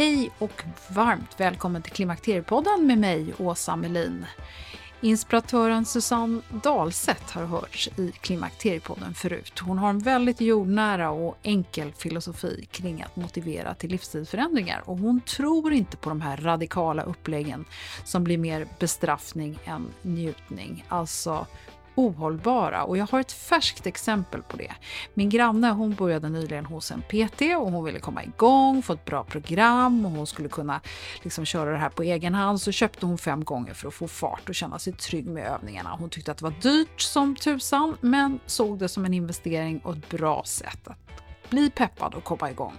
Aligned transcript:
Hej 0.00 0.30
och 0.38 0.62
varmt 0.88 1.40
välkommen 1.40 1.82
till 1.82 1.92
Klimakteriepodden 1.92 2.86
med 2.86 2.98
mig, 2.98 3.34
Åsa 3.38 3.76
Melin. 3.76 4.26
Inspiratören 5.00 5.84
Susanne 5.84 6.42
Dahlseth 6.62 7.38
har 7.38 7.44
hörts 7.44 7.88
i 7.96 8.12
Klimakteriepodden 8.20 9.14
förut. 9.14 9.58
Hon 9.58 9.78
har 9.78 9.90
en 9.90 9.98
väldigt 9.98 10.40
jordnära 10.40 11.10
och 11.10 11.38
enkel 11.42 11.92
filosofi 11.92 12.68
kring 12.70 13.02
att 13.02 13.16
motivera 13.16 13.74
till 13.74 13.90
livsstilsförändringar 13.90 14.82
och 14.84 14.98
hon 14.98 15.20
tror 15.20 15.72
inte 15.72 15.96
på 15.96 16.08
de 16.08 16.20
här 16.20 16.36
radikala 16.36 17.02
uppläggen 17.02 17.64
som 18.04 18.24
blir 18.24 18.38
mer 18.38 18.66
bestraffning 18.78 19.58
än 19.64 19.88
njutning. 20.02 20.84
Alltså 20.88 21.46
ohållbara 22.00 22.84
och 22.84 22.96
jag 22.96 23.06
har 23.06 23.20
ett 23.20 23.32
färskt 23.32 23.86
exempel 23.86 24.42
på 24.42 24.56
det. 24.56 24.72
Min 25.14 25.28
granne 25.28 25.70
hon 25.70 25.94
började 25.94 26.28
nyligen 26.28 26.66
hos 26.66 26.90
en 26.90 27.02
PT 27.02 27.42
och 27.58 27.72
hon 27.72 27.84
ville 27.84 27.98
komma 27.98 28.24
igång, 28.24 28.82
få 28.82 28.92
ett 28.92 29.04
bra 29.04 29.24
program 29.24 30.06
och 30.06 30.12
hon 30.12 30.26
skulle 30.26 30.48
kunna 30.48 30.80
liksom 31.22 31.44
köra 31.44 31.70
det 31.70 31.78
här 31.78 31.88
på 31.88 32.02
egen 32.02 32.34
hand. 32.34 32.60
Så 32.60 32.72
köpte 32.72 33.06
hon 33.06 33.18
fem 33.18 33.44
gånger 33.44 33.74
för 33.74 33.88
att 33.88 33.94
få 33.94 34.08
fart 34.08 34.48
och 34.48 34.54
känna 34.54 34.78
sig 34.78 34.92
trygg 34.92 35.26
med 35.26 35.46
övningarna. 35.46 35.96
Hon 35.98 36.10
tyckte 36.10 36.30
att 36.30 36.38
det 36.38 36.44
var 36.44 36.54
dyrt 36.62 37.00
som 37.00 37.36
tusan 37.36 37.96
men 38.00 38.40
såg 38.46 38.78
det 38.78 38.88
som 38.88 39.04
en 39.04 39.14
investering 39.14 39.78
och 39.78 39.96
ett 39.96 40.08
bra 40.08 40.42
sätt 40.44 40.88
att 40.88 41.50
bli 41.50 41.70
peppad 41.70 42.14
och 42.14 42.24
komma 42.24 42.50
igång. 42.50 42.74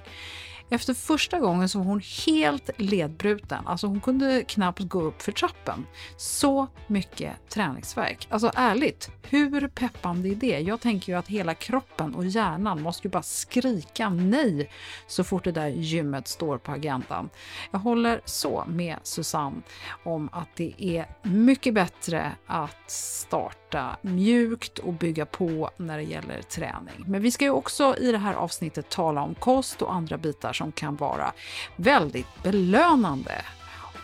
Efter 0.73 0.93
första 0.93 1.39
gången 1.39 1.69
så 1.69 1.77
var 1.77 1.85
hon 1.85 2.01
helt 2.27 2.69
ledbruten. 2.77 3.67
Alltså 3.67 3.87
hon 3.87 4.01
kunde 4.01 4.43
knappt 4.43 4.79
gå 4.79 5.01
upp 5.01 5.21
för 5.21 5.31
trappen. 5.31 5.85
Så 6.17 6.67
mycket 6.87 7.49
träningsverk. 7.49 8.27
Alltså 8.29 8.51
ärligt, 8.55 9.11
hur 9.21 9.67
peppande 9.67 10.29
är 10.29 10.35
det? 10.35 10.59
Jag 10.59 10.81
tänker 10.81 11.13
ju 11.13 11.19
att 11.19 11.27
hela 11.27 11.53
kroppen 11.53 12.15
och 12.15 12.25
hjärnan 12.25 12.81
måste 12.81 13.07
ju 13.07 13.11
bara 13.11 13.23
skrika 13.23 14.09
nej 14.09 14.69
så 15.07 15.23
fort 15.23 15.43
det 15.43 15.51
där 15.51 15.67
gymmet 15.67 16.27
står 16.27 16.57
på 16.57 16.71
agendan. 16.71 17.29
Jag 17.71 17.79
håller 17.79 18.21
så 18.25 18.65
med 18.67 18.97
Susanne 19.03 19.61
om 20.03 20.29
att 20.31 20.49
det 20.55 20.73
är 20.77 21.05
mycket 21.23 21.73
bättre 21.73 22.31
att 22.47 22.91
starta 22.91 23.60
mjukt 24.01 24.79
och 24.79 24.93
bygga 24.93 25.25
på 25.25 25.69
när 25.77 25.97
det 25.97 26.03
gäller 26.03 26.41
träning. 26.41 27.03
Men 27.07 27.21
vi 27.21 27.31
ska 27.31 27.45
ju 27.45 27.51
också 27.51 27.95
i 27.97 28.11
det 28.11 28.17
här 28.17 28.33
avsnittet 28.33 28.89
tala 28.89 29.21
om 29.21 29.35
kost 29.35 29.81
och 29.81 29.93
andra 29.93 30.17
bitar 30.17 30.53
som 30.53 30.71
kan 30.71 30.95
vara 30.95 31.33
väldigt 31.75 32.43
belönande 32.43 33.41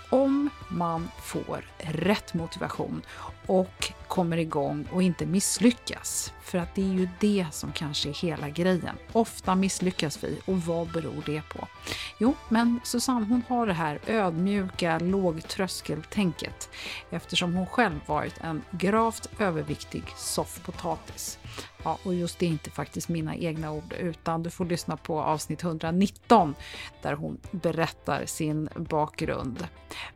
om 0.09 0.49
man 0.67 1.09
får 1.23 1.65
rätt 1.77 2.33
motivation 2.33 3.01
och 3.45 3.91
kommer 4.07 4.37
igång 4.37 4.87
och 4.91 5.01
inte 5.01 5.25
misslyckas. 5.25 6.33
För 6.41 6.57
att 6.57 6.75
det 6.75 6.81
är 6.81 6.93
ju 6.93 7.09
det 7.19 7.45
som 7.51 7.71
kanske 7.71 8.09
är 8.09 8.13
hela 8.13 8.49
grejen. 8.49 8.95
Ofta 9.11 9.55
misslyckas 9.55 10.23
vi 10.23 10.39
och 10.45 10.57
vad 10.57 10.91
beror 10.91 11.23
det 11.25 11.41
på? 11.49 11.67
Jo, 12.19 12.35
men 12.49 12.79
Susanne 12.83 13.25
hon 13.25 13.43
har 13.47 13.67
det 13.67 13.73
här 13.73 13.99
ödmjuka 14.07 14.99
lågtröskeltänket 14.99 16.69
eftersom 17.09 17.53
hon 17.53 17.67
själv 17.67 17.99
varit 18.05 18.37
en 18.41 18.61
gravt 18.71 19.29
överviktig 19.39 20.03
soffpotatis. 20.15 21.39
Ja, 21.87 21.97
och 22.03 22.13
just 22.13 22.39
det 22.39 22.45
är 22.45 22.49
inte 22.49 22.71
faktiskt 22.71 23.09
mina 23.09 23.35
egna 23.35 23.71
ord 23.71 23.93
utan 23.99 24.43
du 24.43 24.49
får 24.49 24.65
lyssna 24.65 24.97
på 24.97 25.21
avsnitt 25.21 25.63
119 25.63 26.55
där 27.01 27.13
hon 27.13 27.37
berättar 27.51 28.25
sin 28.25 28.69
bakgrund. 28.75 29.67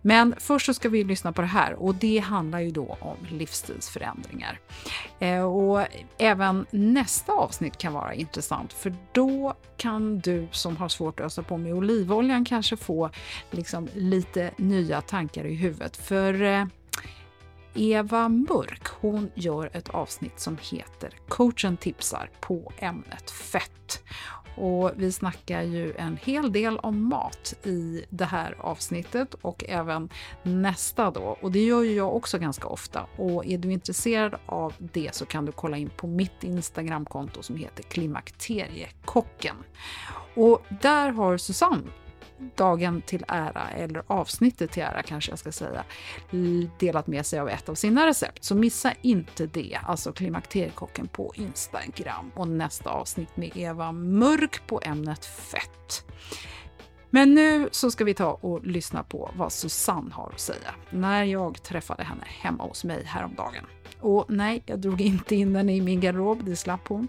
Men 0.01 0.35
först 0.37 0.65
så 0.65 0.73
ska 0.73 0.89
vi 0.89 1.03
lyssna 1.03 1.31
på 1.31 1.41
det 1.41 1.47
här 1.47 1.73
och 1.73 1.95
det 1.95 2.17
handlar 2.19 2.59
ju 2.59 2.71
då 2.71 2.97
om 2.99 3.17
livsstilsförändringar. 3.29 4.59
Eh, 5.19 5.43
och 5.43 5.85
även 6.17 6.65
nästa 6.71 7.33
avsnitt 7.33 7.77
kan 7.77 7.93
vara 7.93 8.13
intressant 8.13 8.73
för 8.73 8.95
då 9.11 9.53
kan 9.77 10.19
du 10.19 10.47
som 10.51 10.77
har 10.77 10.89
svårt 10.89 11.19
att 11.19 11.25
ösa 11.25 11.43
på 11.43 11.57
med 11.57 11.73
olivoljan 11.73 12.45
kanske 12.45 12.77
få 12.77 13.09
liksom 13.51 13.87
lite 13.93 14.51
nya 14.57 15.01
tankar 15.01 15.45
i 15.45 15.55
huvudet. 15.55 15.97
För 15.97 16.41
eh, 16.41 16.65
Eva 17.73 18.29
Mörk, 18.29 18.87
hon 18.87 19.31
gör 19.35 19.69
ett 19.73 19.89
avsnitt 19.89 20.39
som 20.39 20.57
heter 20.61 21.13
Coachen 21.27 21.77
tipsar 21.77 22.29
på 22.41 22.71
ämnet 22.77 23.31
fett. 23.31 24.03
Och 24.55 24.91
vi 24.95 25.11
snackar 25.11 25.61
ju 25.61 25.93
en 25.95 26.17
hel 26.17 26.51
del 26.51 26.77
om 26.77 27.09
mat 27.09 27.53
i 27.63 28.05
det 28.09 28.25
här 28.25 28.55
avsnittet 28.59 29.33
och 29.33 29.63
även 29.67 30.09
nästa 30.43 31.11
då. 31.11 31.37
Och 31.41 31.51
det 31.51 31.63
gör 31.63 31.83
ju 31.83 31.93
jag 31.93 32.15
också 32.15 32.39
ganska 32.39 32.67
ofta. 32.67 33.05
Och 33.17 33.45
är 33.45 33.57
du 33.57 33.71
intresserad 33.71 34.35
av 34.45 34.73
det 34.77 35.15
så 35.15 35.25
kan 35.25 35.45
du 35.45 35.51
kolla 35.51 35.77
in 35.77 35.89
på 35.89 36.07
mitt 36.07 36.43
Instagramkonto 36.43 37.43
som 37.43 37.55
heter 37.55 37.83
Klimakteriekocken. 37.83 39.55
Och 40.35 40.65
där 40.81 41.09
har 41.09 41.37
Susanne 41.37 41.87
dagen 42.55 43.01
till 43.01 43.25
ära, 43.27 43.69
eller 43.69 44.03
avsnittet 44.07 44.71
till 44.71 44.83
ära 44.83 45.03
kanske 45.03 45.31
jag 45.31 45.39
ska 45.39 45.51
säga, 45.51 45.83
delat 46.79 47.07
med 47.07 47.25
sig 47.25 47.39
av 47.39 47.49
ett 47.49 47.69
av 47.69 47.75
sina 47.75 48.07
recept. 48.07 48.43
Så 48.43 48.55
missa 48.55 48.93
inte 49.01 49.45
det, 49.45 49.79
alltså 49.83 50.13
Klimakteriekocken 50.13 51.07
på 51.07 51.33
Instagram 51.35 52.31
och 52.35 52.47
nästa 52.47 52.89
avsnitt 52.89 53.37
med 53.37 53.51
Eva 53.55 53.91
Mörk 53.91 54.67
på 54.67 54.81
ämnet 54.83 55.25
fett. 55.25 56.05
Men 57.13 57.33
nu 57.33 57.69
så 57.71 57.91
ska 57.91 58.03
vi 58.03 58.13
ta 58.13 58.31
och 58.31 58.65
lyssna 58.65 59.03
på 59.03 59.31
vad 59.35 59.51
Susanne 59.51 60.13
har 60.13 60.29
att 60.33 60.39
säga 60.39 60.75
när 60.89 61.23
jag 61.23 61.63
träffade 61.63 62.03
henne 62.03 62.23
hemma 62.25 62.63
hos 62.63 62.83
mig 62.83 63.03
häromdagen. 63.05 63.65
Och 63.99 64.25
nej, 64.29 64.63
jag 64.65 64.79
drog 64.79 65.01
inte 65.01 65.35
in 65.35 65.53
den 65.53 65.69
i 65.69 65.81
min 65.81 65.99
garderob, 65.99 66.45
det 66.45 66.55
slapp 66.55 66.87
hon. 66.87 67.07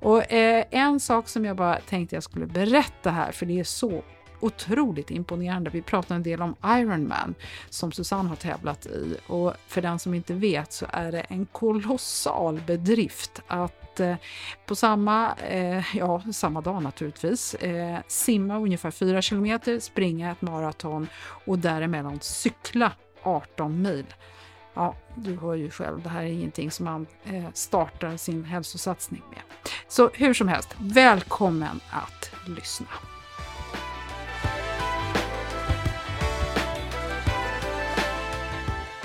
Och 0.00 0.32
eh, 0.32 0.64
en 0.70 1.00
sak 1.00 1.28
som 1.28 1.44
jag 1.44 1.56
bara 1.56 1.80
tänkte 1.80 2.16
jag 2.16 2.22
skulle 2.22 2.46
berätta 2.46 3.10
här, 3.10 3.32
för 3.32 3.46
det 3.46 3.60
är 3.60 3.64
så 3.64 4.02
otroligt 4.40 5.10
imponerande. 5.10 5.70
Vi 5.70 5.82
pratade 5.82 6.14
en 6.14 6.22
del 6.22 6.42
om 6.42 6.54
Ironman 6.64 7.34
som 7.70 7.92
Susanne 7.92 8.28
har 8.28 8.36
tävlat 8.36 8.86
i 8.86 9.16
och 9.26 9.54
för 9.66 9.82
den 9.82 9.98
som 9.98 10.14
inte 10.14 10.34
vet 10.34 10.72
så 10.72 10.86
är 10.90 11.12
det 11.12 11.20
en 11.20 11.46
kolossal 11.46 12.60
bedrift 12.66 13.42
att 13.46 14.00
eh, 14.00 14.16
på 14.66 14.74
samma, 14.74 15.34
eh, 15.34 15.96
ja, 15.96 16.22
samma 16.32 16.60
dag 16.60 16.82
naturligtvis, 16.82 17.54
eh, 17.54 17.98
simma 18.08 18.58
ungefär 18.58 18.90
4 18.90 19.22
kilometer, 19.22 19.80
springa 19.80 20.32
ett 20.32 20.42
maraton 20.42 21.08
och 21.46 21.58
däremellan 21.58 22.18
cykla 22.20 22.92
18 23.22 23.82
mil. 23.82 24.06
Ja, 24.74 24.94
du 25.14 25.36
hör 25.36 25.54
ju 25.54 25.70
själv, 25.70 26.02
det 26.02 26.08
här 26.08 26.22
är 26.22 26.26
ingenting 26.26 26.70
som 26.70 26.84
man 26.84 27.06
eh, 27.24 27.44
startar 27.54 28.16
sin 28.16 28.44
hälsosatsning 28.44 29.22
med. 29.30 29.42
Så 29.88 30.10
hur 30.14 30.34
som 30.34 30.48
helst, 30.48 30.76
välkommen 30.78 31.80
att 31.90 32.30
lyssna. 32.46 32.86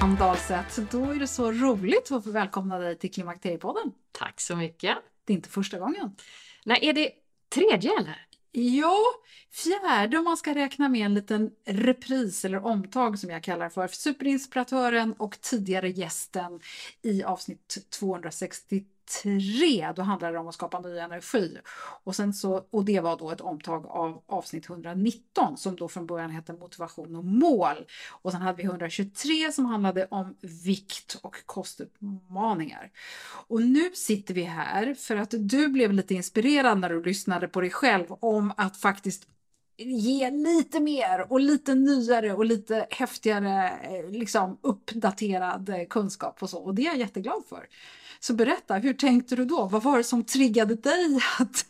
Ann 0.05 0.15
Dahlseth, 0.15 0.79
då 0.91 1.11
är 1.11 1.15
det 1.15 1.27
så 1.27 1.51
roligt 1.51 2.11
att 2.11 2.23
få 2.23 2.31
välkomna 2.31 2.79
dig 2.79 2.97
till 2.97 3.13
Klimakteriepodden. 3.13 3.91
Tack 4.11 4.41
så 4.41 4.55
mycket. 4.55 4.97
Det 5.25 5.33
är 5.33 5.35
inte 5.35 5.49
första 5.49 5.79
gången. 5.79 6.15
Nej, 6.65 6.79
är 6.81 6.93
det 6.93 7.11
tredje 7.55 7.91
eller? 7.99 8.27
Ja, 8.51 8.97
fjärde 9.51 10.17
om 10.17 10.23
man 10.23 10.37
ska 10.37 10.55
räkna 10.55 10.89
med 10.89 11.05
en 11.05 11.13
liten 11.13 11.51
repris 11.65 12.45
eller 12.45 12.65
omtag 12.65 13.19
som 13.19 13.29
jag 13.29 13.43
kallar 13.43 13.69
för. 13.69 13.87
Superinspiratören 13.87 15.13
och 15.13 15.41
tidigare 15.41 15.89
gästen 15.89 16.59
i 17.01 17.23
avsnitt 17.23 17.77
263 17.89 18.83
3, 19.23 19.93
då 19.95 20.01
handlade 20.01 20.33
det 20.33 20.39
om 20.39 20.47
att 20.47 20.53
skapa 20.53 20.79
ny 20.79 20.97
energi. 20.97 21.57
Och, 22.03 22.15
sen 22.15 22.33
så, 22.33 22.65
och 22.69 22.85
det 22.85 22.99
var 22.99 23.17
då 23.17 23.31
ett 23.31 23.41
omtag 23.41 23.85
av 23.85 24.23
avsnitt 24.27 24.69
119 24.69 25.57
som 25.57 25.75
då 25.75 25.87
från 25.87 26.07
början 26.07 26.31
hette 26.31 26.53
motivation 26.53 27.15
och 27.15 27.25
mål. 27.25 27.85
Och 28.11 28.31
sen 28.31 28.41
hade 28.41 28.57
vi 28.57 28.63
123 28.63 29.51
som 29.51 29.65
handlade 29.65 30.07
om 30.11 30.35
vikt 30.41 31.17
och 31.21 31.35
kostutmaningar. 31.45 32.91
Och 33.47 33.61
nu 33.61 33.91
sitter 33.93 34.33
vi 34.33 34.43
här 34.43 34.93
för 34.93 35.15
att 35.15 35.33
du 35.37 35.67
blev 35.67 35.93
lite 35.93 36.13
inspirerad 36.13 36.79
när 36.79 36.89
du 36.89 37.03
lyssnade 37.03 37.47
på 37.47 37.61
dig 37.61 37.71
själv 37.71 38.05
om 38.09 38.53
att 38.57 38.77
faktiskt 38.77 39.27
ge 39.77 40.31
lite 40.31 40.79
mer 40.79 41.31
och 41.31 41.39
lite 41.39 41.75
nyare 41.75 42.33
och 42.33 42.45
lite 42.45 42.87
häftigare, 42.89 43.69
eh, 43.69 44.11
liksom 44.11 44.57
uppdaterad 44.61 45.69
eh, 45.69 45.87
kunskap 45.89 46.43
och 46.43 46.49
så. 46.49 46.59
Och 46.59 46.75
det 46.75 46.81
är 46.81 46.85
jag 46.85 46.97
jätteglad 46.97 47.43
för. 47.49 47.67
Så 48.27 48.33
berätta, 48.33 48.73
hur 48.73 48.93
tänkte 48.93 49.35
du 49.35 49.45
då? 49.45 49.65
Vad 49.65 49.83
var 49.83 49.97
det 49.97 50.03
som 50.03 50.23
triggade 50.23 50.75
dig 50.75 51.19
att 51.39 51.65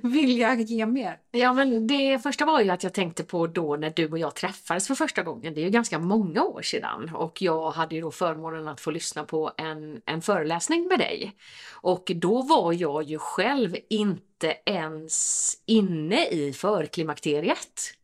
vilja 0.02 0.54
ge 0.54 0.86
mer? 0.86 1.18
Ja, 1.30 1.52
men 1.52 1.86
det 1.86 2.18
första 2.22 2.44
var 2.44 2.60
ju 2.60 2.70
att 2.70 2.82
jag 2.82 2.94
tänkte 2.94 3.24
på 3.24 3.46
då 3.46 3.76
när 3.76 3.92
du 3.96 4.10
och 4.10 4.18
jag 4.18 4.34
träffades 4.34 4.86
för 4.86 4.94
första 4.94 5.22
gången. 5.22 5.54
Det 5.54 5.60
är 5.60 5.64
ju 5.64 5.70
ganska 5.70 5.98
många 5.98 6.42
år 6.42 6.62
sedan 6.62 7.10
och 7.14 7.42
jag 7.42 7.70
hade 7.70 7.94
ju 7.94 8.00
då 8.00 8.10
förmånen 8.10 8.68
att 8.68 8.80
få 8.80 8.90
lyssna 8.90 9.24
på 9.24 9.52
en, 9.56 10.00
en 10.06 10.22
föreläsning 10.22 10.88
med 10.88 10.98
dig. 10.98 11.36
Och 11.72 12.12
då 12.14 12.42
var 12.42 12.72
jag 12.72 13.02
ju 13.02 13.18
själv 13.18 13.76
inte 13.90 14.56
ens 14.64 15.54
inne 15.66 16.26
i 16.26 16.52
förklimakteriet. 16.52 17.96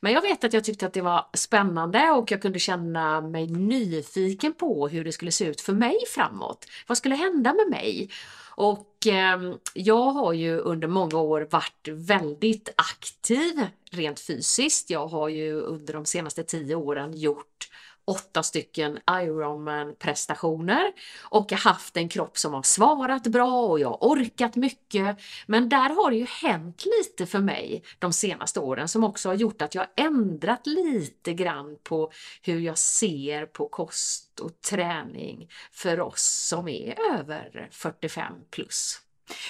Men 0.00 0.12
jag 0.12 0.22
vet 0.22 0.44
att 0.44 0.52
jag 0.52 0.64
tyckte 0.64 0.86
att 0.86 0.92
det 0.92 1.00
var 1.00 1.26
spännande 1.34 2.10
och 2.10 2.30
jag 2.30 2.42
kunde 2.42 2.58
känna 2.58 3.20
mig 3.20 3.46
nyfiken 3.46 4.52
på 4.52 4.88
hur 4.88 5.04
det 5.04 5.12
skulle 5.12 5.32
se 5.32 5.44
ut 5.44 5.60
för 5.60 5.72
mig 5.72 5.96
framåt. 6.14 6.66
Vad 6.86 6.98
skulle 6.98 7.14
hända 7.14 7.54
med 7.54 7.70
mig? 7.70 8.10
Och 8.54 9.06
eh, 9.06 9.54
jag 9.74 10.10
har 10.10 10.32
ju 10.32 10.58
under 10.58 10.88
många 10.88 11.18
år 11.18 11.48
varit 11.50 11.88
väldigt 11.88 12.68
aktiv 12.76 13.66
rent 13.90 14.20
fysiskt. 14.20 14.90
Jag 14.90 15.06
har 15.06 15.28
ju 15.28 15.52
under 15.60 15.94
de 15.94 16.04
senaste 16.04 16.42
tio 16.42 16.74
åren 16.74 17.16
gjort 17.16 17.68
åtta 18.12 18.42
stycken 18.42 18.98
Ironman 19.10 19.94
prestationer 19.98 20.92
och 21.22 21.46
jag 21.52 21.58
haft 21.58 21.96
en 21.96 22.08
kropp 22.08 22.38
som 22.38 22.54
har 22.54 22.62
svarat 22.62 23.26
bra 23.26 23.66
och 23.66 23.80
jag 23.80 23.88
har 23.88 23.98
orkat 24.00 24.56
mycket. 24.56 25.18
Men 25.46 25.68
där 25.68 25.94
har 25.94 26.10
det 26.10 26.16
ju 26.16 26.26
hänt 26.26 26.84
lite 26.98 27.26
för 27.26 27.38
mig 27.38 27.82
de 27.98 28.12
senaste 28.12 28.60
åren 28.60 28.88
som 28.88 29.04
också 29.04 29.28
har 29.28 29.34
gjort 29.34 29.62
att 29.62 29.74
jag 29.74 29.86
ändrat 29.96 30.66
lite 30.66 31.32
grann 31.32 31.76
på 31.82 32.10
hur 32.42 32.60
jag 32.60 32.78
ser 32.78 33.46
på 33.46 33.68
kost 33.68 34.40
och 34.40 34.60
träning 34.60 35.48
för 35.72 36.00
oss 36.00 36.22
som 36.48 36.68
är 36.68 36.98
över 37.18 37.68
45 37.70 38.34
plus. 38.50 39.00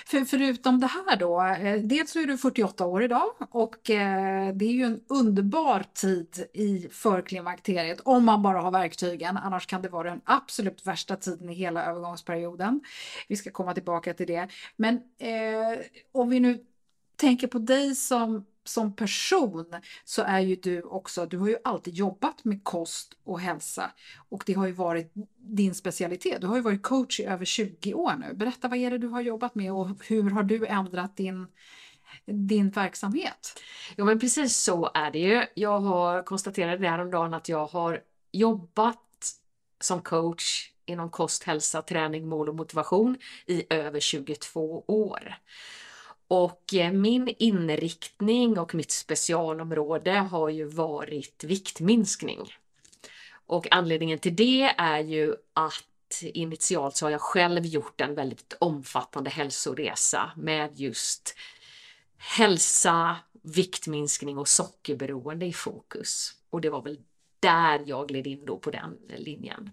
För, 0.07 0.25
förutom 0.25 0.81
det 0.81 0.87
här 0.87 1.17
då, 1.17 1.43
eh, 1.43 1.81
dels 1.81 2.11
så 2.11 2.21
är 2.21 2.27
du 2.27 2.39
48 2.39 2.87
år 2.87 3.03
idag 3.03 3.31
och 3.51 3.91
eh, 3.91 4.55
det 4.55 4.65
är 4.65 4.73
ju 4.73 4.83
en 4.83 5.01
underbar 5.09 5.85
tid 5.95 6.47
i 6.53 6.89
förklimakteriet 6.91 8.01
om 8.01 8.25
man 8.25 8.43
bara 8.43 8.61
har 8.61 8.71
verktygen. 8.71 9.37
Annars 9.37 9.67
kan 9.67 9.83
det 9.83 9.89
vara 9.89 10.11
den 10.11 10.21
absolut 10.25 10.87
värsta 10.87 11.17
tiden 11.17 11.51
i 11.51 11.55
hela 11.55 11.85
övergångsperioden. 11.85 12.81
Vi 13.29 13.37
ska 13.37 13.51
komma 13.51 13.75
tillbaka 13.75 14.15
till 14.15 14.27
det. 14.27 14.49
Men 14.77 14.95
eh, 15.19 15.79
om 16.13 16.29
vi 16.29 16.41
nu 16.41 16.65
tänker 17.17 17.47
på 17.47 17.59
dig 17.59 17.95
som 17.95 18.45
som 18.65 18.97
person 18.97 19.67
så 20.05 20.23
är 20.23 20.41
ju 20.41 20.57
du 20.57 20.83
också, 20.83 21.27
du 21.27 21.39
har 21.39 21.49
ju 21.49 21.57
alltid 21.65 21.95
jobbat 21.95 22.45
med 22.45 22.65
kost 22.65 23.13
och 23.25 23.41
hälsa 23.41 23.91
och 24.29 24.43
det 24.47 24.53
har 24.53 24.67
ju 24.67 24.73
varit 24.73 25.13
din 25.37 25.75
specialitet. 25.75 26.41
Du 26.41 26.47
har 26.47 26.57
ju 26.57 26.63
varit 26.63 26.83
coach 26.83 27.21
i 27.21 27.25
över 27.25 27.45
20 27.45 27.95
år 27.95 28.13
nu. 28.13 28.35
Berätta 28.35 28.69
vad 28.69 28.79
är 28.79 28.91
det 28.91 28.99
du 28.99 29.09
har 29.09 29.21
jobbat 29.21 29.55
med 29.55 29.73
och 29.73 29.89
hur 30.09 30.31
har 30.31 30.43
du 30.43 30.67
ändrat 30.67 31.17
din 31.17 31.47
din 32.27 32.71
verksamhet? 32.71 33.61
Ja 33.97 34.05
men 34.05 34.19
precis 34.19 34.57
så 34.57 34.91
är 34.95 35.11
det 35.11 35.19
ju. 35.19 35.47
Jag 35.55 35.81
har 35.81 36.23
konstaterat 36.23 36.81
det 36.81 36.89
häromdagen 36.89 37.35
att 37.35 37.49
jag 37.49 37.67
har 37.67 38.01
jobbat 38.33 38.99
som 39.81 40.01
coach 40.01 40.71
inom 40.87 41.11
kost, 41.11 41.43
hälsa, 41.43 41.83
träning, 41.83 42.29
mål 42.29 42.49
och 42.49 42.55
motivation 42.55 43.17
i 43.47 43.65
över 43.71 44.01
22 44.01 44.85
år. 44.87 45.35
Och 46.33 46.75
eh, 46.75 46.93
min 46.93 47.35
inriktning 47.39 48.59
och 48.59 48.75
mitt 48.75 48.91
specialområde 48.91 50.13
har 50.13 50.49
ju 50.49 50.65
varit 50.65 51.45
viktminskning. 51.45 52.55
Och 53.47 53.67
anledningen 53.71 54.19
till 54.19 54.37
det 54.37 54.75
är 54.79 54.99
ju 54.99 55.37
att 55.53 56.23
initialt 56.23 56.97
så 56.97 57.07
har 57.07 57.11
jag 57.11 57.21
själv 57.21 57.67
gjort 57.67 58.01
en 58.01 58.15
väldigt 58.15 58.57
omfattande 58.59 59.31
hälsoresa 59.31 60.31
med 60.37 60.81
just 60.81 61.35
hälsa, 62.17 63.17
viktminskning 63.43 64.39
och 64.39 64.49
sockerberoende 64.49 65.47
i 65.47 65.53
fokus. 65.53 66.33
Och 66.51 66.61
det 66.61 66.71
var 66.71 66.83
väl 66.83 66.99
där 67.41 67.83
jag 67.87 68.09
gled 68.09 68.27
in 68.27 68.45
då 68.45 68.59
på 68.59 68.71
den 68.71 68.99
linjen. 69.17 69.71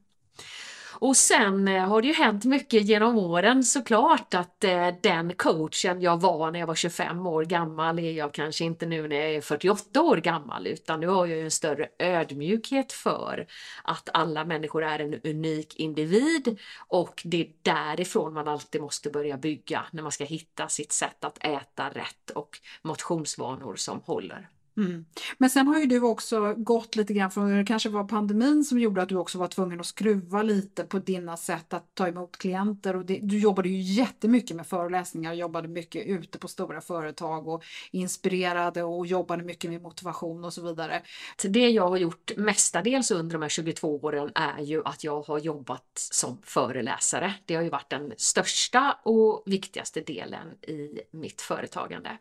Och 1.01 1.17
sen 1.17 1.67
eh, 1.67 1.87
har 1.87 2.01
det 2.01 2.07
ju 2.07 2.13
hänt 2.13 2.45
mycket 2.45 2.85
genom 2.85 3.17
åren 3.17 3.63
såklart 3.63 4.33
att 4.33 4.63
eh, 4.63 4.87
den 5.01 5.33
coachen 5.33 6.01
jag 6.01 6.21
var 6.21 6.51
när 6.51 6.59
jag 6.59 6.67
var 6.67 6.75
25 6.75 7.27
år 7.27 7.45
gammal 7.45 7.99
är 7.99 8.11
jag 8.11 8.33
kanske 8.33 8.65
inte 8.65 8.85
nu 8.85 9.07
när 9.07 9.15
jag 9.15 9.33
är 9.35 9.41
48 9.41 10.01
år 10.01 10.18
gammal 10.18 10.68
utan 10.68 10.99
nu 10.99 11.07
har 11.07 11.25
jag 11.25 11.37
ju 11.37 11.44
en 11.44 11.51
större 11.51 11.87
ödmjukhet 11.99 12.91
för 12.91 13.47
att 13.83 14.09
alla 14.13 14.45
människor 14.45 14.83
är 14.83 14.99
en 14.99 15.21
unik 15.23 15.75
individ 15.75 16.59
och 16.87 17.21
det 17.25 17.41
är 17.41 17.51
därifrån 17.61 18.33
man 18.33 18.47
alltid 18.47 18.81
måste 18.81 19.09
börja 19.09 19.37
bygga 19.37 19.85
när 19.91 20.03
man 20.03 20.11
ska 20.11 20.23
hitta 20.23 20.68
sitt 20.68 20.91
sätt 20.91 21.23
att 21.23 21.37
äta 21.45 21.89
rätt 21.89 22.29
och 22.35 22.59
motionsvanor 22.81 23.75
som 23.75 24.01
håller. 24.06 24.49
Mm. 24.80 25.06
Men 25.38 25.50
sen 25.50 25.68
har 25.68 25.80
ju 25.80 25.86
du 25.86 26.02
också 26.02 26.54
gått 26.57 26.95
lite 26.95 27.14
grann 27.14 27.31
från, 27.31 27.57
det 27.57 27.66
kanske 27.66 27.90
var 27.90 28.04
pandemin 28.04 28.64
som 28.64 28.80
gjorde 28.80 29.02
att 29.02 29.09
du 29.09 29.16
också 29.16 29.38
var 29.38 29.48
tvungen 29.48 29.80
att 29.80 29.86
skruva 29.86 30.42
lite 30.42 30.83
på 30.83 31.00
dina 31.00 31.38
sätt 31.38 31.74
att 31.74 31.95
ta 31.95 32.07
emot 32.07 32.38
klienter 32.38 32.95
och 32.95 33.06
det, 33.06 33.19
du 33.21 33.40
jobbade 33.40 33.69
ju 33.69 33.80
jättemycket 33.80 34.56
med 34.56 34.68
föreläsningar, 34.68 35.33
jobbade 35.33 35.68
mycket 35.68 36.06
ute 36.06 36.40
på 36.40 36.48
stora 36.48 36.81
företag 36.81 37.48
och 37.48 37.64
inspirerade 37.92 38.83
och 38.83 39.07
jobbade 39.07 39.44
mycket 39.44 39.71
med 39.71 39.81
motivation 39.81 40.45
och 40.45 40.54
så 40.54 40.62
vidare. 40.62 41.02
Det 41.44 41.69
jag 41.69 41.90
har 41.90 41.98
gjort 41.98 42.31
mestadels 42.38 43.12
under 43.12 43.33
de 43.33 43.42
här 43.42 43.50
22 43.50 43.95
åren 43.95 44.31
är 44.36 44.62
ju 44.62 44.81
att 44.86 45.04
jag 45.04 45.21
har 45.21 45.40
jobbat 45.40 45.92
som 45.94 46.38
föreläsare. 46.44 47.33
Det 47.45 47.56
har 47.56 47.64
ju 47.64 47.69
varit 47.69 47.90
den 47.90 48.14
största 48.18 48.98
och 49.04 49.44
viktigaste 49.45 50.02
delen 50.02 50.48
i 50.68 51.00
mitt 51.12 51.42
företagande. 51.42 52.18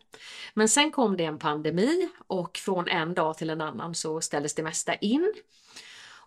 Men 0.54 0.68
sen 0.68 0.90
kom 0.90 1.16
det 1.16 1.24
en 1.24 1.38
pandemi 1.38 2.08
och 2.26 2.47
och 2.48 2.58
från 2.58 2.88
en 2.88 3.14
dag 3.14 3.38
till 3.38 3.50
en 3.50 3.60
annan 3.60 3.94
så 3.94 4.20
ställdes 4.20 4.54
det 4.54 4.62
mesta 4.62 4.94
in. 4.94 5.34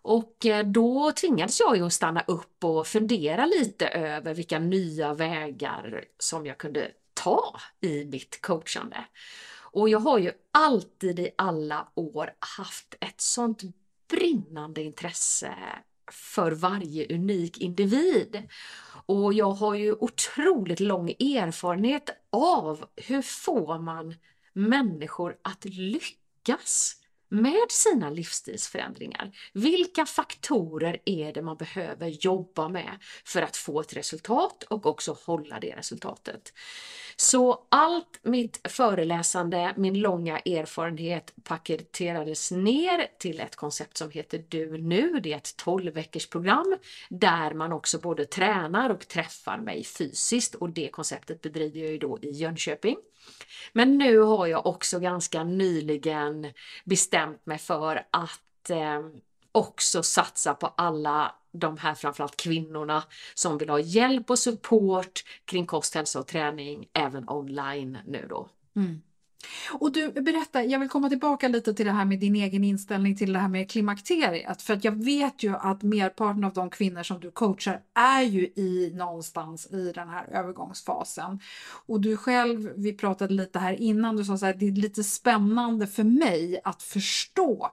Och 0.04 0.46
eh, 0.46 0.66
då 0.66 1.12
tvingades 1.12 1.60
jag 1.60 1.78
ju 1.78 1.86
att 1.86 1.94
stanna 1.94 2.24
upp 2.28 2.64
och 2.64 2.88
fundera 2.88 3.46
lite 3.46 3.88
över 3.88 4.34
vilka 4.34 4.60
nya 4.60 5.14
vägar 5.14 6.06
som 6.20 6.46
jag 6.46 6.58
kunde 6.58 6.92
ta 7.14 7.56
i 7.82 8.06
mitt 8.06 8.42
coachande. 8.42 9.06
Och 9.74 9.90
jag 9.90 10.00
har 10.00 10.18
ju 10.18 10.32
alltid 10.52 11.20
i 11.20 11.30
alla 11.36 11.88
år 11.96 12.34
haft 12.58 12.96
ett 13.00 13.22
sånt 13.22 13.62
brinnande 14.10 14.82
intresse 14.82 15.54
för 16.12 16.52
varje 16.52 17.16
unik 17.16 17.58
individ. 17.58 18.44
Och 19.06 19.34
jag 19.34 19.52
har 19.52 19.76
ju 19.76 19.94
otroligt 19.94 20.80
lång 20.80 21.10
erfarenhet 21.10 22.10
av 22.32 22.86
hur 22.96 23.22
får 23.22 23.80
man 23.80 24.16
människor 24.54 25.38
att 25.42 25.66
lyckas 25.66 27.01
med 27.32 27.72
sina 27.72 28.10
livsstilsförändringar. 28.10 29.32
Vilka 29.54 30.06
faktorer 30.06 31.02
är 31.06 31.34
det 31.34 31.42
man 31.42 31.58
behöver 31.58 32.08
jobba 32.08 32.70
med 32.70 32.98
för 33.26 33.42
att 33.42 33.58
få 33.58 33.82
ett 33.82 33.94
resultat 33.94 34.64
och 34.64 34.86
också 34.86 35.18
hålla 35.26 35.60
det 35.60 35.76
resultatet? 35.76 36.54
Så 37.16 37.68
allt 37.70 38.20
mitt 38.24 38.72
föreläsande, 38.72 39.74
min 39.78 40.00
långa 40.00 40.40
erfarenhet 40.40 41.34
paketerades 41.44 42.52
ner 42.52 43.08
till 43.20 43.40
ett 43.40 43.56
koncept 43.56 43.98
som 43.98 44.12
heter 44.12 44.44
Du 44.50 44.78
nu. 44.78 45.20
Det 45.24 45.34
är 45.34 45.38
ett 45.38 45.58
12 45.58 45.94
veckors 45.94 46.28
program 46.28 46.78
där 47.10 47.54
man 47.54 47.72
också 47.72 48.00
både 48.00 48.26
tränar 48.26 48.90
och 48.90 49.08
träffar 49.08 49.58
mig 49.58 49.84
fysiskt 49.84 50.56
och 50.56 50.70
det 50.70 50.90
konceptet 50.92 51.42
bedriver 51.42 51.80
jag 51.80 51.92
ju 51.92 51.98
då 51.98 52.20
i 52.22 52.32
Jönköping. 52.32 52.96
Men 53.74 53.98
nu 53.98 54.18
har 54.20 54.48
jag 54.48 54.66
också 54.66 55.00
ganska 55.00 55.44
nyligen 55.44 56.54
bestämt 56.86 57.21
mig 57.44 57.58
för 57.58 58.08
att 58.12 58.70
eh, 58.70 59.02
också 59.52 60.04
satsa 60.04 60.54
på 60.54 60.68
alla 60.68 61.36
de 61.52 61.78
här 61.78 61.96
framförallt 61.96 62.38
kvinnorna 62.38 63.04
som 63.34 63.58
vill 63.58 63.70
ha 63.70 63.80
hjälp 63.80 64.30
och 64.30 64.40
support 64.40 65.24
kring 65.46 65.66
kost, 65.66 65.96
hälsa 65.96 66.20
och 66.20 66.28
träning 66.28 66.90
även 66.94 67.30
online 67.30 67.98
nu 68.08 68.26
då. 68.30 68.50
Mm. 68.76 69.02
Och 69.72 69.92
du, 69.92 70.12
berätta, 70.12 70.64
jag 70.64 70.80
vill 70.80 70.90
komma 70.90 71.10
tillbaka 71.10 71.48
lite 71.48 71.74
till 71.74 71.86
det 71.86 71.92
här 71.92 72.06
med 72.06 72.20
din 72.20 72.36
egen 72.36 72.64
inställning 72.64 73.16
till 73.16 73.34
det 73.34 73.40
här 73.40 73.48
med 73.48 73.72
klimakteriet. 73.72 74.62
För 74.62 74.74
att 74.74 74.84
jag 74.84 75.04
vet 75.04 75.44
ju 75.44 75.56
att 75.56 75.84
merparten 75.84 76.44
av 76.44 76.54
de 76.54 76.70
kvinnor 76.70 77.04
som 77.04 77.20
du 77.20 77.32
coachar 77.32 77.82
är 77.94 78.22
ju 78.22 78.42
i 78.42 78.92
någonstans 78.96 79.72
i 79.72 79.92
den 79.96 80.10
här 80.10 80.28
övergångsfasen. 80.32 81.40
Och 81.86 82.02
du 82.02 82.18
själv, 82.18 82.74
vi 82.76 82.94
pratade 82.94 83.34
lite 83.34 83.60
här 83.60 83.74
innan, 83.74 84.18
du 84.18 84.26
sa 84.26 84.38
så 84.38 84.46
här, 84.46 84.54
det 84.54 84.68
är 84.68 84.72
lite 84.72 85.04
spännande 85.04 85.88
för 85.88 86.04
mig 86.04 86.62
att 86.64 86.84
förstå. 86.84 87.72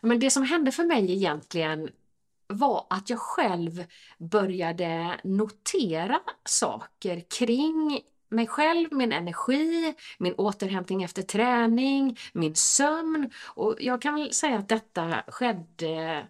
Men 0.00 0.18
det 0.18 0.30
som 0.30 0.42
hände 0.42 0.72
för 0.72 0.84
mig 0.84 1.12
egentligen 1.12 1.88
var 2.46 2.86
att 2.90 3.10
jag 3.10 3.18
själv 3.18 3.84
började 4.18 5.20
notera 5.24 6.20
saker 6.44 7.22
kring 7.38 8.00
mig 8.32 8.46
själv, 8.46 8.88
min 8.92 9.12
energi, 9.12 9.94
min 10.18 10.34
återhämtning 10.34 11.02
efter 11.02 11.22
träning, 11.22 12.18
min 12.32 12.54
sömn. 12.54 13.30
Och 13.46 13.76
jag 13.80 14.02
kan 14.02 14.14
väl 14.14 14.32
säga 14.32 14.58
att 14.58 14.68
detta 14.68 15.22
skedde 15.28 16.26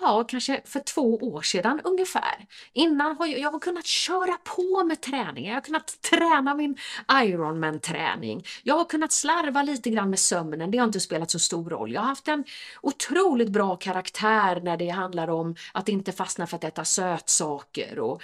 ja, 0.00 0.24
kanske 0.28 0.60
för 0.64 0.80
två 0.80 1.14
år 1.16 1.42
sedan 1.42 1.80
ungefär. 1.84 2.46
Innan 2.72 3.16
har 3.16 3.26
jag, 3.26 3.40
jag 3.40 3.52
har 3.52 3.58
kunnat 3.58 3.86
köra 3.86 4.38
på 4.44 4.84
med 4.84 5.00
träning, 5.00 5.46
jag 5.46 5.54
har 5.54 5.60
kunnat 5.60 6.02
träna 6.10 6.54
min 6.54 6.76
Ironman-träning. 7.12 8.44
Jag 8.62 8.74
har 8.74 8.84
kunnat 8.84 9.12
slarva 9.12 9.62
lite 9.62 9.90
grann 9.90 10.10
med 10.10 10.18
sömnen, 10.18 10.70
det 10.70 10.78
har 10.78 10.86
inte 10.86 11.00
spelat 11.00 11.30
så 11.30 11.38
stor 11.38 11.70
roll. 11.70 11.92
Jag 11.92 12.00
har 12.00 12.08
haft 12.08 12.28
en 12.28 12.44
otroligt 12.82 13.48
bra 13.48 13.76
karaktär 13.76 14.60
när 14.60 14.76
det 14.76 14.88
handlar 14.88 15.30
om 15.30 15.56
att 15.72 15.88
inte 15.88 16.12
fastna 16.12 16.46
för 16.46 16.56
att 16.56 16.64
äta 16.64 16.84
sötsaker 16.84 17.98
och 17.98 18.22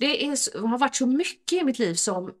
det 0.00 0.26
är, 0.26 0.66
har 0.68 0.78
varit 0.78 0.96
så 0.96 1.06
mycket 1.06 1.62
i 1.62 1.64
mitt 1.64 1.78
liv 1.78 1.94
som 1.94 2.32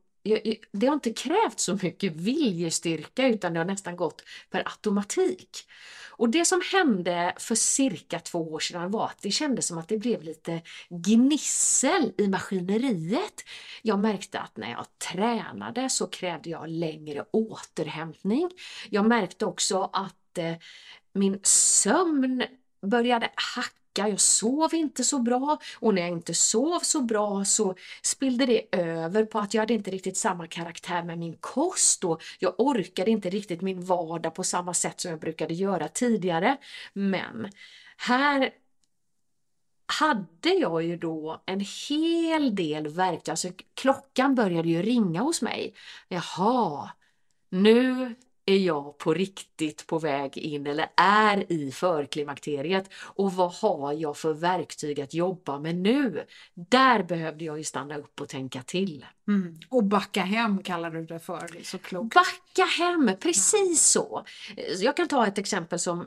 det 0.72 0.86
har 0.86 0.94
inte 0.94 1.12
krävt 1.12 1.60
så 1.60 1.78
mycket 1.82 2.12
viljestyrka 2.12 3.28
utan 3.28 3.52
det 3.52 3.60
har 3.60 3.64
nästan 3.64 3.96
gått 3.96 4.22
per 4.50 4.62
automatik. 4.66 5.66
Och 6.10 6.28
det 6.28 6.44
som 6.44 6.60
hände 6.72 7.34
för 7.38 7.54
cirka 7.54 8.18
två 8.18 8.52
år 8.52 8.58
sedan 8.58 8.90
var 8.90 9.06
att 9.06 9.22
det 9.22 9.30
kändes 9.30 9.66
som 9.66 9.78
att 9.78 9.88
det 9.88 9.98
blev 9.98 10.22
lite 10.22 10.62
gnissel 10.88 12.12
i 12.18 12.28
maskineriet. 12.28 13.44
Jag 13.82 13.98
märkte 13.98 14.40
att 14.40 14.56
när 14.56 14.70
jag 14.70 14.86
tränade 14.98 15.90
så 15.90 16.06
krävde 16.06 16.50
jag 16.50 16.68
längre 16.68 17.24
återhämtning. 17.30 18.50
Jag 18.90 19.06
märkte 19.06 19.46
också 19.46 19.90
att 19.92 20.38
eh, 20.38 20.54
min 21.12 21.40
sömn 21.42 22.44
började 22.82 23.30
hacka 23.56 23.79
jag 23.98 24.20
sov 24.20 24.74
inte 24.74 25.04
så 25.04 25.18
bra 25.18 25.58
och 25.78 25.94
när 25.94 26.02
jag 26.02 26.10
inte 26.10 26.34
sov 26.34 26.80
så 26.80 27.00
bra 27.00 27.44
så 27.44 27.74
spillde 28.02 28.46
det 28.46 28.62
över 28.72 29.24
på 29.24 29.38
att 29.38 29.54
jag 29.54 29.62
hade 29.62 29.74
inte 29.74 29.90
riktigt 29.90 30.16
samma 30.16 30.46
karaktär 30.46 31.02
med 31.02 31.18
min 31.18 31.36
kost 31.40 32.04
och 32.04 32.22
jag 32.38 32.54
orkade 32.58 33.10
inte 33.10 33.30
riktigt 33.30 33.60
min 33.62 33.84
vardag 33.84 34.34
på 34.34 34.44
samma 34.44 34.74
sätt 34.74 35.00
som 35.00 35.10
jag 35.10 35.20
brukade 35.20 35.54
göra 35.54 35.88
tidigare. 35.88 36.56
Men 36.92 37.48
här 37.96 38.50
hade 39.86 40.54
jag 40.60 40.82
ju 40.82 40.96
då 40.96 41.42
en 41.46 41.60
hel 41.88 42.54
del 42.54 42.88
verktyg, 42.88 43.30
alltså 43.30 43.48
klockan 43.74 44.34
började 44.34 44.68
ju 44.68 44.82
ringa 44.82 45.20
hos 45.20 45.42
mig. 45.42 45.74
Jaha, 46.08 46.90
nu 47.48 48.14
är 48.46 48.56
jag 48.56 48.98
på 48.98 49.14
riktigt 49.14 49.86
på 49.86 49.98
väg 49.98 50.38
in 50.38 50.66
eller 50.66 50.86
är 50.96 51.52
i 51.52 51.72
förklimakteriet 51.72 52.90
och 52.94 53.32
vad 53.32 53.52
har 53.52 53.92
jag 53.92 54.16
för 54.16 54.32
verktyg 54.32 55.00
att 55.00 55.14
jobba 55.14 55.58
med 55.58 55.76
nu? 55.76 56.26
Där 56.54 57.02
behövde 57.02 57.44
jag 57.44 57.58
ju 57.58 57.64
stanna 57.64 57.96
upp 57.96 58.20
och 58.20 58.28
tänka 58.28 58.62
till. 58.62 59.06
Mm. 59.28 59.58
Och 59.68 59.84
backa 59.84 60.22
hem 60.22 60.62
kallar 60.62 60.90
du 60.90 61.06
det 61.06 61.18
för, 61.18 61.48
det 61.52 61.66
så 61.66 61.78
klokt. 61.78 62.14
Backa 62.14 62.64
hem, 62.64 63.10
precis 63.20 63.82
så. 63.82 64.24
Jag 64.78 64.96
kan 64.96 65.08
ta 65.08 65.26
ett 65.26 65.38
exempel 65.38 65.78
som 65.78 66.06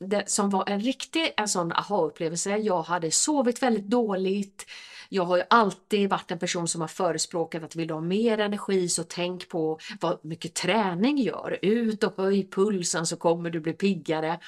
det, 0.00 0.30
som 0.30 0.50
var 0.50 0.68
en 0.68 0.80
riktig 0.80 1.32
en 1.36 1.48
sån 1.48 1.72
aha-upplevelse. 1.72 2.56
Jag 2.56 2.82
hade 2.82 3.10
sovit 3.10 3.62
väldigt 3.62 3.86
dåligt. 3.86 4.66
Jag 5.08 5.24
har 5.24 5.36
ju 5.36 5.42
alltid 5.50 6.10
varit 6.10 6.30
en 6.30 6.38
person 6.38 6.68
som 6.68 6.80
har 6.80 6.88
förespråkat 6.88 7.62
att 7.62 7.76
vill 7.76 7.88
du 7.88 7.94
ha 7.94 8.00
mer 8.00 8.38
energi 8.38 8.88
så 8.88 9.04
tänk 9.04 9.48
på 9.48 9.78
vad 10.00 10.24
mycket 10.24 10.54
träning 10.54 11.18
gör. 11.18 11.58
Ut 11.62 12.04
och 12.04 12.14
höj 12.16 12.48
pulsen 12.50 13.06
så 13.06 13.16
kommer 13.16 13.50
du 13.50 13.60
bli 13.60 13.72
piggare. 13.72 14.40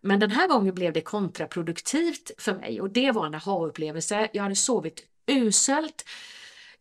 Men 0.00 0.20
den 0.20 0.30
här 0.30 0.48
gången 0.48 0.74
blev 0.74 0.92
det 0.92 1.00
kontraproduktivt 1.00 2.30
för 2.38 2.54
mig 2.54 2.80
och 2.80 2.90
det 2.90 3.10
var 3.10 3.26
en 3.26 3.34
aha-upplevelse. 3.34 4.28
Jag 4.32 4.42
hade 4.42 4.56
sovit 4.56 5.02
uselt. 5.26 6.04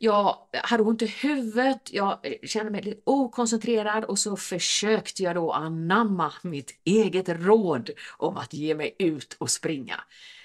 Jag 0.03 0.37
hade 0.63 0.83
ont 0.83 1.01
i 1.01 1.05
huvudet, 1.05 1.93
jag 1.93 2.19
kände 2.43 2.71
mig 2.71 2.81
lite 2.81 3.01
okoncentrerad 3.03 4.03
och 4.03 4.19
så 4.19 4.37
försökte 4.37 5.23
jag 5.23 5.35
då 5.35 5.51
anamma 5.51 6.33
mitt 6.41 6.81
eget 6.83 7.29
råd 7.29 7.89
om 8.17 8.37
att 8.37 8.53
ge 8.53 8.75
mig 8.75 8.95
ut 8.99 9.35
och 9.39 9.49
springa. 9.49 9.95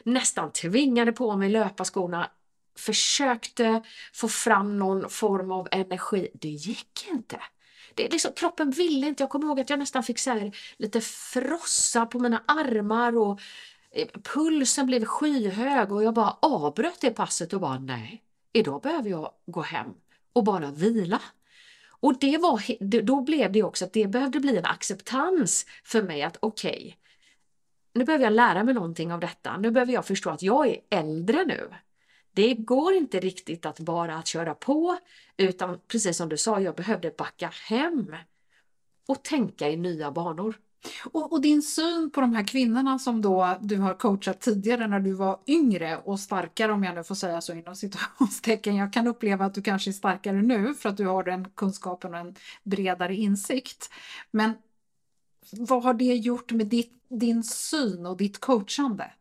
Nästan 0.05 0.53
tvingade 0.53 1.13
på 1.13 1.37
mig 1.37 1.49
löparskorna, 1.49 2.31
försökte 2.79 3.83
få 4.13 4.29
fram 4.29 4.79
någon 4.79 5.11
form 5.11 5.53
av 5.53 5.69
energi. 5.71 6.29
Det 6.35 6.49
gick 6.49 7.07
inte. 7.11 7.41
Det, 7.95 8.13
liksom, 8.13 8.33
kroppen 8.37 8.71
ville 8.71 9.07
inte. 9.07 9.23
Jag 9.23 9.31
kommer 9.31 9.47
ihåg 9.47 9.61
att 9.61 9.71
jag 9.71 9.79
nästan 9.79 10.03
fick 10.03 10.19
så 10.19 10.31
här, 10.31 10.57
lite 10.77 11.01
frossa 11.01 12.07
på 12.07 12.19
mina 12.19 12.43
armar 12.47 13.17
och 13.17 13.41
eh, 13.91 14.09
pulsen 14.35 14.87
blev 14.87 15.05
skyhög 15.05 15.93
och 15.93 16.03
jag 16.03 16.15
bara 16.15 16.37
avbröt 16.43 17.01
det 17.01 17.11
passet 17.11 17.53
och 17.53 17.61
bara 17.61 17.79
nej, 17.79 18.23
idag 18.59 18.83
behöver 18.83 19.11
jag 19.11 19.33
gå 19.47 19.61
hem 19.61 19.95
och 20.33 20.45
bara 20.45 20.71
vila. 20.71 21.23
Och 22.01 22.19
det 22.19 22.39
var, 22.39 22.63
då 23.03 23.21
blev 23.21 23.53
det 23.53 23.63
också 23.63 23.85
att 23.85 23.93
det 23.93 24.07
behövde 24.07 24.41
bli 24.41 24.57
en 24.57 24.65
acceptans 24.65 25.67
för 25.85 26.03
mig 26.03 26.23
att 26.23 26.37
okej, 26.41 26.71
okay, 26.71 26.95
nu 27.95 28.05
behöver 28.05 28.25
jag 28.25 28.33
lära 28.33 28.65
mig 28.65 28.75
någonting 28.75 29.13
av 29.13 29.21
detta. 29.21 29.57
Nu 29.57 29.71
behöver 29.71 29.93
jag 29.93 30.07
förstå 30.07 30.31
att 30.31 30.43
jag 30.43 30.69
är 30.69 30.77
äldre 30.91 31.45
nu. 31.45 31.71
Det 32.33 32.55
går 32.55 32.93
inte 32.93 33.21
riktigt 33.21 33.67
att 33.67 33.81
bara 33.81 34.17
att 34.17 34.27
köra 34.27 34.55
på 34.55 34.99
utan 35.37 35.81
precis 35.89 36.17
som 36.17 36.29
du 36.29 36.37
sa, 36.37 36.61
jag 36.61 36.75
behövde 36.75 37.15
backa 37.19 37.51
hem 37.69 38.17
och 39.07 39.23
tänka 39.23 39.69
i 39.71 39.77
nya 39.77 40.11
banor. 40.11 40.55
Och, 41.05 41.33
och, 41.33 41.41
din 41.41 41.63
syn 41.63 42.11
på 42.11 42.21
de 42.21 42.35
här 42.35 42.47
kvinnorna 42.47 42.99
som 42.99 43.23
då 43.23 43.59
du 43.61 43.77
har 43.77 43.95
coachat 43.95 44.41
tidigare 44.41 44.87
när 44.87 45.01
du 45.01 45.13
var 45.13 45.41
yngre 45.47 45.97
och 45.97 46.21
starkare 46.21 46.73
om 46.73 46.85
jag 46.85 46.95
nu 46.95 47.05
får 47.05 47.15
säga 47.15 47.41
så 47.41 47.53
inom 47.53 47.77
situationstecken. 47.77 48.77
Jag 48.77 48.93
kan 48.93 49.07
uppleva 49.07 49.45
att 49.45 49.55
du 49.55 49.63
kanske 49.63 49.91
är 49.91 49.93
starkare 49.93 50.43
nu 50.43 50.75
för 50.75 50.89
att 50.89 50.97
du 50.97 51.07
har 51.07 51.25
den 51.25 51.51
kunskapen 51.51 52.15
och 52.15 52.21
en 52.21 52.35
bredare 52.63 53.17
insikt. 53.17 53.91
Men 54.31 54.53
vad 55.53 55.83
har 55.83 55.95
det 55.95 56.05
gjort 56.05 56.53
med 56.53 56.67
ditt, 56.67 57.03
din 57.09 57.43
syn 57.45 58.07
och 58.07 58.17
ditt 58.17 58.41
coachande? 58.41 59.13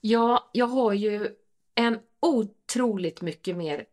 Ja, 0.00 0.50
jag 0.52 0.66
har 0.66 0.92
ju 0.92 1.28
en 1.74 1.98
otroligt 2.20 3.22
mycket 3.22 3.56
mer 3.56 3.84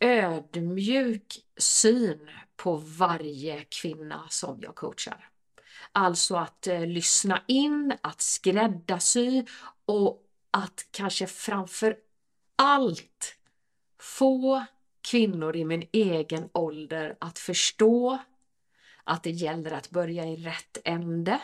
ödmjuk 0.00 1.44
syn 1.56 2.30
på 2.56 2.76
varje 2.76 3.64
kvinna 3.64 4.26
som 4.28 4.58
jag 4.62 4.74
coachar. 4.74 5.33
Alltså 5.96 6.36
att 6.36 6.66
eh, 6.66 6.86
lyssna 6.86 7.42
in, 7.46 7.94
att 8.02 8.20
skräddarsy 8.20 9.44
och 9.86 10.22
att 10.50 10.86
kanske 10.90 11.26
framför 11.26 11.96
allt 12.56 13.36
få 13.98 14.64
kvinnor 15.00 15.56
i 15.56 15.64
min 15.64 15.88
egen 15.92 16.48
ålder 16.52 17.16
att 17.20 17.38
förstå 17.38 18.18
att 19.04 19.22
det 19.22 19.30
gäller 19.30 19.70
att 19.70 19.90
börja 19.90 20.24
i 20.24 20.36
rätt 20.36 20.78
ände. 20.84 21.40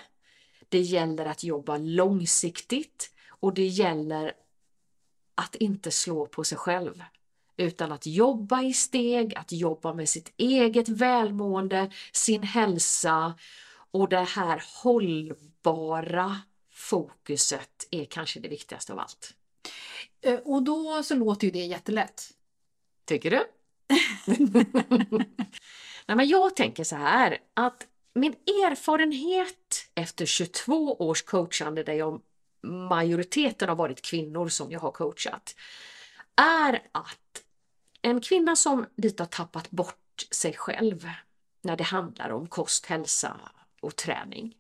Det 0.69 0.81
gäller 0.81 1.27
att 1.27 1.45
jobba 1.45 1.77
långsiktigt 1.77 3.11
och 3.29 3.55
det 3.55 3.67
gäller 3.67 4.33
att 5.35 5.55
inte 5.55 5.91
slå 5.91 6.27
på 6.27 6.45
sig 6.45 6.59
själv 6.59 7.03
utan 7.57 7.93
att 7.93 8.07
jobba 8.07 8.63
i 8.63 8.73
steg, 8.73 9.35
att 9.35 9.53
jobba 9.53 9.95
med 9.95 10.09
sitt 10.09 10.33
eget 10.37 10.89
välmående, 10.89 11.91
sin 12.13 12.43
hälsa 12.43 13.35
och 13.91 14.09
det 14.09 14.21
här 14.21 14.63
hållbara 14.83 16.41
fokuset 16.73 17.89
är 17.91 18.05
kanske 18.05 18.41
det 18.41 18.49
viktigaste 18.49 18.93
av 18.93 18.99
allt. 18.99 19.35
Eh, 20.21 20.35
och 20.35 20.63
då 20.63 21.03
så 21.03 21.15
låter 21.15 21.47
ju 21.47 21.51
det 21.51 21.65
jättelätt. 21.65 22.31
Tycker 23.05 23.31
du? 23.31 23.47
Nej, 26.07 26.17
men 26.17 26.29
jag 26.29 26.57
tänker 26.57 26.85
så 26.85 26.97
här 26.97 27.39
att 27.55 27.87
min 28.15 28.33
erfarenhet 28.33 29.91
efter 29.95 30.27
22 30.27 30.97
års 30.97 31.23
coachande 31.23 31.83
där 31.83 31.93
jag 31.93 32.21
majoriteten 32.63 33.69
har 33.69 33.77
varit 33.77 34.03
kvinnor 34.03 34.49
som 34.49 34.71
jag 34.71 34.81
har 34.81 34.91
coachat 34.91 35.55
är 36.37 36.83
att 36.93 37.43
en 38.03 38.21
kvinna 38.21 38.57
som 38.57 38.87
lite 38.97 39.23
har 39.23 39.29
tappat 39.29 39.71
bort 39.71 40.27
sig 40.31 40.53
själv 40.53 41.09
när 41.63 41.77
det 41.77 41.85
handlar 41.85 42.31
om 42.31 42.47
kost, 42.47 42.87
hälsa 42.87 43.41
och 43.81 43.97
träning 43.97 44.55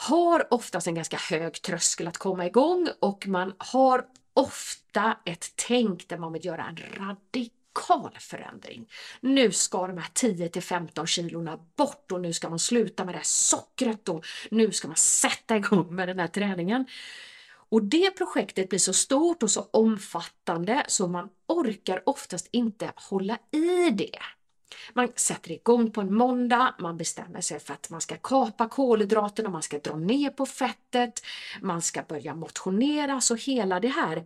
har 0.00 0.54
oftast 0.54 0.86
en 0.86 0.94
ganska 0.94 1.16
hög 1.16 1.62
tröskel 1.62 2.08
att 2.08 2.18
komma 2.18 2.46
igång 2.46 2.88
och 3.00 3.26
man 3.26 3.54
har 3.58 4.04
ofta 4.34 5.18
ett 5.24 5.52
tänk 5.56 6.08
där 6.08 6.18
man 6.18 6.32
vill 6.32 6.44
göra 6.44 6.64
en 6.64 6.76
radikal 6.76 8.16
förändring. 8.20 8.88
Nu 9.20 9.52
ska 9.52 9.86
de 9.86 9.98
här 9.98 10.10
10 10.12 10.48
till 10.48 10.62
15 10.62 11.06
kilorna 11.06 11.58
bort 11.76 12.12
och 12.12 12.20
nu 12.20 12.32
ska 12.32 12.48
man 12.48 12.58
sluta 12.58 13.04
med 13.04 13.14
det 13.14 13.18
här 13.18 13.24
sockret 13.24 14.08
och 14.08 14.26
nu 14.50 14.72
ska 14.72 14.88
man 14.88 14.96
sätta 14.96 15.56
igång 15.56 15.94
med 15.94 16.08
den 16.08 16.18
här 16.18 16.28
träningen. 16.28 16.86
Och 17.70 17.82
det 17.82 18.10
projektet 18.10 18.68
blir 18.68 18.78
så 18.78 18.92
stort 18.92 19.42
och 19.42 19.50
så 19.50 19.68
omfattande 19.70 20.84
så 20.88 21.08
man 21.08 21.28
orkar 21.46 22.02
oftast 22.06 22.48
inte 22.52 22.92
hålla 22.96 23.38
i 23.50 23.90
det. 23.90 24.18
Man 24.92 25.12
sätter 25.16 25.52
igång 25.52 25.90
på 25.90 26.00
en 26.00 26.14
måndag, 26.14 26.74
man 26.78 26.96
bestämmer 26.96 27.40
sig 27.40 27.60
för 27.60 27.74
att 27.74 27.90
man 27.90 28.00
ska 28.00 28.16
kapa 28.16 28.68
kolhydraterna, 28.68 29.50
man 29.50 29.62
ska 29.62 29.78
dra 29.78 29.96
ner 29.96 30.30
på 30.30 30.46
fettet, 30.46 31.22
man 31.60 31.82
ska 31.82 32.02
börja 32.02 32.34
motionera, 32.34 33.20
så 33.20 33.34
hela 33.34 33.80
det 33.80 33.88
här 33.88 34.24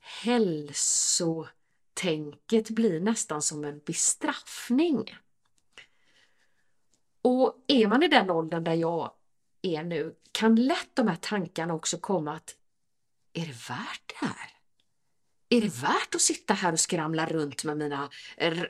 hälsotänket 0.00 2.70
blir 2.70 3.00
nästan 3.00 3.42
som 3.42 3.64
en 3.64 3.80
bestraffning. 3.86 5.16
Och 7.22 7.64
är 7.66 7.86
man 7.86 8.02
i 8.02 8.08
den 8.08 8.30
åldern 8.30 8.64
där 8.64 8.74
jag 8.74 9.12
är 9.62 9.82
nu 9.82 10.14
kan 10.32 10.56
lätt 10.56 10.90
de 10.94 11.08
här 11.08 11.16
tankarna 11.16 11.74
också 11.74 11.98
komma 11.98 12.34
att 12.34 12.56
är 13.32 13.46
det 13.46 13.68
värt 13.68 14.02
det 14.06 14.26
här? 14.26 14.59
Är 15.52 15.60
det 15.60 15.82
värt 15.82 16.14
att 16.14 16.20
sitta 16.20 16.54
här 16.54 16.72
och 16.72 16.80
skramla 16.80 17.26
runt 17.26 17.64
med 17.64 17.76
mina 17.76 18.10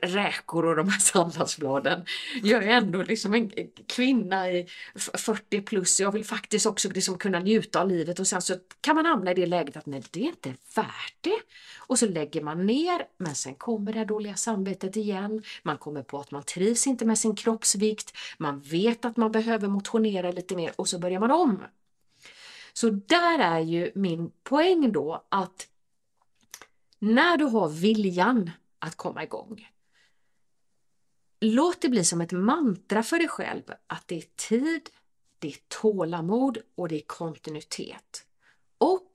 räkor 0.01 0.65
och 0.65 0.75
de 0.75 0.89
här 0.89 0.99
salladsbladen? 0.99 2.05
Jag 2.43 2.63
är 2.63 2.67
ändå 2.67 3.03
liksom 3.03 3.33
en 3.33 3.51
kvinna 3.87 4.51
i 4.51 4.67
40 4.95 5.61
plus, 5.61 5.99
jag 5.99 6.11
vill 6.11 6.25
faktiskt 6.25 6.65
också 6.65 6.89
liksom 6.89 7.17
kunna 7.17 7.39
njuta 7.39 7.81
av 7.81 7.89
livet 7.89 8.19
och 8.19 8.27
sen 8.27 8.41
så 8.41 8.55
kan 8.81 8.95
man 8.95 9.05
hamna 9.05 9.31
i 9.31 9.33
det 9.33 9.45
läget 9.45 9.77
att 9.77 9.85
nej, 9.85 10.03
det 10.11 10.19
är 10.19 10.25
inte 10.25 10.49
värt 10.75 11.15
det. 11.21 11.39
Och 11.77 11.99
så 11.99 12.07
lägger 12.07 12.41
man 12.41 12.65
ner, 12.65 13.05
men 13.17 13.35
sen 13.35 13.55
kommer 13.55 13.93
det 13.93 13.99
här 13.99 14.05
dåliga 14.05 14.35
samvetet 14.35 14.95
igen. 14.95 15.43
Man 15.63 15.77
kommer 15.77 16.03
på 16.03 16.19
att 16.19 16.31
man 16.31 16.43
trivs 16.43 16.87
inte 16.87 17.05
med 17.05 17.17
sin 17.17 17.35
kroppsvikt, 17.35 18.17
man 18.37 18.61
vet 18.61 19.05
att 19.05 19.17
man 19.17 19.31
behöver 19.31 19.67
motionera 19.67 20.31
lite 20.31 20.55
mer 20.55 20.71
och 20.75 20.87
så 20.87 20.99
börjar 20.99 21.19
man 21.19 21.31
om. 21.31 21.63
Så 22.73 22.89
där 22.89 23.39
är 23.39 23.59
ju 23.59 23.91
min 23.95 24.31
poäng 24.43 24.91
då 24.91 25.25
att 25.29 25.67
när 27.01 27.37
du 27.37 27.45
har 27.45 27.69
viljan 27.69 28.51
att 28.79 28.95
komma 28.95 29.23
igång, 29.23 29.67
låt 31.39 31.81
det 31.81 31.89
bli 31.89 32.05
som 32.05 32.21
ett 32.21 32.31
mantra 32.31 33.03
för 33.03 33.17
dig 33.17 33.27
själv 33.27 33.63
att 33.87 34.07
det 34.07 34.17
är 34.17 34.25
tid, 34.35 34.89
det 35.39 35.47
är 35.47 35.57
tålamod 35.67 36.57
och 36.75 36.87
det 36.87 36.95
är 36.95 37.05
kontinuitet. 37.07 38.25
Och 38.77 39.11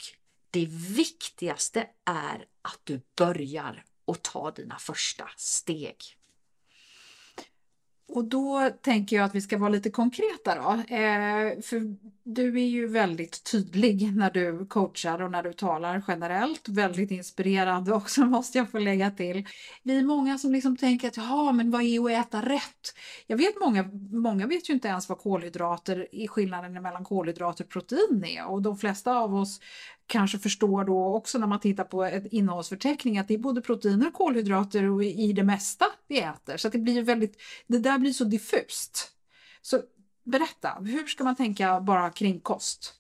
det 0.51 0.67
viktigaste 0.97 1.89
är 2.05 2.47
att 2.63 2.81
du 2.85 3.01
börjar 3.17 3.85
och 4.05 4.23
tar 4.23 4.53
dina 4.53 4.79
första 4.79 5.29
steg. 5.37 5.97
Och 8.09 8.25
då 8.25 8.71
tänker 8.83 9.17
jag 9.17 9.25
att 9.25 9.35
vi 9.35 9.41
ska 9.41 9.59
vara 9.59 9.69
lite 9.69 9.91
konkreta 9.91 10.55
då. 10.55 10.95
Eh, 10.95 11.61
för 11.63 11.97
du 12.23 12.61
är 12.61 12.67
ju 12.67 12.87
väldigt 12.87 13.51
tydlig 13.51 14.17
när 14.17 14.31
du 14.31 14.67
coachar 14.67 15.23
och 15.23 15.31
när 15.31 15.43
du 15.43 15.53
talar 15.53 16.03
generellt. 16.09 16.69
Väldigt 16.69 17.11
inspirerande 17.11 17.93
också 17.95 18.25
måste 18.25 18.59
jag 18.59 18.71
få 18.71 18.79
lägga 18.79 19.11
till. 19.11 19.47
Vi 19.83 19.99
är 19.99 20.03
många 20.03 20.39
som 20.39 20.53
liksom 20.53 20.77
tänker 20.77 21.09
att 21.09 21.17
ja, 21.17 21.53
men 21.53 21.71
vad 21.71 21.83
är 21.83 22.19
att 22.19 22.27
äta 22.27 22.43
rätt? 22.43 22.95
Jag 23.27 23.37
vet 23.37 23.61
många, 23.61 23.91
många 24.13 24.47
vet 24.47 24.71
ju 24.71 24.75
inte 24.75 24.89
ens 24.89 25.09
vad 25.09 25.19
kolhydrater, 25.19 26.09
är 26.13 26.29
skillnaden 26.29 26.73
mellan 26.73 27.05
kolhydrater 27.05 27.65
och 27.65 27.71
protein 27.71 28.25
är 28.25 28.47
och 28.47 28.63
de 28.63 28.79
flesta 28.79 29.17
av 29.17 29.35
oss 29.35 29.61
kanske 30.07 30.39
förstår 30.39 30.85
då 30.85 31.15
också 31.15 31.39
när 31.39 31.47
man 31.47 31.61
tittar 31.61 31.85
på 31.85 32.05
ett 32.05 32.27
innehållsförteckning 32.33 33.19
att 33.19 33.29
det 33.29 33.35
är 33.35 33.39
både 33.39 33.61
proteiner 33.61 34.07
och 34.07 34.13
kolhydrater 34.15 34.91
och 34.91 35.05
i 35.05 35.33
det 35.33 35.43
mesta 35.43 35.87
vi 36.09 36.21
äter. 36.21 36.57
Så 36.57 36.69
det 36.69 36.79
blir 36.79 37.03
väldigt, 37.03 37.43
det 37.67 37.79
där 37.79 37.99
blir 37.99 38.13
så 38.13 38.25
diffust. 38.25 39.13
Så 39.63 39.81
berätta, 40.25 40.69
hur 40.81 41.07
ska 41.07 41.25
man 41.25 41.37
tänka 41.37 41.81
bara 41.81 42.11
kring 42.11 42.41
kost? 42.41 42.95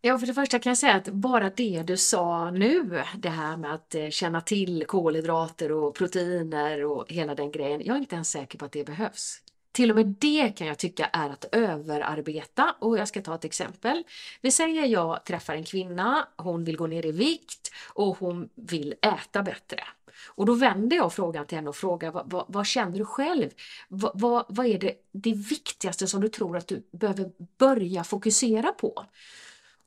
Ja, 0.00 0.18
för 0.18 0.26
det 0.26 0.34
första 0.34 0.58
kan 0.58 0.70
jag 0.70 0.78
säga 0.78 0.94
att 0.94 1.08
bara 1.08 1.50
det 1.50 1.82
du 1.82 1.96
sa 1.96 2.50
nu, 2.50 3.02
det 3.18 3.28
här 3.28 3.56
med 3.56 3.74
att 3.74 3.94
eh, 3.94 4.08
känna 4.08 4.40
till 4.40 4.84
kolhydrater 4.86 5.72
och 5.72 5.94
proteiner 5.94 6.84
och 6.84 7.12
hela 7.12 7.34
den 7.34 7.50
grejen. 7.50 7.82
Jag 7.84 7.96
är 7.96 8.00
inte 8.00 8.14
ens 8.14 8.30
säker 8.30 8.58
på 8.58 8.64
att 8.64 8.72
det 8.72 8.84
behövs. 8.84 9.40
Till 9.74 9.90
och 9.90 9.96
med 9.96 10.06
det 10.06 10.48
kan 10.56 10.66
jag 10.66 10.78
tycka 10.78 11.06
är 11.06 11.30
att 11.30 11.44
överarbeta 11.52 12.74
och 12.78 12.98
jag 12.98 13.08
ska 13.08 13.22
ta 13.22 13.34
ett 13.34 13.44
exempel. 13.44 14.04
Vi 14.40 14.50
säger 14.50 14.86
jag 14.86 15.24
träffar 15.24 15.54
en 15.54 15.64
kvinna, 15.64 16.28
hon 16.36 16.64
vill 16.64 16.76
gå 16.76 16.86
ner 16.86 17.06
i 17.06 17.12
vikt 17.12 17.70
och 17.94 18.18
hon 18.18 18.48
vill 18.54 18.94
äta 19.02 19.42
bättre. 19.42 19.80
Och 20.26 20.46
då 20.46 20.54
vänder 20.54 20.96
jag 20.96 21.12
frågan 21.12 21.46
till 21.46 21.58
henne 21.58 21.68
och 21.68 21.76
frågar 21.76 22.10
vad, 22.10 22.30
vad, 22.30 22.44
vad 22.48 22.66
känner 22.66 22.98
du 22.98 23.04
själv? 23.04 23.50
Vad, 23.88 24.20
vad, 24.20 24.44
vad 24.48 24.66
är 24.66 24.78
det, 24.78 24.94
det 25.12 25.32
viktigaste 25.32 26.06
som 26.06 26.20
du 26.20 26.28
tror 26.28 26.56
att 26.56 26.68
du 26.68 26.86
behöver 26.92 27.30
börja 27.58 28.04
fokusera 28.04 28.72
på? 28.72 29.04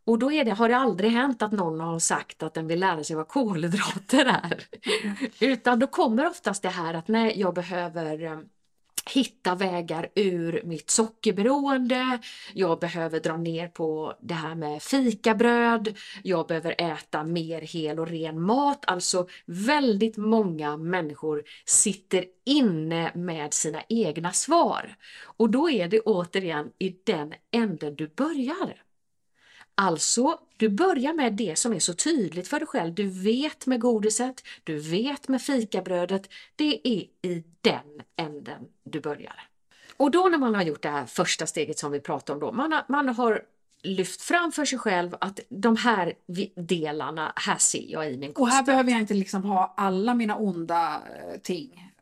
Och 0.06 0.20
då 0.20 0.30
det, 0.30 0.52
har 0.52 0.70
det 0.70 0.78
aldrig 0.78 1.12
hänt 1.12 1.42
att 1.42 1.52
någon 1.52 1.80
har 1.80 2.00
sagt 2.00 2.44
att 2.44 2.54
den 2.54 2.68
vill 2.68 2.80
lära 2.80 3.04
sig 3.04 3.16
vad 3.16 3.28
kolhydrater 3.28 4.26
är. 4.26 4.68
Mm. 5.04 5.16
Utan 5.40 5.80
då 5.80 5.88
kommer 5.88 6.28
oftast 6.28 6.64
det 6.64 6.70
här 6.70 6.94
att 6.94 7.08
nej, 7.08 7.40
jag 7.40 7.54
behöver 7.54 8.24
eh, 8.24 8.40
hitta 9.10 9.56
vägar 9.56 10.10
ur 10.16 10.62
mitt 10.64 10.90
sockerberoende, 10.90 12.20
jag 12.54 12.80
behöver 12.80 13.20
dra 13.20 13.38
ner 13.38 13.68
på 13.68 14.14
det 14.22 14.34
här 14.34 14.56
med 14.56 14.84
fikabröd, 14.84 15.98
jag 16.24 16.48
behöver 16.48 16.76
äta 16.78 17.24
mer 17.24 17.62
hel 17.62 18.00
och 18.00 18.08
ren 18.08 18.42
mat. 18.42 18.84
Alltså 18.88 19.28
väldigt 19.46 20.18
många 20.18 20.78
människor 20.78 21.44
sitter 21.66 22.26
inne 22.46 23.12
med 23.16 23.54
sina 23.54 23.84
egna 23.90 24.32
svar. 24.32 24.96
Och 25.38 25.50
då 25.50 25.70
är 25.70 25.88
det 25.88 26.00
återigen 26.00 26.72
i 26.80 26.90
den 27.06 27.34
änden 27.52 27.96
du 27.96 28.08
börjar. 28.08 28.87
Alltså, 29.80 30.40
du 30.58 30.70
börjar 30.70 31.14
med 31.14 31.34
det 31.34 31.56
som 31.56 31.74
är 31.74 31.80
så 31.80 31.94
tydligt 31.94 32.48
för 32.48 32.60
dig 32.60 32.68
själv. 32.68 32.94
Du 32.94 33.08
vet 33.08 33.66
med 33.66 33.80
godiset, 33.80 34.44
du 34.64 34.80
vet 34.80 35.28
med 35.28 35.42
fikabrödet. 35.42 36.30
Det 36.56 36.88
är 36.88 37.06
i 37.28 37.44
den 37.62 38.02
änden 38.16 38.68
du 38.84 39.00
börjar. 39.00 39.50
Och 39.98 40.12
då 40.12 40.28
när 40.28 40.38
man 40.38 40.56
har 40.56 40.64
gjort 40.64 40.82
det 40.82 40.90
här 40.90 41.06
första 41.06 41.48
steget 41.48 41.80
som 41.80 41.92
vi 41.92 42.00
pratade 42.00 42.34
om 42.34 42.40
då, 42.40 42.52
man 42.52 42.72
har, 42.72 42.84
man 42.88 43.10
har 43.10 43.42
lyft 43.84 44.22
fram 44.22 44.52
för 44.52 44.66
sig 44.66 44.80
själv 44.80 45.16
att 45.22 45.40
de 45.50 45.76
här 45.76 46.14
delarna, 46.56 47.34
här 47.36 47.58
ser 47.58 47.86
jag 47.88 48.12
i 48.12 48.18
min 48.18 48.34
kost. 48.34 48.42
Och 48.42 48.48
här 48.48 48.64
behöver 48.64 48.92
jag 48.92 49.02
inte 49.02 49.14
liksom 49.14 49.44
ha 49.44 49.74
alla 49.78 50.14
mina 50.14 50.36
onda 50.36 50.96
eh, 50.96 51.40
ting. 51.40 51.94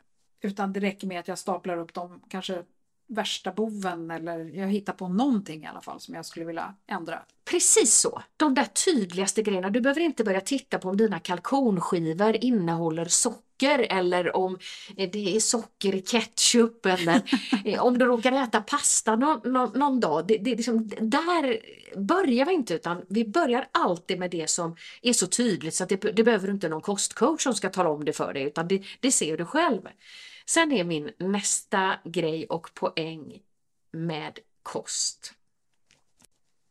Utan 0.42 0.74
det 0.74 0.80
räcker 0.80 1.08
med 1.08 1.20
att 1.20 1.28
jag 1.28 1.40
staplar 1.40 1.78
upp 1.78 1.94
dem 1.94 2.22
kanske 2.30 2.64
värsta 3.08 3.52
boven 3.52 4.12
eller 4.12 4.40
jag 4.40 4.68
hittar 4.68 4.94
på 4.94 5.08
någonting 5.08 5.64
i 5.64 5.68
alla 5.68 5.82
fall 5.82 6.00
som 6.00 6.16
jag 6.16 6.26
skulle 6.26 6.46
vilja 6.46 6.76
ändra. 6.88 7.22
Precis 7.52 7.96
så! 7.96 8.22
De 8.38 8.54
där 8.54 8.66
tydligaste 8.66 9.42
grejerna. 9.42 9.70
Du 9.70 9.82
behöver 9.82 10.02
inte 10.02 10.24
börja 10.24 10.42
titta 10.42 10.80
på 10.80 10.90
om 10.90 10.98
dina 10.98 11.20
kalkonskivor 11.20 12.36
innehåller 12.36 13.06
socker 13.06 13.80
eller 13.80 14.36
om 14.36 14.58
det 14.96 15.36
är 15.36 15.40
socker 15.40 15.96
i 15.96 16.02
ketchup 16.02 16.86
eller 16.86 17.22
om 17.80 17.98
du 17.98 18.06
råkar 18.06 18.32
äta 18.32 18.62
pasta 18.62 19.16
någon, 19.16 19.54
någon, 19.54 19.80
någon 19.80 20.00
dag. 20.00 20.28
Det, 20.28 20.38
det 20.38 20.56
liksom, 20.56 20.88
där 20.88 21.60
börjar 21.98 22.46
vi 22.46 22.54
inte 22.54 22.74
utan 22.74 23.06
vi 23.10 23.26
börjar 23.26 23.68
alltid 23.72 24.20
med 24.20 24.32
det 24.32 24.50
som 24.50 24.76
är 25.02 25.14
så 25.14 25.28
tydligt 25.28 25.74
så 25.74 25.84
att 25.84 25.90
det, 25.90 25.96
det 25.96 26.24
behöver 26.24 26.50
inte 26.50 26.70
någon 26.70 26.82
kostcoach 26.82 27.44
som 27.44 27.54
ska 27.54 27.70
tala 27.70 27.90
om 27.90 28.06
det 28.06 28.14
för 28.14 28.34
dig 28.34 28.44
utan 28.44 28.68
det, 28.68 28.84
det 29.00 29.12
ser 29.12 29.38
du 29.38 29.46
själv. 29.46 29.82
Sen 30.46 30.72
är 30.72 30.84
min 30.84 31.12
nästa 31.18 32.00
grej 32.04 32.46
och 32.46 32.74
poäng 32.74 33.42
med 33.92 34.40
kost. 34.64 35.34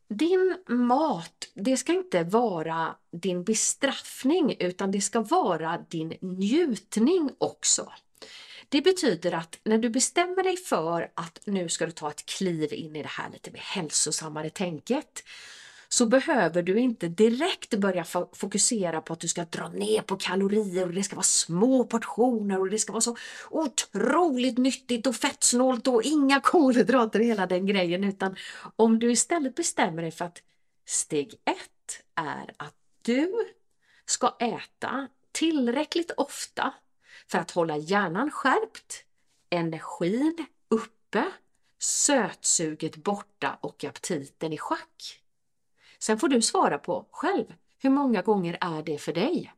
Din 0.07 0.57
mat, 0.67 1.49
det 1.53 1.77
ska 1.77 1.93
inte 1.93 2.23
vara 2.23 2.95
din 3.11 3.43
bestraffning 3.43 4.55
utan 4.59 4.91
det 4.91 5.01
ska 5.01 5.21
vara 5.21 5.85
din 5.89 6.17
njutning 6.21 7.29
också. 7.37 7.91
Det 8.69 8.81
betyder 8.81 9.31
att 9.31 9.59
när 9.63 9.77
du 9.77 9.89
bestämmer 9.89 10.43
dig 10.43 10.57
för 10.57 11.11
att 11.15 11.39
nu 11.45 11.69
ska 11.69 11.85
du 11.85 11.91
ta 11.91 12.09
ett 12.09 12.25
kliv 12.25 12.73
in 12.73 12.95
i 12.95 13.01
det 13.01 13.09
här 13.09 13.29
lite 13.29 13.51
mer 13.51 13.59
hälsosammare 13.59 14.49
tänket 14.49 15.23
så 15.89 16.05
behöver 16.05 16.61
du 16.61 16.79
inte 16.79 17.07
direkt 17.07 17.75
börja 17.75 18.03
fokusera 18.33 19.01
på 19.01 19.13
att 19.13 19.19
du 19.19 19.27
ska 19.27 19.45
dra 19.45 19.69
ner 19.69 20.01
på 20.01 20.15
kalorier 20.15 20.87
och 20.87 20.93
det 20.93 21.03
ska 21.03 21.15
vara 21.15 21.23
små 21.23 21.83
portioner 21.83 22.59
och 22.59 22.69
det 22.69 22.79
ska 22.79 22.93
vara 22.93 23.01
så 23.01 23.17
otroligt 23.49 24.57
nyttigt 24.57 25.07
och 25.07 25.15
fettsnålt 25.15 25.87
och 25.87 26.03
inga 26.03 26.41
kolhydrater 26.41 27.19
och 27.19 27.25
hela 27.25 27.45
den 27.45 27.65
grejen 27.65 28.03
utan 28.03 28.35
om 28.75 28.99
du 28.99 29.11
istället 29.11 29.55
bestämmer 29.55 30.01
dig 30.01 30.11
för 30.11 30.25
att 30.25 30.41
steg 30.85 31.33
ett 31.45 32.03
är 32.15 32.53
att 32.57 32.75
du 33.01 33.33
ska 34.05 34.35
äta 34.39 35.07
tillräckligt 35.31 36.11
ofta 36.17 36.73
för 37.27 37.37
att 37.37 37.51
hålla 37.51 37.77
hjärnan 37.77 38.31
skärpt, 38.31 39.05
energin 39.49 40.45
uppe, 40.69 41.25
sötsuget 41.79 42.95
borta 42.95 43.57
och 43.61 43.83
aptiten 43.83 44.53
i 44.53 44.57
schack. 44.57 45.24
Sen 46.05 46.19
får 46.19 46.27
du 46.27 46.41
svara 46.41 46.77
på 46.77 47.07
själv, 47.11 47.45
hur 47.77 47.89
många 47.89 48.21
gånger 48.21 48.57
är 48.61 48.83
det 48.83 48.97
för 48.97 49.13
dig? 49.13 49.53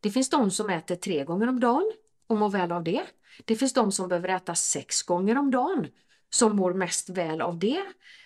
Det 0.00 0.10
finns 0.10 0.30
de 0.30 0.50
som 0.50 0.70
äter 0.70 0.96
tre 0.96 1.24
gånger 1.24 1.48
om 1.48 1.60
dagen 1.60 1.92
och 2.26 2.36
mår 2.36 2.50
väl 2.50 2.72
av 2.72 2.84
det. 2.84 3.02
Det 3.44 3.56
finns 3.56 3.72
de 3.72 3.92
som 3.92 4.08
behöver 4.08 4.28
äta 4.28 4.54
sex 4.54 5.02
gånger 5.02 5.38
om 5.38 5.50
dagen 5.50 5.88
som 6.30 6.56
mår 6.56 6.74
mest 6.74 7.08
väl 7.08 7.40
av 7.40 7.58
det. 7.58 7.82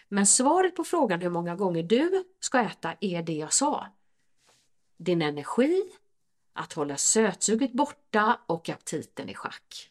Men 0.09 0.27
svaret 0.27 0.77
på 0.77 0.85
frågan 0.85 1.21
hur 1.21 1.31
många 1.31 1.57
gånger 1.57 1.83
du 1.83 2.25
ska 2.40 2.61
äta 2.61 2.95
är 3.01 3.23
det 3.23 3.33
jag 3.33 3.53
sa. 3.53 3.87
Din 4.97 5.23
energi, 5.23 5.83
att 6.53 6.73
hålla 6.73 6.97
sötsuget 6.97 7.73
borta 7.73 8.40
och 8.47 8.69
aptiten 8.69 9.29
i 9.29 9.35
schack. 9.35 9.90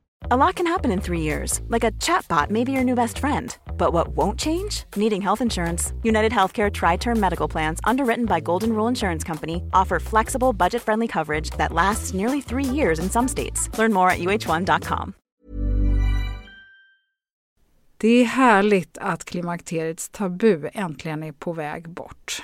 A 0.29 0.37
lot 0.37 0.55
can 0.55 0.67
happen 0.67 0.91
in 0.91 1.01
three 1.01 1.21
years. 1.21 1.61
Like 1.67 1.83
a 1.83 1.91
chatbot 1.93 2.49
may 2.51 2.63
be 2.63 2.71
your 2.71 2.83
new 2.83 2.95
best 2.95 3.17
friend. 3.17 3.57
But 3.77 3.91
what 3.91 4.09
won't 4.09 4.39
change? 4.39 4.83
Needing 4.95 5.21
health 5.21 5.41
insurance. 5.41 5.93
United 6.03 6.31
Healthcare 6.31 6.71
Tri-Term 6.71 7.19
Medical 7.19 7.47
Plans, 7.47 7.79
underwritten 7.83 8.25
by 8.25 8.39
Golden 8.39 8.73
Rule 8.73 8.87
Insurance 8.87 9.23
Company, 9.23 9.63
offer 9.73 9.99
flexible, 9.99 10.53
budget-friendly 10.53 11.07
coverage 11.07 11.49
that 11.57 11.73
lasts 11.73 12.13
nearly 12.13 12.41
three 12.41 12.65
years 12.65 12.99
in 12.99 13.09
some 13.09 13.27
states. 13.27 13.69
Learn 13.79 13.93
more 13.93 14.11
at 14.11 14.19
uh1.com. 14.19 15.13
Det 17.97 18.21
är 18.21 18.25
härligt 18.25 18.97
att 18.97 19.25
klimakteriets 19.25 20.09
tabu 20.09 20.69
äntligen 20.73 21.23
är 21.23 21.31
på 21.31 21.53
väg 21.53 21.89
bort. 21.89 22.43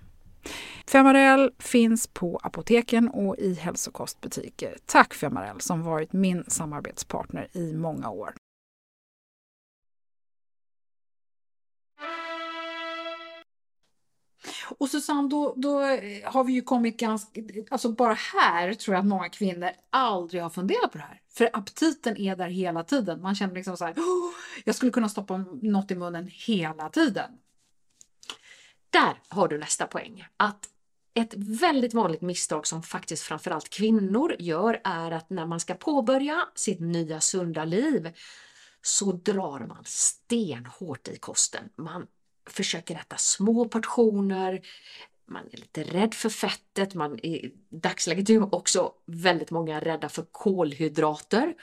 Femarel 0.87 1.51
finns 1.59 2.07
på 2.07 2.39
apoteken 2.43 3.09
och 3.09 3.37
i 3.37 3.53
hälsokostbutiker. 3.53 4.77
Tack 4.85 5.13
Femarel 5.13 5.61
som 5.61 5.83
varit 5.83 6.13
min 6.13 6.43
samarbetspartner 6.47 7.47
i 7.53 7.73
många 7.73 8.09
år. 8.09 8.33
Och 14.77 14.89
Susanne, 14.89 15.29
då, 15.29 15.53
då 15.57 15.81
eh, 15.81 16.31
har 16.31 16.43
vi 16.43 16.53
ju 16.53 16.61
kommit 16.61 16.99
ganska... 16.99 17.41
Alltså 17.69 17.91
bara 17.91 18.13
här 18.13 18.73
tror 18.73 18.95
jag 18.95 19.01
att 19.01 19.07
många 19.07 19.29
kvinnor 19.29 19.69
aldrig 19.89 20.43
har 20.43 20.49
funderat 20.49 20.91
på 20.91 20.97
det 20.97 21.03
här. 21.03 21.21
För 21.29 21.49
aptiten 21.53 22.17
är 22.17 22.35
där 22.35 22.47
hela 22.47 22.83
tiden. 22.83 23.21
Man 23.21 23.35
känner 23.35 23.55
liksom 23.55 23.77
så 23.77 23.85
här, 23.85 23.93
oh, 23.93 24.33
jag 24.65 24.75
skulle 24.75 24.91
kunna 24.91 25.09
stoppa 25.09 25.45
något 25.61 25.91
i 25.91 25.95
munnen 25.95 26.29
hela 26.31 26.89
tiden. 26.89 27.31
Där 28.91 29.21
har 29.27 29.47
du 29.47 29.57
nästa 29.57 29.87
poäng. 29.87 30.25
Att 30.37 30.69
ett 31.13 31.33
väldigt 31.37 31.93
vanligt 31.93 32.21
misstag 32.21 32.67
som 32.67 32.83
faktiskt 32.83 33.23
framförallt 33.23 33.69
kvinnor 33.69 34.35
gör 34.39 34.81
är 34.83 35.11
att 35.11 35.29
när 35.29 35.45
man 35.45 35.59
ska 35.59 35.73
påbörja 35.73 36.47
sitt 36.55 36.79
nya 36.79 37.19
sunda 37.21 37.65
liv 37.65 38.13
så 38.81 39.11
drar 39.11 39.59
man 39.59 39.83
stenhårt 39.85 41.07
i 41.07 41.17
kosten. 41.17 41.69
Man 41.75 42.07
försöker 42.49 42.95
äta 42.95 43.17
små 43.17 43.69
portioner, 43.69 44.61
man 45.31 45.45
är 45.51 45.57
lite 45.57 45.83
rädd 45.83 46.13
för 46.13 46.29
fettet, 46.29 46.93
man 46.93 47.19
i 47.19 47.53
dagsläget 47.69 48.29
är 48.29 48.55
också 48.55 48.91
väldigt 49.05 49.51
många 49.51 49.79
rädda 49.79 50.09
för 50.09 50.25
kolhydrater. 50.31 51.53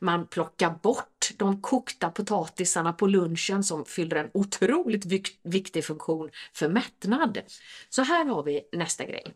Man 0.00 0.26
plockar 0.26 0.70
bort 0.82 1.30
de 1.36 1.62
kokta 1.62 2.10
potatisarna 2.10 2.92
på 2.92 3.06
lunchen 3.06 3.64
som 3.64 3.84
fyller 3.84 4.16
en 4.16 4.30
otroligt 4.34 5.04
viktig 5.42 5.84
funktion 5.84 6.30
för 6.54 6.68
mättnad. 6.68 7.38
Så 7.88 8.02
här 8.02 8.24
har 8.24 8.42
vi 8.42 8.60
nästa 8.72 9.04
grej. 9.04 9.34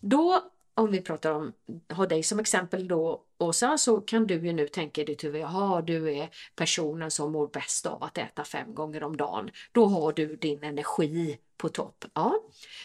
Då 0.00 0.50
om 0.78 0.90
vi 0.90 1.00
pratar 1.00 1.32
om, 1.32 1.52
har 1.88 2.06
dig 2.06 2.22
som 2.22 2.38
exempel 2.38 2.88
då 2.88 3.24
Åsa, 3.38 3.78
så 3.78 4.00
kan 4.00 4.26
du 4.26 4.34
ju 4.34 4.52
nu 4.52 4.68
tänka 4.68 5.00
i 5.00 5.04
ditt 5.04 5.24
huvud, 5.24 5.40
jaha 5.40 5.82
du 5.82 6.14
är 6.14 6.30
personen 6.56 7.10
som 7.10 7.32
mår 7.32 7.48
bäst 7.48 7.86
av 7.86 8.02
att 8.02 8.18
äta 8.18 8.44
fem 8.44 8.74
gånger 8.74 9.02
om 9.02 9.16
dagen. 9.16 9.50
Då 9.72 9.86
har 9.86 10.12
du 10.12 10.36
din 10.36 10.64
energi 10.64 11.38
på 11.56 11.68
topp. 11.68 12.04
Ja, 12.14 12.42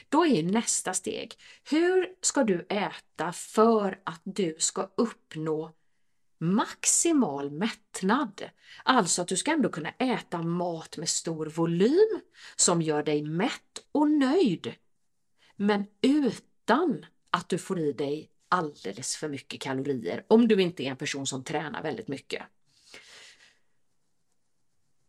då 0.09 0.25
är 0.25 0.43
nästa 0.43 0.93
steg, 0.93 1.33
hur 1.69 2.15
ska 2.21 2.43
du 2.43 2.65
äta 2.69 3.31
för 3.31 3.99
att 4.03 4.21
du 4.23 4.55
ska 4.59 4.89
uppnå 4.95 5.71
maximal 6.39 7.51
mättnad. 7.51 8.43
Alltså 8.83 9.21
att 9.21 9.27
du 9.27 9.37
ska 9.37 9.51
ändå 9.51 9.69
kunna 9.69 9.89
äta 9.89 10.41
mat 10.41 10.97
med 10.97 11.09
stor 11.09 11.45
volym 11.45 12.19
som 12.55 12.81
gör 12.81 13.03
dig 13.03 13.23
mätt 13.23 13.85
och 13.91 14.09
nöjd. 14.09 14.73
Men 15.55 15.85
utan 16.01 17.05
att 17.33 17.49
du 17.49 17.57
får 17.57 17.79
i 17.79 17.93
dig 17.93 18.29
alldeles 18.49 19.15
för 19.15 19.29
mycket 19.29 19.61
kalorier 19.61 20.25
om 20.27 20.47
du 20.47 20.61
inte 20.61 20.83
är 20.83 20.87
en 20.87 20.97
person 20.97 21.27
som 21.27 21.43
tränar 21.43 21.83
väldigt 21.83 22.07
mycket. 22.07 22.43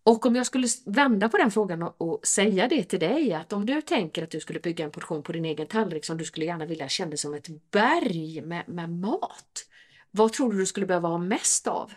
Och 0.03 0.27
om 0.27 0.37
jag 0.37 0.47
skulle 0.47 0.69
vända 0.87 1.29
på 1.29 1.37
den 1.37 1.51
frågan 1.51 1.83
och, 1.83 2.27
säga 2.27 2.69
det 2.69 2.85
till 2.85 3.01
dig 3.01 3.33
att 3.33 3.53
om 3.53 3.67
du 3.67 3.83
tänker 3.83 4.23
att 4.23 4.31
du 4.31 4.41
skulle 4.41 4.61
bygga 4.61 4.85
en 4.85 4.91
portion 4.91 5.23
på 5.23 5.33
din 5.33 5.45
egen 5.45 5.67
tallrik 5.67 6.05
som 6.05 6.17
du 6.17 6.25
skulle 6.25 6.47
gärna 6.47 6.67
vilja 6.67 6.89
känna 6.89 7.17
som 7.17 7.35
ett 7.35 7.71
berg 7.71 8.41
med, 8.41 8.69
med 8.69 8.91
mat. 8.91 9.67
Vad 10.11 10.33
tror 10.33 10.53
du 10.53 10.59
du 10.59 10.67
skulle 10.67 10.87
behöva 10.87 11.09
ha 11.09 11.19
mest 11.19 11.67
av? 11.67 11.93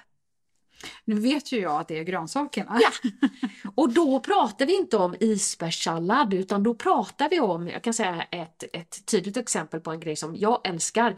Nu 1.05 1.19
vet 1.19 1.51
ju 1.51 1.59
jag 1.59 1.81
att 1.81 1.87
det 1.87 1.99
är 1.99 2.03
grönsakerna. 2.03 2.79
Ja. 2.81 3.09
Och 3.75 3.93
då 3.93 4.19
pratar 4.19 4.65
vi 4.65 4.77
inte 4.77 4.97
om 4.97 5.15
isbergssallad 5.19 6.33
utan 6.33 6.63
då 6.63 6.75
pratar 6.75 7.29
vi 7.29 7.39
om, 7.39 7.67
jag 7.67 7.83
kan 7.83 7.93
säga 7.93 8.21
ett, 8.21 8.63
ett 8.73 9.05
tydligt 9.05 9.37
exempel 9.37 9.79
på 9.79 9.91
en 9.91 9.99
grej 9.99 10.15
som 10.15 10.35
jag 10.35 10.61
älskar. 10.63 11.17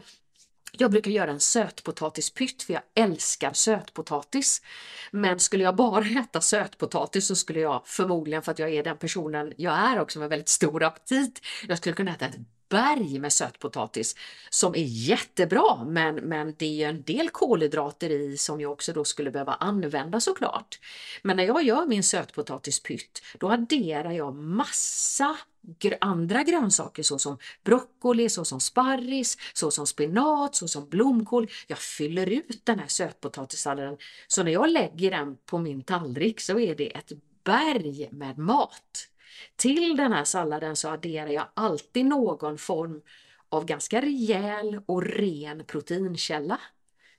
Jag 0.72 0.90
brukar 0.90 1.10
göra 1.10 1.30
en 1.30 1.40
sötpotatispytt 1.40 2.62
för 2.62 2.72
jag 2.72 2.82
älskar 2.94 3.52
sötpotatis. 3.52 4.62
Men 5.10 5.40
skulle 5.40 5.64
jag 5.64 5.76
bara 5.76 6.04
äta 6.20 6.40
sötpotatis 6.40 7.26
så 7.26 7.36
skulle 7.36 7.60
jag 7.60 7.82
förmodligen, 7.84 8.42
för 8.42 8.52
att 8.52 8.58
jag 8.58 8.70
är 8.70 8.84
den 8.84 8.96
personen 8.96 9.52
jag 9.56 9.74
är 9.74 10.00
också 10.00 10.18
med 10.18 10.28
väldigt 10.28 10.48
stor 10.48 10.82
aptit, 10.82 11.40
jag 11.68 11.78
skulle 11.78 11.94
kunna 11.94 12.10
äta 12.10 12.26
ett 12.26 12.38
berg 12.70 13.18
med 13.18 13.32
sötpotatis 13.32 14.16
som 14.50 14.74
är 14.74 14.84
jättebra 14.84 15.84
men, 15.84 16.14
men 16.14 16.54
det 16.58 16.66
är 16.66 16.74
ju 16.74 16.84
en 16.84 17.02
del 17.02 17.30
kolhydrater 17.30 18.10
i 18.10 18.36
som 18.36 18.60
jag 18.60 18.72
också 18.72 18.92
då 18.92 19.04
skulle 19.04 19.30
behöva 19.30 19.52
använda 19.52 20.20
såklart. 20.20 20.80
Men 21.22 21.36
när 21.36 21.44
jag 21.44 21.62
gör 21.62 21.86
min 21.86 22.02
sötpotatispytt 22.02 23.22
då 23.38 23.50
adderar 23.50 24.10
jag 24.10 24.34
massa 24.34 25.36
gr 25.62 25.94
andra 26.00 26.42
grönsaker 26.42 27.02
såsom 27.02 27.38
broccoli, 27.64 28.28
såsom 28.28 28.60
sparris, 28.60 29.38
såsom 29.52 29.86
spinat, 29.86 30.54
såsom 30.54 30.88
blomkål. 30.88 31.50
Jag 31.66 31.78
fyller 31.78 32.26
ut 32.26 32.60
den 32.64 32.78
här 32.78 32.86
sötpotatissalladen 32.86 33.98
så 34.28 34.42
när 34.42 34.52
jag 34.52 34.70
lägger 34.70 35.10
den 35.10 35.36
på 35.46 35.58
min 35.58 35.82
tallrik 35.82 36.40
så 36.40 36.58
är 36.58 36.74
det 36.74 36.96
ett 36.96 37.12
berg 37.44 38.08
med 38.12 38.38
mat. 38.38 39.09
Till 39.56 39.96
den 39.96 40.12
här 40.12 40.24
salladen 40.24 40.76
så 40.76 40.88
adderar 40.88 41.30
jag 41.30 41.48
alltid 41.54 42.06
någon 42.06 42.58
form 42.58 43.02
av 43.48 43.64
ganska 43.64 44.00
rejäl 44.00 44.80
och 44.86 45.02
ren 45.02 45.64
proteinkälla. 45.64 46.60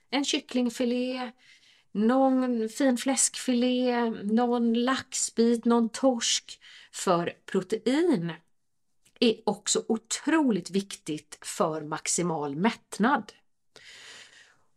En 0.10 0.26
kycklingfilé, 0.26 1.32
någon 1.92 2.70
fin 2.70 2.98
fläskfilé, 2.98 4.10
någon 4.10 4.74
laxbit, 4.74 5.66
någon 5.66 5.90
torsk. 5.90 6.60
För 6.92 7.34
protein 7.46 8.34
är 9.20 9.36
också 9.46 9.84
otroligt 9.88 10.70
viktigt 10.70 11.38
för 11.42 11.82
maximal 11.82 12.56
mättnad. 12.56 13.34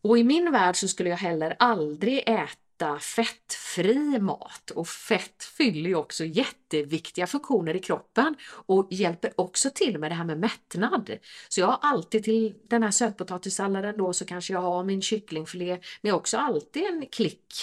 Och 0.03 0.19
i 0.19 0.25
min 0.25 0.53
värld 0.53 0.77
så 0.77 0.89
skulle 0.89 1.11
jag 1.11 1.17
heller 1.17 1.57
aldrig 1.59 2.19
äta 2.27 2.64
äta 2.75 2.99
fettfri 2.99 4.19
mat 4.21 4.71
och 4.71 4.89
fett 4.89 5.45
fyller 5.45 5.91
ju 5.91 5.97
också 5.97 6.25
jätteviktiga 6.25 7.27
funktioner 7.27 7.77
i 7.77 7.79
kroppen 7.79 8.37
och 8.45 8.89
hjälper 8.91 9.33
också 9.37 9.71
till 9.71 9.99
med 9.99 10.11
det 10.11 10.15
här 10.15 10.25
med 10.25 10.39
mättnad. 10.39 11.19
Så 11.49 11.61
jag 11.61 11.67
har 11.67 11.79
alltid 11.83 12.25
till 12.25 12.55
den 12.69 12.83
här 12.83 12.91
sötpotatissalladen 12.91 13.99
då 13.99 14.13
så 14.13 14.25
kanske 14.25 14.53
jag 14.53 14.61
har 14.61 14.85
min 14.85 15.03
kycklingfilé 15.03 15.71
men 15.71 15.81
jag 16.09 16.13
har 16.13 16.19
också 16.19 16.37
alltid 16.37 16.83
en 16.83 17.07
klick 17.07 17.55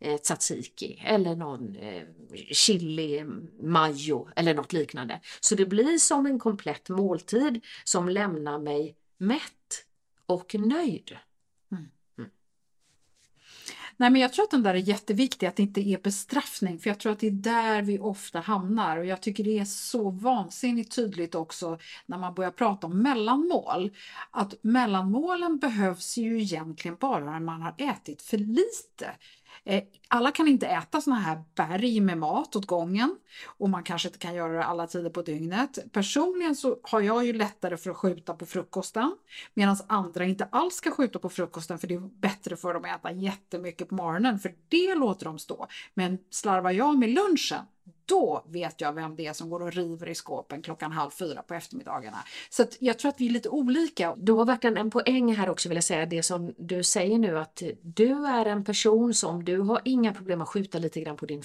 eh, 0.00 0.16
tzatziki 0.16 1.02
eller 1.06 1.36
någon 1.36 1.76
eh, 1.76 2.02
chili 2.50 3.24
mayo 3.62 4.28
eller 4.36 4.54
något 4.54 4.72
liknande. 4.72 5.20
Så 5.40 5.54
det 5.54 5.66
blir 5.66 5.98
som 5.98 6.26
en 6.26 6.38
komplett 6.38 6.88
måltid 6.88 7.64
som 7.84 8.08
lämnar 8.08 8.58
mig 8.58 8.96
mätt 9.18 9.84
och 10.26 10.54
nöjd. 10.54 11.16
Nej, 14.02 14.10
men 14.10 14.20
jag 14.20 14.32
tror 14.32 14.44
att 14.44 14.50
den 14.50 14.62
där 14.62 14.74
är 14.74 14.78
jätteviktig, 14.78 15.46
att 15.46 15.56
det 15.56 15.62
inte 15.62 15.80
är 15.80 15.98
bestraffning, 15.98 16.78
för 16.78 16.90
jag 16.90 16.98
tror 16.98 17.12
att 17.12 17.18
det 17.18 17.26
är 17.26 17.30
där 17.30 17.82
vi 17.82 17.98
ofta 17.98 18.40
hamnar 18.40 18.98
och 18.98 19.06
jag 19.06 19.20
tycker 19.20 19.44
det 19.44 19.58
är 19.58 19.64
så 19.64 20.10
vansinnigt 20.10 20.96
tydligt 20.96 21.34
också 21.34 21.78
när 22.06 22.18
man 22.18 22.34
börjar 22.34 22.50
prata 22.50 22.86
om 22.86 23.02
mellanmål. 23.02 23.90
Att 24.30 24.54
mellanmålen 24.62 25.58
behövs 25.58 26.16
ju 26.16 26.42
egentligen 26.42 26.96
bara 27.00 27.24
när 27.24 27.40
man 27.40 27.62
har 27.62 27.74
ätit 27.78 28.22
för 28.22 28.38
lite. 28.38 29.10
Eh, 29.64 29.82
alla 30.08 30.30
kan 30.30 30.48
inte 30.48 30.66
äta 30.66 31.00
såna 31.00 31.16
här 31.16 31.42
berg 31.54 32.00
med 32.00 32.18
mat 32.18 32.56
åt 32.56 32.66
gången 32.66 33.16
och 33.46 33.70
man 33.70 33.82
kanske 33.82 34.08
inte 34.08 34.18
kan 34.18 34.34
göra 34.34 34.52
det 34.52 34.64
alla 34.64 34.86
tider 34.86 35.10
på 35.10 35.22
dygnet. 35.22 35.78
Personligen 35.92 36.56
så 36.56 36.76
har 36.82 37.00
jag 37.00 37.26
ju 37.26 37.32
lättare 37.32 37.76
för 37.76 37.90
att 37.90 37.96
skjuta 37.96 38.34
på 38.34 38.46
frukosten 38.46 39.16
medan 39.54 39.76
andra 39.86 40.24
inte 40.24 40.44
alls 40.44 40.74
ska 40.74 40.90
skjuta 40.90 41.18
på 41.18 41.28
frukosten 41.28 41.78
för 41.78 41.88
det 41.88 41.94
är 41.94 42.20
bättre 42.20 42.56
för 42.56 42.74
dem 42.74 42.84
att 42.84 43.00
äta 43.00 43.12
jättemycket 43.12 43.88
på 43.88 43.94
morgonen 43.94 44.38
för 44.38 44.54
det 44.68 44.94
låter 44.94 45.24
de 45.24 45.38
stå. 45.38 45.66
Men 45.94 46.18
slarvar 46.30 46.70
jag 46.70 46.98
med 46.98 47.10
lunchen 47.10 47.64
då 48.06 48.44
vet 48.48 48.80
jag 48.80 48.92
vem 48.92 49.16
det 49.16 49.26
är 49.26 49.32
som 49.32 49.50
går 49.50 49.62
och 49.62 49.72
river 49.72 50.08
i 50.08 50.14
skåpen 50.14 50.62
klockan 50.62 50.92
halv 50.92 51.10
fyra 51.10 51.42
på 51.42 51.54
eftermiddagarna. 51.54 52.18
Så 52.50 52.64
jag 52.78 52.98
tror 52.98 53.08
att 53.08 53.20
vi 53.20 53.26
är 53.26 53.30
lite 53.30 53.48
olika. 53.48 54.14
Du 54.16 54.32
har 54.32 54.44
verkligen 54.44 54.76
en 54.76 54.90
poäng 54.90 55.34
här 55.34 55.50
också 55.50 55.68
vill 55.68 55.76
jag 55.76 55.84
säga, 55.84 56.06
det 56.06 56.22
som 56.22 56.54
du 56.58 56.82
säger 56.82 57.18
nu 57.18 57.38
att 57.38 57.62
du 57.82 58.26
är 58.26 58.46
en 58.46 58.64
person 58.64 59.14
som 59.14 59.44
du 59.44 59.58
har 59.58 59.80
inga 59.84 60.14
problem 60.14 60.40
att 60.40 60.48
skjuta 60.48 60.78
lite 60.78 61.00
grann 61.00 61.16
på 61.16 61.26
din 61.26 61.42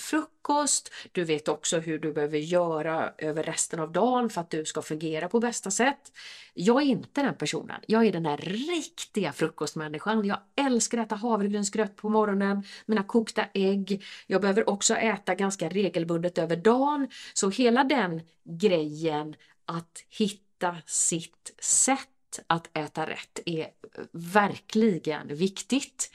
frukost. 0.48 0.94
Du 1.12 1.24
vet 1.24 1.48
också 1.48 1.80
hur 1.80 2.00
du 2.00 2.14
behöver 2.14 2.38
göra 2.38 3.14
över 3.18 3.44
resten 3.44 3.80
av 3.80 3.92
dagen 3.92 4.30
för 4.30 4.42
att 4.42 4.50
du 4.50 4.66
ska 4.66 4.82
fungera 4.82 5.30
på 5.30 5.40
bästa 5.40 5.72
sätt. 5.72 6.12
Jag 6.54 6.82
är 6.82 6.86
inte 6.86 7.24
den 7.24 7.36
personen. 7.36 7.82
Jag 7.88 8.06
är 8.06 8.12
den 8.12 8.24
där 8.24 8.38
riktiga 8.38 9.34
frukostmänniskan. 9.34 10.26
Jag 10.26 10.40
älskar 10.56 10.98
att 10.98 11.06
äta 11.06 11.16
havregrynsgröt 11.16 11.96
på 11.96 12.10
morgonen, 12.10 12.64
mina 12.86 13.04
kokta 13.04 13.46
ägg. 13.54 14.04
Jag 14.28 14.42
behöver 14.42 14.70
också 14.70 14.96
äta 14.96 15.36
ganska 15.36 15.70
regelbundet 15.70 16.38
över 16.38 16.56
dagen. 16.56 17.08
Så 17.34 17.50
hela 17.50 17.84
den 17.84 18.22
grejen 18.44 19.36
att 19.66 20.06
hitta 20.10 20.78
sitt 20.86 21.56
sätt 21.60 22.40
att 22.48 22.78
äta 22.78 23.06
rätt 23.10 23.40
är 23.46 23.68
verkligen 24.12 25.28
viktigt. 25.28 26.12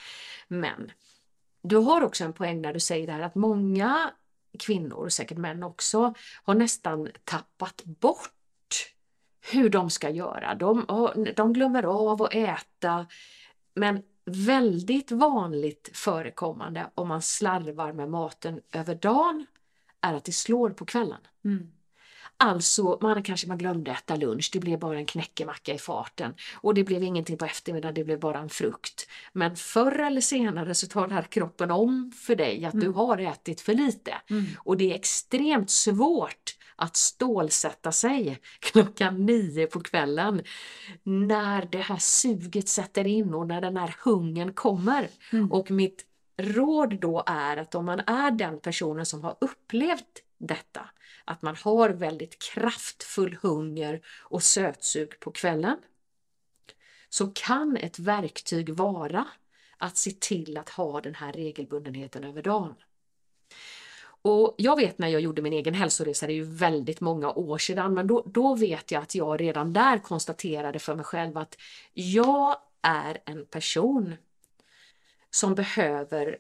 Men 0.48 0.92
du 1.62 1.76
har 1.76 2.02
också 2.02 2.24
en 2.24 2.32
poäng 2.32 2.62
när 2.62 2.72
du 2.72 2.80
säger 2.80 3.06
det 3.06 3.12
här 3.12 3.20
att 3.20 3.34
många 3.34 4.10
kvinnor, 4.58 5.08
säkert 5.08 5.38
män 5.38 5.62
också, 5.62 6.14
har 6.44 6.54
nästan 6.54 7.08
tappat 7.24 7.84
bort 7.84 8.30
hur 9.52 9.68
de 9.68 9.90
ska 9.90 10.10
göra. 10.10 10.54
De, 10.54 10.86
de 11.36 11.52
glömmer 11.52 11.82
av 11.82 12.22
att 12.22 12.34
äta. 12.34 13.06
Men 13.74 14.02
väldigt 14.24 15.10
vanligt 15.10 15.90
förekommande 15.94 16.90
om 16.94 17.08
man 17.08 17.22
slarvar 17.22 17.92
med 17.92 18.10
maten 18.10 18.60
över 18.72 18.94
dagen 18.94 19.46
är 20.00 20.14
att 20.14 20.24
det 20.24 20.32
slår 20.32 20.70
på 20.70 20.84
kvällen. 20.84 21.20
Mm. 21.44 21.72
Alltså, 22.44 22.98
man 23.00 23.22
kanske 23.22 23.46
man 23.46 23.58
glömde 23.58 23.90
äta 23.90 24.16
lunch, 24.16 24.50
det 24.52 24.60
blev 24.60 24.78
bara 24.78 24.98
en 24.98 25.06
knäckemacka 25.06 25.74
i 25.74 25.78
farten 25.78 26.34
och 26.54 26.74
det 26.74 26.84
blev 26.84 27.02
ingenting 27.02 27.38
på 27.38 27.44
eftermiddagen, 27.44 27.94
det 27.94 28.04
blev 28.04 28.20
bara 28.20 28.38
en 28.38 28.48
frukt. 28.48 29.08
Men 29.32 29.56
förr 29.56 29.98
eller 29.98 30.20
senare 30.20 30.74
så 30.74 30.86
talar 30.86 31.22
kroppen 31.22 31.70
om 31.70 32.12
för 32.16 32.36
dig 32.36 32.64
att 32.64 32.74
mm. 32.74 32.86
du 32.86 32.92
har 32.92 33.18
ätit 33.18 33.60
för 33.60 33.74
lite 33.74 34.14
mm. 34.30 34.44
och 34.58 34.76
det 34.76 34.90
är 34.90 34.94
extremt 34.94 35.70
svårt 35.70 36.56
att 36.76 36.96
stålsätta 36.96 37.92
sig 37.92 38.40
klockan 38.60 39.26
nio 39.26 39.66
på 39.66 39.80
kvällen 39.80 40.42
när 41.02 41.68
det 41.72 41.78
här 41.78 41.98
suget 41.98 42.68
sätter 42.68 43.06
in 43.06 43.34
och 43.34 43.46
när 43.46 43.60
den 43.60 43.76
här 43.76 43.96
hungern 44.04 44.52
kommer. 44.52 45.08
Mm. 45.32 45.52
Och 45.52 45.70
mitt 45.70 46.06
råd 46.36 47.00
då 47.00 47.22
är 47.26 47.56
att 47.56 47.74
om 47.74 47.84
man 47.84 48.00
är 48.00 48.30
den 48.30 48.60
personen 48.60 49.06
som 49.06 49.24
har 49.24 49.36
upplevt 49.40 50.22
detta, 50.42 50.90
att 51.24 51.42
man 51.42 51.56
har 51.56 51.90
väldigt 51.90 52.42
kraftfull 52.42 53.38
hunger 53.42 54.00
och 54.20 54.42
sötsug 54.42 55.20
på 55.20 55.30
kvällen, 55.30 55.78
så 57.08 57.30
kan 57.34 57.76
ett 57.76 57.98
verktyg 57.98 58.70
vara 58.70 59.26
att 59.78 59.96
se 59.96 60.10
till 60.10 60.58
att 60.58 60.68
ha 60.68 61.00
den 61.00 61.14
här 61.14 61.32
regelbundenheten 61.32 62.24
över 62.24 62.42
dagen. 62.42 62.74
Och 64.24 64.54
jag 64.58 64.76
vet 64.76 64.98
när 64.98 65.08
jag 65.08 65.20
gjorde 65.20 65.42
min 65.42 65.52
egen 65.52 65.74
hälsoresa, 65.74 66.26
det 66.26 66.32
är 66.32 66.34
ju 66.34 66.44
väldigt 66.44 67.00
många 67.00 67.32
år 67.32 67.58
sedan, 67.58 67.94
men 67.94 68.06
då, 68.06 68.22
då 68.26 68.54
vet 68.54 68.90
jag 68.90 69.02
att 69.02 69.14
jag 69.14 69.40
redan 69.40 69.72
där 69.72 69.98
konstaterade 69.98 70.78
för 70.78 70.94
mig 70.94 71.04
själv 71.04 71.38
att 71.38 71.58
jag 71.92 72.56
är 72.82 73.18
en 73.24 73.46
person 73.46 74.14
som 75.30 75.54
behöver 75.54 76.38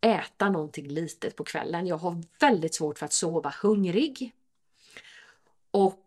äta 0.00 0.50
någonting 0.50 0.88
litet 0.88 1.36
på 1.36 1.44
kvällen. 1.44 1.86
Jag 1.86 1.96
har 1.96 2.22
väldigt 2.40 2.74
svårt 2.74 2.98
för 2.98 3.06
att 3.06 3.12
sova 3.12 3.54
hungrig. 3.62 4.32
Och 5.70 6.02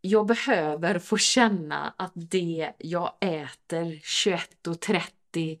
jag 0.00 0.26
behöver 0.26 0.98
få 0.98 1.16
känna 1.16 1.94
att 1.96 2.12
det 2.14 2.72
jag 2.78 3.12
äter 3.20 3.84
21.30 3.84 5.58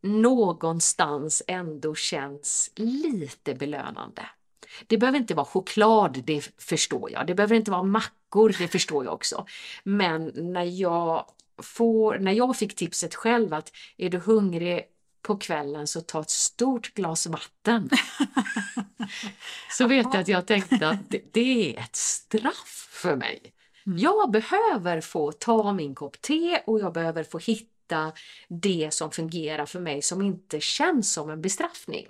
någonstans 0.00 1.42
ändå 1.46 1.94
känns 1.94 2.70
lite 2.74 3.54
belönande. 3.54 4.26
Det 4.86 4.98
behöver 4.98 5.18
inte 5.18 5.34
vara 5.34 5.46
choklad, 5.46 6.22
det 6.24 6.40
förstår 6.58 7.10
jag. 7.10 7.26
Det 7.26 7.34
behöver 7.34 7.56
inte 7.56 7.70
vara 7.70 7.82
mackor, 7.82 8.56
det 8.58 8.68
förstår 8.68 9.04
jag 9.04 9.14
också. 9.14 9.46
Men 9.84 10.32
när 10.34 10.80
jag, 10.80 11.26
får, 11.62 12.18
när 12.18 12.32
jag 12.32 12.56
fick 12.56 12.76
tipset 12.76 13.14
själv 13.14 13.54
att 13.54 13.72
är 13.96 14.08
du 14.08 14.18
hungrig 14.18 14.84
på 15.22 15.36
kvällen 15.36 15.86
så 15.86 16.00
ta 16.00 16.20
ett 16.20 16.30
stort 16.30 16.94
glas 16.94 17.26
vatten. 17.26 17.90
så 19.70 19.86
vet 19.86 20.06
jag 20.12 20.16
att 20.16 20.28
jag 20.28 20.46
tänkte 20.46 20.88
att 20.88 21.10
det, 21.10 21.22
det 21.32 21.76
är 21.76 21.80
ett 21.80 21.96
straff 21.96 22.88
för 22.92 23.16
mig. 23.16 23.52
Jag 23.84 24.30
behöver 24.30 25.00
få 25.00 25.32
ta 25.32 25.72
min 25.72 25.94
kopp 25.94 26.20
te 26.20 26.62
och 26.66 26.80
jag 26.80 26.92
behöver 26.92 27.24
få 27.24 27.38
hitta 27.38 28.12
det 28.48 28.88
som 28.92 29.10
fungerar 29.10 29.66
för 29.66 29.80
mig 29.80 30.02
som 30.02 30.22
inte 30.22 30.60
känns 30.60 31.12
som 31.12 31.30
en 31.30 31.42
bestraffning. 31.42 32.06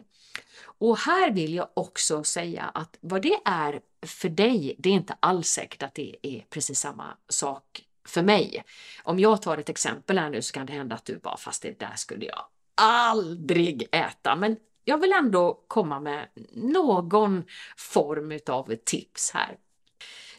Och 0.62 0.98
här 0.98 1.30
vill 1.30 1.54
jag 1.54 1.68
också 1.74 2.24
säga 2.24 2.64
att 2.74 2.96
vad 3.00 3.22
det 3.22 3.38
är 3.44 3.80
för 4.06 4.28
dig, 4.28 4.74
det 4.78 4.88
är 4.88 4.94
inte 4.94 5.16
alls 5.20 5.48
säkert 5.48 5.82
att 5.82 5.94
det 5.94 6.16
är 6.22 6.44
precis 6.50 6.80
samma 6.80 7.16
sak 7.28 7.84
för 8.04 8.22
mig. 8.22 8.64
Om 9.02 9.18
jag 9.18 9.42
tar 9.42 9.58
ett 9.58 9.68
exempel 9.68 10.18
här 10.18 10.30
nu 10.30 10.42
så 10.42 10.52
kan 10.52 10.66
det 10.66 10.72
hända 10.72 10.94
att 10.94 11.04
du 11.04 11.18
bara, 11.18 11.36
fast 11.36 11.62
det 11.62 11.80
där 11.80 11.94
skulle 11.96 12.26
jag 12.26 12.44
aldrig 12.80 13.88
äta. 13.92 14.36
Men 14.36 14.56
jag 14.84 14.98
vill 14.98 15.12
ändå 15.12 15.64
komma 15.68 16.00
med 16.00 16.28
någon 16.52 17.44
form 17.76 18.32
utav 18.32 18.74
tips 18.84 19.30
här. 19.34 19.56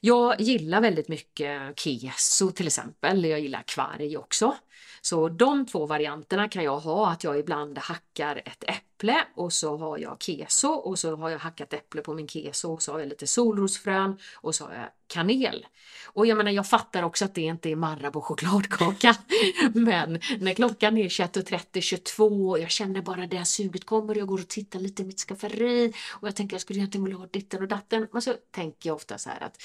Jag 0.01 0.41
gillar 0.41 0.81
väldigt 0.81 1.07
mycket 1.07 1.79
keso 1.79 2.51
till 2.51 2.67
exempel, 2.67 3.25
jag 3.25 3.39
gillar 3.39 3.63
kvarg 3.67 4.17
också. 4.17 4.55
Så 5.01 5.29
de 5.29 5.65
två 5.65 5.85
varianterna 5.85 6.49
kan 6.49 6.63
jag 6.63 6.79
ha, 6.79 7.11
att 7.11 7.23
jag 7.23 7.39
ibland 7.39 7.77
hackar 7.77 8.41
ett 8.45 8.63
äpple 8.67 9.23
och 9.35 9.53
så 9.53 9.77
har 9.77 9.97
jag 9.97 10.17
keso 10.21 10.67
och 10.67 10.99
så 10.99 11.15
har 11.15 11.29
jag 11.29 11.39
hackat 11.39 11.73
äpple 11.73 12.01
på 12.01 12.13
min 12.13 12.27
keso 12.27 12.73
och 12.73 12.81
så 12.81 12.91
har 12.91 12.99
jag 12.99 13.09
lite 13.09 13.27
solrosfrön 13.27 14.17
och 14.35 14.55
så 14.55 14.65
har 14.65 14.73
jag 14.73 14.89
kanel. 15.07 15.65
Och 16.05 16.25
jag 16.25 16.37
menar, 16.37 16.51
jag 16.51 16.67
fattar 16.67 17.03
också 17.03 17.25
att 17.25 17.35
det 17.35 17.41
inte 17.41 17.69
är 17.69 17.75
Marabou 17.75 18.21
chokladkaka. 18.21 19.15
Men 19.73 20.19
när 20.39 20.53
klockan 20.53 20.97
är 20.97 21.09
21.30, 21.09 21.81
22 21.81 22.49
och 22.49 22.59
jag 22.59 22.69
känner 22.69 23.01
bara 23.01 23.27
det 23.27 23.45
suget 23.45 23.85
kommer 23.85 24.13
och 24.13 24.19
jag 24.19 24.27
går 24.27 24.39
och 24.39 24.47
tittar 24.47 24.79
lite 24.79 25.01
i 25.01 25.05
mitt 25.05 25.19
skafferi 25.19 25.93
och 26.09 26.27
jag 26.27 26.35
tänker 26.35 26.53
jag 26.53 26.61
skulle 26.61 26.79
egentligen 26.79 27.03
vilja 27.05 27.19
ha 27.19 27.27
ditten 27.27 27.61
och 27.61 27.67
datten. 27.67 28.07
Men 28.11 28.21
så 28.21 28.33
tänker 28.51 28.89
jag 28.89 28.95
ofta 28.95 29.17
så 29.17 29.29
här 29.29 29.43
att 29.43 29.57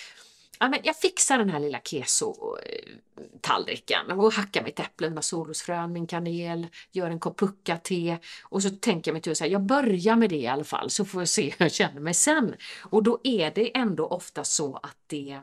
ja, 0.59 0.69
men 0.69 0.81
jag 0.83 0.97
fixar 0.97 1.39
den 1.39 1.51
här 1.51 1.61
lilla 1.61 1.81
keso-tallriken 1.81 4.11
eh, 4.11 4.21
och 4.21 4.33
hackar 4.33 4.65
mitt 4.65 4.81
äpple 4.81 5.11
med 5.11 5.25
solrosfrön, 5.25 5.93
min 5.93 6.07
kanel, 6.07 6.67
gör 6.93 7.11
en 7.11 7.21
kopp 7.21 7.39
pucka-te 7.39 8.19
och 8.43 8.63
så 8.63 8.71
tänker 8.71 9.11
jag 9.11 9.13
mig 9.13 9.23
till 9.23 9.33
att 9.33 9.51
jag 9.51 9.63
börjar 9.63 10.17
med 10.17 10.31
det 10.31 10.37
i 10.37 10.47
alla 10.47 10.65
fall 10.65 10.91
så 10.91 11.05
får 11.05 11.21
jag 11.21 11.29
se 11.29 11.43
hur 11.43 11.65
jag 11.65 11.73
känner 11.73 12.01
mig 12.01 12.15
sen. 12.15 12.55
Och 12.83 13.03
då 13.03 13.21
är 13.25 13.51
det 13.51 13.77
ändå 13.77 14.07
ofta 14.07 14.45
så 14.45 14.77
att 14.77 14.97
det 15.07 15.41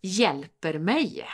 hjälper 0.00 0.78
mig. 0.78 1.26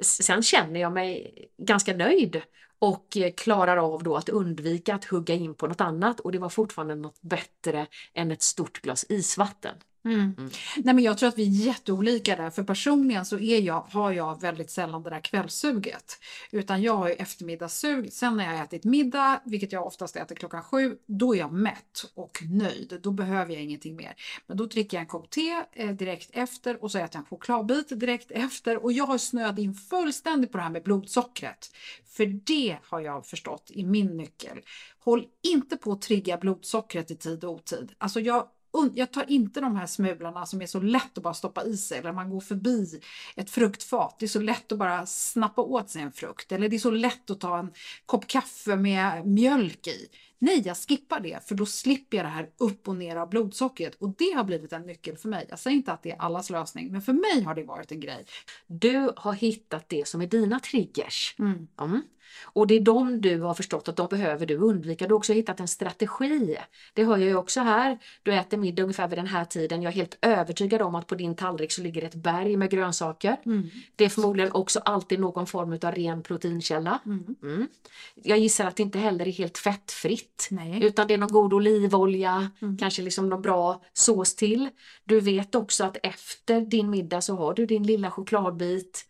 Sen 0.00 0.42
känner 0.42 0.80
jag 0.80 0.92
mig 0.92 1.34
ganska 1.58 1.96
nöjd 1.96 2.42
och 2.78 3.16
eh, 3.16 3.32
klarar 3.32 3.76
av 3.76 4.02
då 4.02 4.16
att 4.16 4.28
undvika 4.28 4.94
att 4.94 5.04
hugga 5.04 5.34
in 5.34 5.54
på 5.54 5.66
något 5.66 5.80
annat 5.80 6.20
och 6.20 6.32
det 6.32 6.38
var 6.38 6.48
fortfarande 6.48 6.94
något 6.94 7.22
bättre 7.22 7.86
än 8.14 8.30
ett 8.30 8.42
stort 8.42 8.80
glas 8.80 9.06
isvatten. 9.08 9.74
Mm. 10.04 10.34
Mm. 10.38 10.50
Nej, 10.76 10.94
men 10.94 11.04
jag 11.04 11.18
tror 11.18 11.28
att 11.28 11.38
vi 11.38 11.42
är 11.42 11.66
jätteolika 11.66 12.36
där, 12.36 12.50
för 12.50 12.62
personligen 12.62 13.24
så 13.24 13.38
är 13.38 13.60
jag, 13.60 13.80
har 13.80 14.12
jag 14.12 14.40
väldigt 14.40 14.70
sällan 14.70 15.02
det 15.02 15.10
där 15.10 15.20
kvällssuget. 15.20 16.18
Utan 16.50 16.82
jag 16.82 16.96
har 16.96 17.08
ju 17.08 17.14
eftermiddagssug. 17.14 18.12
Sen 18.12 18.36
när 18.36 18.54
jag 18.54 18.64
ätit 18.64 18.84
middag, 18.84 19.40
vilket 19.44 19.72
jag 19.72 19.86
oftast 19.86 20.16
äter 20.16 20.34
klockan 20.34 20.62
sju, 20.62 20.96
då 21.06 21.34
är 21.34 21.38
jag 21.38 21.52
mätt 21.52 22.04
och 22.14 22.38
nöjd. 22.50 22.98
Då 23.02 23.10
behöver 23.10 23.52
jag 23.52 23.62
ingenting 23.62 23.96
mer. 23.96 24.14
Men 24.46 24.56
då 24.56 24.66
dricker 24.66 24.96
jag 24.96 25.02
en 25.02 25.08
kopp 25.08 25.30
te 25.30 25.64
eh, 25.72 25.90
direkt 25.90 26.30
efter 26.32 26.84
och 26.84 26.90
så 26.90 26.98
äter 26.98 27.10
jag 27.12 27.20
en 27.20 27.26
chokladbit 27.26 28.00
direkt 28.00 28.30
efter. 28.30 28.84
Och 28.84 28.92
jag 28.92 29.04
har 29.04 29.18
snöat 29.18 29.58
in 29.58 29.74
fullständigt 29.74 30.52
på 30.52 30.58
det 30.58 30.62
här 30.64 30.70
med 30.70 30.82
blodsockret. 30.82 31.70
För 32.06 32.26
det 32.26 32.78
har 32.82 33.00
jag 33.00 33.26
förstått 33.26 33.70
i 33.74 33.84
min 33.84 34.16
nyckel. 34.16 34.60
Håll 34.98 35.26
inte 35.42 35.76
på 35.76 35.92
att 35.92 36.02
trigga 36.02 36.36
blodsockret 36.36 37.10
i 37.10 37.16
tid 37.16 37.44
och 37.44 37.52
otid. 37.52 37.92
Alltså 37.98 38.20
jag 38.20 38.48
jag 38.94 39.12
tar 39.12 39.30
inte 39.30 39.60
de 39.60 39.76
här 39.76 39.86
smulorna 39.86 40.46
som 40.46 40.62
är 40.62 40.66
så 40.66 40.80
lätt 40.80 41.18
att 41.18 41.22
bara 41.22 41.34
stoppa 41.34 41.64
i 41.64 41.76
sig 41.76 41.98
eller 41.98 42.12
man 42.12 42.30
går 42.30 42.40
förbi 42.40 43.00
ett 43.36 43.50
fruktfat. 43.50 44.16
Det 44.18 44.26
är 44.26 44.28
så 44.28 44.40
lätt 44.40 44.72
att 44.72 44.78
bara 44.78 45.06
snappa 45.06 45.62
åt 45.62 45.90
sig 45.90 46.02
en 46.02 46.12
frukt 46.12 46.52
eller 46.52 46.68
det 46.68 46.76
är 46.76 46.80
så 46.80 46.90
lätt 46.90 47.30
att 47.30 47.40
ta 47.40 47.58
en 47.58 47.72
kopp 48.06 48.26
kaffe 48.26 48.76
med 48.76 49.26
mjölk 49.26 49.86
i. 49.86 50.08
Nej, 50.38 50.62
jag 50.64 50.76
skippar 50.76 51.20
det 51.20 51.48
för 51.48 51.54
då 51.54 51.66
slipper 51.66 52.16
jag 52.16 52.26
det 52.26 52.30
här 52.30 52.50
upp 52.56 52.88
och 52.88 52.96
ner 52.96 53.16
av 53.16 53.28
blodsockret 53.28 53.94
och 53.94 54.14
det 54.18 54.32
har 54.36 54.44
blivit 54.44 54.72
en 54.72 54.82
nyckel 54.82 55.16
för 55.16 55.28
mig. 55.28 55.46
Jag 55.48 55.58
säger 55.58 55.76
inte 55.76 55.92
att 55.92 56.02
det 56.02 56.10
är 56.10 56.16
allas 56.16 56.50
lösning, 56.50 56.92
men 56.92 57.02
för 57.02 57.12
mig 57.12 57.42
har 57.42 57.54
det 57.54 57.64
varit 57.64 57.92
en 57.92 58.00
grej. 58.00 58.24
Du 58.66 59.12
har 59.16 59.32
hittat 59.32 59.88
det 59.88 60.08
som 60.08 60.20
är 60.20 60.26
dina 60.26 60.60
triggers. 60.60 61.34
Mm. 61.38 61.68
Mm. 61.80 62.02
Och 62.44 62.66
det 62.66 62.74
är 62.74 62.80
de 62.80 63.20
du 63.20 63.40
har 63.40 63.54
förstått 63.54 63.88
att 63.88 63.96
de 63.96 64.06
behöver 64.08 64.46
du 64.46 64.56
undvika. 64.56 65.06
Du 65.06 65.14
har 65.14 65.18
också 65.18 65.32
hittat 65.32 65.60
en 65.60 65.68
strategi. 65.68 66.56
Det 66.94 67.04
hör 67.04 67.16
jag 67.16 67.28
ju 67.28 67.36
också 67.36 67.60
här. 67.60 67.98
Du 68.22 68.34
äter 68.34 68.56
middag 68.58 68.82
ungefär 68.82 69.08
vid 69.08 69.18
den 69.18 69.26
här 69.26 69.44
tiden. 69.44 69.82
Jag 69.82 69.92
är 69.92 69.96
helt 69.96 70.18
övertygad 70.22 70.82
om 70.82 70.94
att 70.94 71.06
på 71.06 71.14
din 71.14 71.36
tallrik 71.36 71.72
så 71.72 71.82
ligger 71.82 72.04
ett 72.04 72.14
berg 72.14 72.56
med 72.56 72.70
grönsaker. 72.70 73.36
Mm. 73.46 73.70
Det 73.96 74.04
är 74.04 74.08
förmodligen 74.08 74.52
också 74.52 74.80
alltid 74.80 75.20
någon 75.20 75.46
form 75.46 75.72
av 75.72 75.92
ren 75.94 76.22
proteinkälla. 76.22 76.98
Mm. 77.06 77.36
Mm. 77.42 77.68
Jag 78.14 78.38
gissar 78.38 78.66
att 78.66 78.76
det 78.76 78.82
inte 78.82 78.98
heller 78.98 79.28
är 79.28 79.32
helt 79.32 79.58
fettfritt. 79.58 80.48
Nej. 80.50 80.84
Utan 80.84 81.06
det 81.06 81.14
är 81.14 81.18
någon 81.18 81.32
god 81.32 81.52
olivolja, 81.52 82.50
Mm. 82.62 82.78
kanske 82.78 83.02
liksom 83.02 83.28
någon 83.28 83.42
bra 83.42 83.82
sås 83.92 84.36
till. 84.36 84.68
Du 85.04 85.20
vet 85.20 85.54
också 85.54 85.84
att 85.84 85.96
efter 86.02 86.60
din 86.60 86.90
middag 86.90 87.20
så 87.20 87.36
har 87.36 87.54
du 87.54 87.66
din 87.66 87.82
lilla 87.82 88.10
chokladbit. 88.10 89.06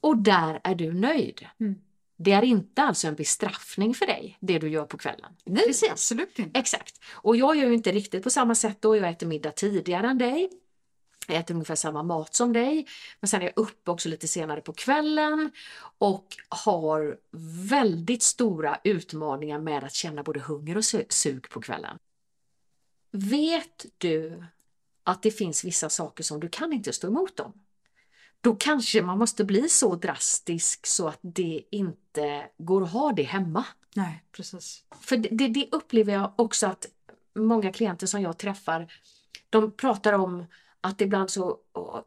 Och 0.00 0.16
där 0.16 0.60
är 0.64 0.74
du 0.74 0.92
nöjd. 0.92 1.46
Det 2.22 2.32
är 2.32 2.42
inte 2.42 2.82
alltså 2.82 3.06
en 3.08 3.14
bestraffning 3.14 3.94
för 3.94 4.06
dig, 4.06 4.38
det 4.40 4.58
du 4.58 4.68
gör 4.68 4.84
på 4.84 4.98
kvällen. 4.98 5.32
Nej, 5.44 5.66
Precis. 5.66 5.90
absolut 5.90 6.38
inte. 6.38 6.58
Exakt. 6.58 7.00
Och 7.12 7.36
jag 7.36 7.56
gör 7.56 7.66
ju 7.66 7.74
inte 7.74 7.92
riktigt 7.92 8.22
på 8.22 8.30
samma 8.30 8.54
sätt 8.54 8.76
då. 8.82 8.96
Jag 8.96 9.08
äter 9.10 9.26
middag 9.26 9.50
tidigare 9.50 10.06
än 10.08 10.18
dig. 10.18 10.50
Jag 11.26 11.36
äter 11.36 11.54
ungefär 11.54 11.74
samma 11.74 12.02
mat 12.02 12.34
som 12.34 12.52
dig. 12.52 12.86
Men 13.20 13.28
sen 13.28 13.40
är 13.42 13.44
jag 13.44 13.52
uppe 13.56 13.90
också 13.90 14.08
lite 14.08 14.28
senare 14.28 14.60
på 14.60 14.72
kvällen 14.72 15.50
och 15.98 16.26
har 16.48 17.18
väldigt 17.68 18.22
stora 18.22 18.78
utmaningar 18.84 19.58
med 19.60 19.84
att 19.84 19.94
känna 19.94 20.22
både 20.22 20.40
hunger 20.40 20.76
och 20.76 20.82
su- 20.82 21.06
sug 21.08 21.48
på 21.50 21.60
kvällen. 21.60 21.98
Vet 23.12 23.86
du 23.98 24.44
att 25.04 25.22
det 25.22 25.30
finns 25.30 25.64
vissa 25.64 25.90
saker 25.90 26.24
som 26.24 26.40
du 26.40 26.48
kan 26.48 26.72
inte 26.72 26.92
stå 26.92 27.06
emot 27.06 27.36
dem? 27.36 27.52
Då 28.40 28.56
kanske 28.56 29.02
man 29.02 29.18
måste 29.18 29.44
bli 29.44 29.68
så 29.68 29.94
drastisk 29.94 30.86
så 30.86 31.08
att 31.08 31.18
det 31.22 31.62
inte 31.70 32.46
går 32.58 32.82
att 32.82 32.92
ha 32.92 33.12
det 33.12 33.22
hemma. 33.22 33.64
Nej, 33.94 34.22
precis. 34.32 34.84
För 35.00 35.16
det, 35.16 35.28
det, 35.32 35.48
det 35.48 35.68
upplever 35.72 36.12
jag 36.12 36.32
också 36.36 36.66
att 36.66 36.86
många 37.34 37.72
klienter 37.72 38.06
som 38.06 38.22
jag 38.22 38.38
träffar, 38.38 38.92
de 39.50 39.70
pratar 39.70 40.12
om 40.12 40.44
att 40.80 41.00
ibland 41.00 41.30
så 41.30 41.56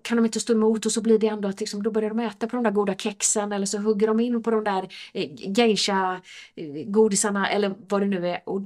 kan 0.01 0.17
de 0.17 0.25
inte 0.25 0.39
stå 0.39 0.53
emot 0.53 0.85
och 0.85 0.91
så 0.91 1.01
blir 1.01 1.19
det 1.19 1.27
ändå 1.27 1.47
att 1.47 1.59
liksom, 1.59 1.83
då 1.83 1.91
börjar 1.91 2.09
de 2.09 2.19
äta 2.19 2.47
på 2.47 2.55
de 2.55 2.63
där 2.63 2.71
goda 2.71 2.95
kexen 2.95 3.51
eller 3.51 3.65
så 3.65 3.77
hugger 3.77 4.07
de 4.07 4.19
in 4.19 4.43
på 4.43 4.51
de 4.51 4.63
där 4.63 4.93
eh, 5.13 5.29
geisha 5.35 6.21
eh, 6.55 7.55
eller 7.55 7.75
vad 7.87 8.01
det 8.01 8.07
nu 8.07 8.29
är. 8.29 8.49
Och 8.49 8.61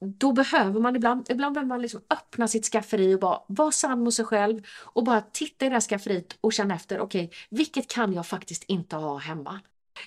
då 0.00 0.32
behöver 0.32 0.80
man 0.80 0.96
ibland, 0.96 1.26
ibland 1.30 1.54
behöver 1.54 1.68
man 1.68 1.82
liksom 1.82 2.00
öppna 2.10 2.48
sitt 2.48 2.64
skafferi 2.64 3.14
och 3.14 3.20
bara 3.20 3.40
vara 3.46 3.72
sann 3.72 4.04
mot 4.04 4.14
sig 4.14 4.24
själv 4.24 4.62
och 4.84 5.04
bara 5.04 5.20
titta 5.20 5.66
i 5.66 5.68
det 5.68 5.74
här 5.74 5.80
skafferiet 5.80 6.38
och 6.40 6.52
känna 6.52 6.74
efter, 6.74 7.00
okej, 7.00 7.30
vilket 7.50 7.88
kan 7.88 8.12
jag 8.12 8.26
faktiskt 8.26 8.64
inte 8.64 8.96
ha 8.96 9.18
hemma? 9.18 9.60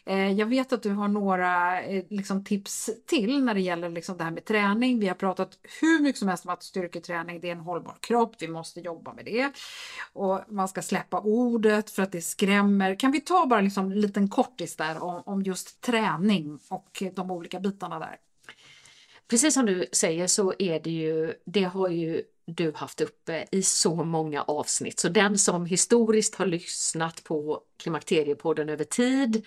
Eh, 0.05 0.31
jag 0.31 0.45
vet 0.45 0.73
att 0.73 0.83
du 0.83 0.89
har 0.89 1.07
några 1.07 1.81
eh, 1.81 2.03
liksom, 2.09 2.43
tips 2.43 2.89
till 3.05 3.43
när 3.43 3.53
det 3.53 3.61
gäller 3.61 3.89
liksom, 3.89 4.17
det 4.17 4.23
här 4.23 4.31
med 4.31 4.45
träning. 4.45 4.99
Vi 4.99 5.07
har 5.07 5.15
pratat 5.15 5.59
hur 5.81 5.99
mycket 5.99 6.19
som 6.19 6.27
helst 6.27 6.45
om 6.45 6.51
att 6.51 6.63
styrketräning 6.63 7.39
det 7.39 7.47
är 7.47 7.51
en 7.51 7.59
hållbar 7.59 7.97
kropp. 7.99 8.35
Vi 8.39 8.47
måste 8.47 8.79
jobba 8.79 9.13
med 9.13 9.25
det. 9.25 9.51
Och 10.13 10.41
man 10.47 10.67
ska 10.67 10.81
släppa 10.81 11.19
ordet 11.19 11.89
för 11.89 12.03
att 12.03 12.11
det 12.11 12.21
skrämmer. 12.21 12.95
Kan 12.99 13.11
vi 13.11 13.21
ta 13.21 13.45
bara 13.45 13.61
liksom, 13.61 13.91
en 13.91 14.01
liten 14.01 14.29
kortis 14.29 14.75
där 14.75 15.03
om, 15.03 15.23
om 15.25 15.41
just 15.41 15.81
träning 15.81 16.59
och 16.69 17.03
de 17.13 17.31
olika 17.31 17.59
bitarna 17.59 17.99
där? 17.99 18.17
Precis 19.31 19.53
som 19.53 19.65
du 19.65 19.85
säger 19.91 20.27
så 20.27 20.53
är 20.59 20.79
det 20.79 20.89
ju, 20.89 21.33
det 21.45 21.63
har 21.63 21.89
ju 21.89 22.23
du 22.45 22.71
haft 22.75 23.01
uppe 23.01 23.45
i 23.51 23.63
så 23.63 23.95
många 23.95 24.43
avsnitt. 24.43 24.99
Så 24.99 25.09
den 25.09 25.37
som 25.37 25.65
historiskt 25.65 26.35
har 26.35 26.45
lyssnat 26.45 27.23
på 27.23 27.61
Klimakteriepodden 27.77 28.69
över 28.69 28.83
tid 28.83 29.45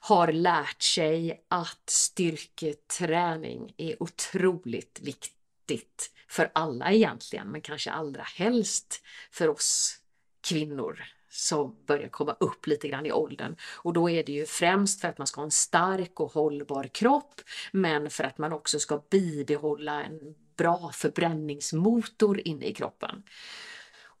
har 0.00 0.32
lärt 0.32 0.82
sig 0.82 1.44
att 1.48 1.90
styrketräning 1.90 3.74
är 3.76 4.02
otroligt 4.02 5.00
viktigt 5.02 6.10
för 6.28 6.50
alla 6.54 6.92
egentligen, 6.92 7.48
men 7.48 7.60
kanske 7.60 7.90
allra 7.90 8.22
helst 8.22 9.02
för 9.30 9.48
oss 9.48 9.96
kvinnor 10.48 11.15
som 11.36 11.76
börjar 11.86 12.08
komma 12.08 12.36
upp 12.40 12.66
lite 12.66 12.88
grann 12.88 13.06
i 13.06 13.12
åldern. 13.12 13.56
Och 13.76 13.92
då 13.92 14.10
är 14.10 14.24
det 14.24 14.32
ju 14.32 14.46
främst 14.46 15.00
för 15.00 15.08
att 15.08 15.18
man 15.18 15.26
ska 15.26 15.40
ha 15.40 15.44
en 15.44 15.50
stark 15.50 16.20
och 16.20 16.32
hållbar 16.32 16.84
kropp, 16.84 17.40
men 17.72 18.10
för 18.10 18.24
att 18.24 18.38
man 18.38 18.52
också 18.52 18.78
ska 18.78 19.02
bibehålla 19.10 20.04
en 20.04 20.34
bra 20.56 20.90
förbränningsmotor 20.94 22.40
inne 22.44 22.66
i 22.66 22.74
kroppen. 22.74 23.22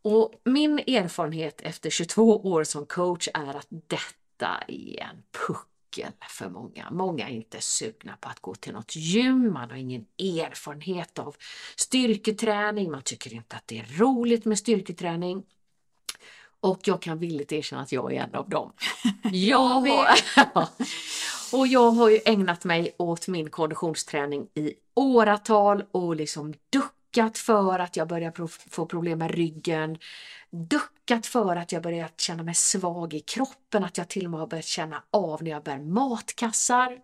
Och 0.02 0.40
min 0.44 0.78
erfarenhet 0.78 1.60
efter 1.60 1.90
22 1.90 2.36
år 2.36 2.64
som 2.64 2.86
coach 2.86 3.28
är 3.34 3.56
att 3.56 3.66
detta 3.70 4.64
är 4.68 5.00
en 5.00 5.22
puckel 5.46 6.12
för 6.28 6.48
många. 6.48 6.90
Många 6.90 7.28
är 7.28 7.34
inte 7.34 7.60
sugna 7.60 8.16
på 8.20 8.28
att 8.28 8.40
gå 8.40 8.54
till 8.54 8.72
något 8.72 8.96
gym, 8.96 9.52
man 9.52 9.70
har 9.70 9.76
ingen 9.76 10.06
erfarenhet 10.18 11.18
av 11.18 11.36
styrketräning, 11.76 12.90
man 12.90 13.02
tycker 13.02 13.34
inte 13.34 13.56
att 13.56 13.66
det 13.66 13.78
är 13.78 13.98
roligt 13.98 14.44
med 14.44 14.58
styrketräning. 14.58 15.42
Och 16.66 16.80
jag 16.84 17.02
kan 17.02 17.18
villigt 17.18 17.52
erkänna 17.52 17.82
att 17.82 17.92
jag 17.92 18.12
är 18.12 18.22
en 18.22 18.34
av 18.34 18.48
dem. 18.48 18.72
Jag 19.32 19.58
har, 19.58 20.08
och 21.52 21.66
jag 21.66 21.90
har 21.90 22.10
ju 22.10 22.20
ägnat 22.24 22.64
mig 22.64 22.94
åt 22.98 23.28
min 23.28 23.50
konditionsträning 23.50 24.48
i 24.54 24.74
åratal 24.94 25.84
och 25.90 26.16
liksom 26.16 26.54
duckat 26.70 27.38
för 27.38 27.78
att 27.78 27.96
jag 27.96 28.08
börjar 28.08 28.48
få 28.70 28.86
problem 28.86 29.18
med 29.18 29.30
ryggen. 29.30 29.98
Duckat 30.50 31.26
för 31.26 31.56
att 31.56 31.72
jag 31.72 31.82
börjat 31.82 32.20
känna 32.20 32.42
mig 32.42 32.54
svag 32.54 33.14
i 33.14 33.20
kroppen, 33.20 33.84
att 33.84 33.98
jag 33.98 34.08
till 34.08 34.24
och 34.24 34.30
med 34.30 34.40
har 34.40 34.46
börjat 34.46 34.64
känna 34.64 35.02
av 35.10 35.42
när 35.42 35.50
jag 35.50 35.62
bär 35.62 35.78
matkassar. 35.78 36.98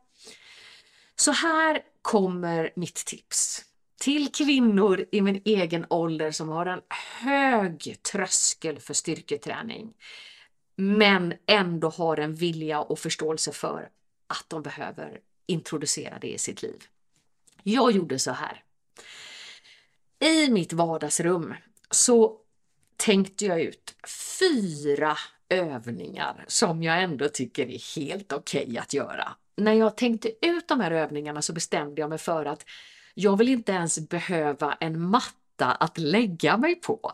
Så 1.16 1.32
här 1.32 1.80
kommer 2.02 2.70
mitt 2.76 3.04
tips 3.04 3.64
till 4.03 4.32
kvinnor 4.32 5.05
i 5.12 5.20
min 5.20 5.42
egen 5.44 5.86
ålder 5.90 6.30
som 6.30 6.48
har 6.48 6.66
en 6.66 6.80
hög 7.20 7.96
tröskel 8.03 8.78
för 8.78 8.94
styrketräning 8.94 9.94
men 10.76 11.34
ändå 11.46 11.88
har 11.88 12.16
en 12.16 12.34
vilja 12.34 12.80
och 12.80 12.98
förståelse 12.98 13.53
för 13.53 13.88
att 14.26 14.44
de 14.48 14.62
behöver 14.62 15.20
introducera 15.46 16.18
det 16.18 16.32
i 16.32 16.38
sitt 16.38 16.62
liv. 16.62 16.84
Jag 17.62 17.92
gjorde 17.92 18.18
så 18.18 18.30
här. 18.30 18.62
I 20.18 20.48
mitt 20.50 20.72
vardagsrum 20.72 21.55
så 21.90 22.36
tänkte 22.96 23.46
jag 23.46 23.61
ut 23.61 23.94
fyra 24.38 25.16
övningar 25.48 26.44
som 26.48 26.82
jag 26.82 27.03
ändå 27.03 27.28
tycker 27.28 27.66
är 27.66 27.96
helt 27.96 28.32
okej 28.32 28.62
okay 28.62 28.78
att 28.78 28.92
göra. 28.92 29.28
När 29.57 29.72
jag 29.72 29.96
tänkte 29.96 30.46
ut 30.46 30.68
de 30.68 30.80
här 30.80 30.90
övningarna 30.90 31.42
så 31.42 31.53
bestämde 31.53 32.00
jag 32.00 32.11
mig 32.11 32.18
för 32.18 32.44
att 32.44 32.64
jag 33.14 33.36
vill 33.36 33.48
inte 33.48 33.72
ens 33.72 34.08
behöva 34.08 34.76
en 34.80 35.00
matta 35.00 35.72
att 35.72 35.98
lägga 35.98 36.56
mig 36.56 36.74
på. 36.74 37.12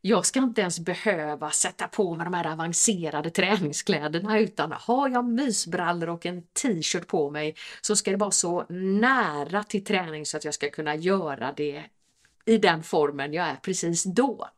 Jag 0.00 0.26
ska 0.26 0.38
inte 0.38 0.60
ens 0.60 0.80
behöva 0.80 1.50
sätta 1.50 1.88
på 1.88 2.14
mig 2.14 2.24
de 2.24 2.34
här 2.34 2.52
avancerade 2.52 3.30
träningskläderna 3.30 4.38
utan 4.38 4.72
har 4.72 5.08
jag 5.08 5.24
mysbrallor 5.24 6.08
och 6.08 6.26
en 6.26 6.42
t-shirt 6.42 7.06
på 7.06 7.30
mig 7.30 7.54
så 7.80 7.96
ska 7.96 8.10
det 8.10 8.16
vara 8.16 8.30
så 8.30 8.64
nära 8.68 9.64
till 9.64 9.84
träning 9.84 10.26
så 10.26 10.36
att 10.36 10.44
jag 10.44 10.54
ska 10.54 10.70
kunna 10.70 10.94
göra 10.94 11.52
det 11.52 11.84
i 12.44 12.58
den 12.58 12.82
formen 12.82 13.32
jag 13.32 13.46
är 13.46 13.56
precis 13.56 14.04
då. 14.04 14.48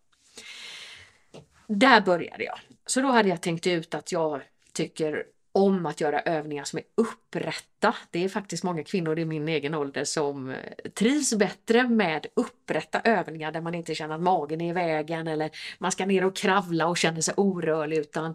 Där 1.67 2.01
började 2.01 2.45
jag. 2.45 2.59
Så 2.87 3.01
då 3.01 3.09
hade 3.09 3.29
jag 3.29 3.41
tänkt 3.41 3.67
ut 3.67 3.95
att 3.95 4.13
jag 4.13 4.43
tycker 4.73 5.25
om 5.57 5.87
att 5.87 6.01
göra 6.01 6.21
övningar 6.21 6.65
som 6.65 6.79
är 6.79 6.85
upprätta. 6.95 7.95
Det 8.11 8.25
är 8.25 8.29
faktiskt 8.29 8.65
många 8.65 8.85
kvinnor 8.85 9.19
i 9.19 9.25
min 9.25 9.49
egen 9.49 9.75
ålder 9.75 10.05
som 10.05 10.51
eh, 10.51 10.91
trivs 10.95 11.35
bättre 11.35 11.89
med 11.89 12.27
upprätta 12.35 13.01
övningar 13.01 13.53
där 13.53 13.61
man 13.61 13.75
inte 13.75 13.95
känner 13.95 14.15
att 14.15 14.21
magen 14.21 14.61
är 14.61 14.71
i 14.71 14.73
vägen 14.73 15.29
eller 15.29 15.51
man 15.79 15.93
ska 15.93 16.07
ner 16.07 16.25
och 16.25 16.37
kravla 16.37 16.87
och 16.87 16.97
känner 16.97 17.21
sig 17.21 17.35
orörlig 17.37 17.99
utan 17.99 18.35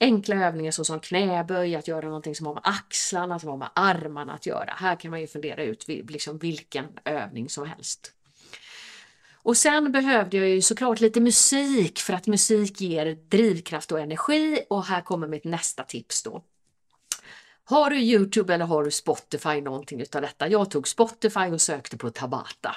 enkla 0.00 0.36
övningar 0.36 0.70
såsom 0.70 1.00
knäböj, 1.00 1.76
att 1.76 1.88
göra 1.88 2.06
någonting 2.06 2.34
som 2.34 2.46
har 2.46 2.54
med 2.54 2.62
axlarna, 2.64 3.38
som 3.38 3.50
har 3.50 3.56
med 3.56 3.70
armarna 3.74 4.32
att 4.32 4.46
göra. 4.46 4.72
Här 4.76 4.96
kan 4.96 5.10
man 5.10 5.20
ju 5.20 5.26
fundera 5.26 5.62
ut 5.62 5.88
liksom 5.88 6.38
vilken 6.38 6.86
övning 7.04 7.48
som 7.48 7.66
helst. 7.66 8.12
Och 9.34 9.56
sen 9.56 9.92
behövde 9.92 10.36
jag 10.36 10.48
ju 10.48 10.62
såklart 10.62 11.00
lite 11.00 11.20
musik 11.20 11.98
för 11.98 12.12
att 12.12 12.26
musik 12.26 12.80
ger 12.80 13.18
drivkraft 13.28 13.92
och 13.92 14.00
energi 14.00 14.60
och 14.70 14.84
här 14.84 15.00
kommer 15.00 15.28
mitt 15.28 15.44
nästa 15.44 15.82
tips 15.82 16.22
då. 16.22 16.44
Har 17.68 17.90
du 17.90 17.96
Youtube 17.96 18.54
eller 18.54 18.64
har 18.64 18.84
du 18.84 18.90
Spotify 18.90 19.60
någonting 19.60 20.00
utav 20.00 20.22
detta? 20.22 20.48
Jag 20.48 20.70
tog 20.70 20.88
Spotify 20.88 21.40
och 21.40 21.60
sökte 21.60 21.96
på 21.96 22.10
Tabata. 22.10 22.76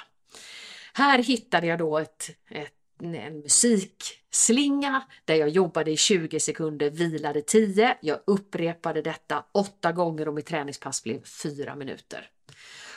Här 0.92 1.18
hittade 1.22 1.66
jag 1.66 1.78
då 1.78 1.98
ett, 1.98 2.30
ett, 2.48 2.74
en 3.02 3.38
musikslinga 3.40 5.02
där 5.24 5.34
jag 5.34 5.48
jobbade 5.48 5.90
i 5.90 5.96
20 5.96 6.40
sekunder, 6.40 6.90
vilade 6.90 7.42
10. 7.42 7.96
Jag 8.00 8.18
upprepade 8.26 9.02
detta 9.02 9.44
åtta 9.52 9.92
gånger 9.92 10.28
och 10.28 10.34
mitt 10.34 10.46
träningspass 10.46 11.02
blev 11.02 11.24
fyra 11.24 11.74
minuter. 11.74 12.30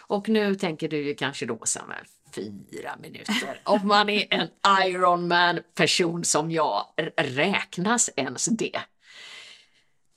Och 0.08 0.30
nu 0.30 0.56
tänker 0.56 0.90
du 0.90 0.98
ju 0.98 1.16
kanske 1.16 1.46
då 1.46 1.60
Samuel, 1.64 2.06
fyra 2.36 2.96
minuter. 3.02 3.62
Om 3.64 3.88
man 3.88 4.10
är 4.10 4.28
en 4.30 4.48
Ironman 4.88 5.60
person 5.76 6.24
som 6.24 6.52
jag, 6.52 6.86
räknas 7.18 8.10
ens 8.16 8.46
det? 8.46 8.80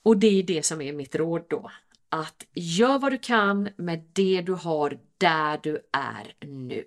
Och 0.07 0.17
det 0.17 0.39
är 0.39 0.43
det 0.43 0.63
som 0.63 0.81
är 0.81 0.93
mitt 0.93 1.15
råd 1.15 1.45
då. 1.49 1.71
Att 2.09 2.45
gör 2.53 2.99
vad 2.99 3.11
du 3.11 3.17
kan 3.17 3.69
med 3.77 4.09
det 4.13 4.41
du 4.41 4.53
har 4.53 4.99
där 5.17 5.59
du 5.63 5.81
är 5.91 6.35
nu. 6.47 6.85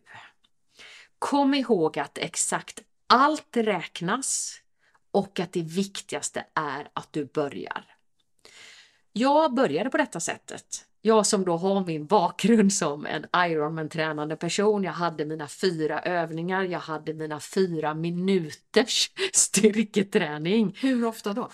Kom 1.18 1.54
ihåg 1.54 1.98
att 1.98 2.18
exakt 2.18 2.82
allt 3.06 3.56
räknas 3.56 4.60
och 5.10 5.40
att 5.40 5.52
det 5.52 5.62
viktigaste 5.62 6.46
är 6.54 6.88
att 6.92 7.12
du 7.12 7.24
börjar. 7.24 7.84
Jag 9.12 9.54
började 9.54 9.90
på 9.90 9.96
detta 9.96 10.20
sättet 10.20 10.86
jag 11.02 11.26
som 11.26 11.44
då 11.44 11.56
har 11.56 11.84
min 11.84 12.06
bakgrund 12.06 12.72
som 12.72 13.06
en 13.06 13.26
Ironman-tränande 13.36 14.36
person, 14.36 14.84
jag 14.84 14.92
hade 14.92 15.24
mina 15.24 15.48
fyra 15.48 16.00
övningar, 16.00 16.62
jag 16.62 16.80
hade 16.80 17.14
mina 17.14 17.40
fyra 17.40 17.94
minuters 17.94 19.10
styrketräning. 19.32 20.76
Hur 20.80 21.04
ofta 21.04 21.32
då? 21.32 21.50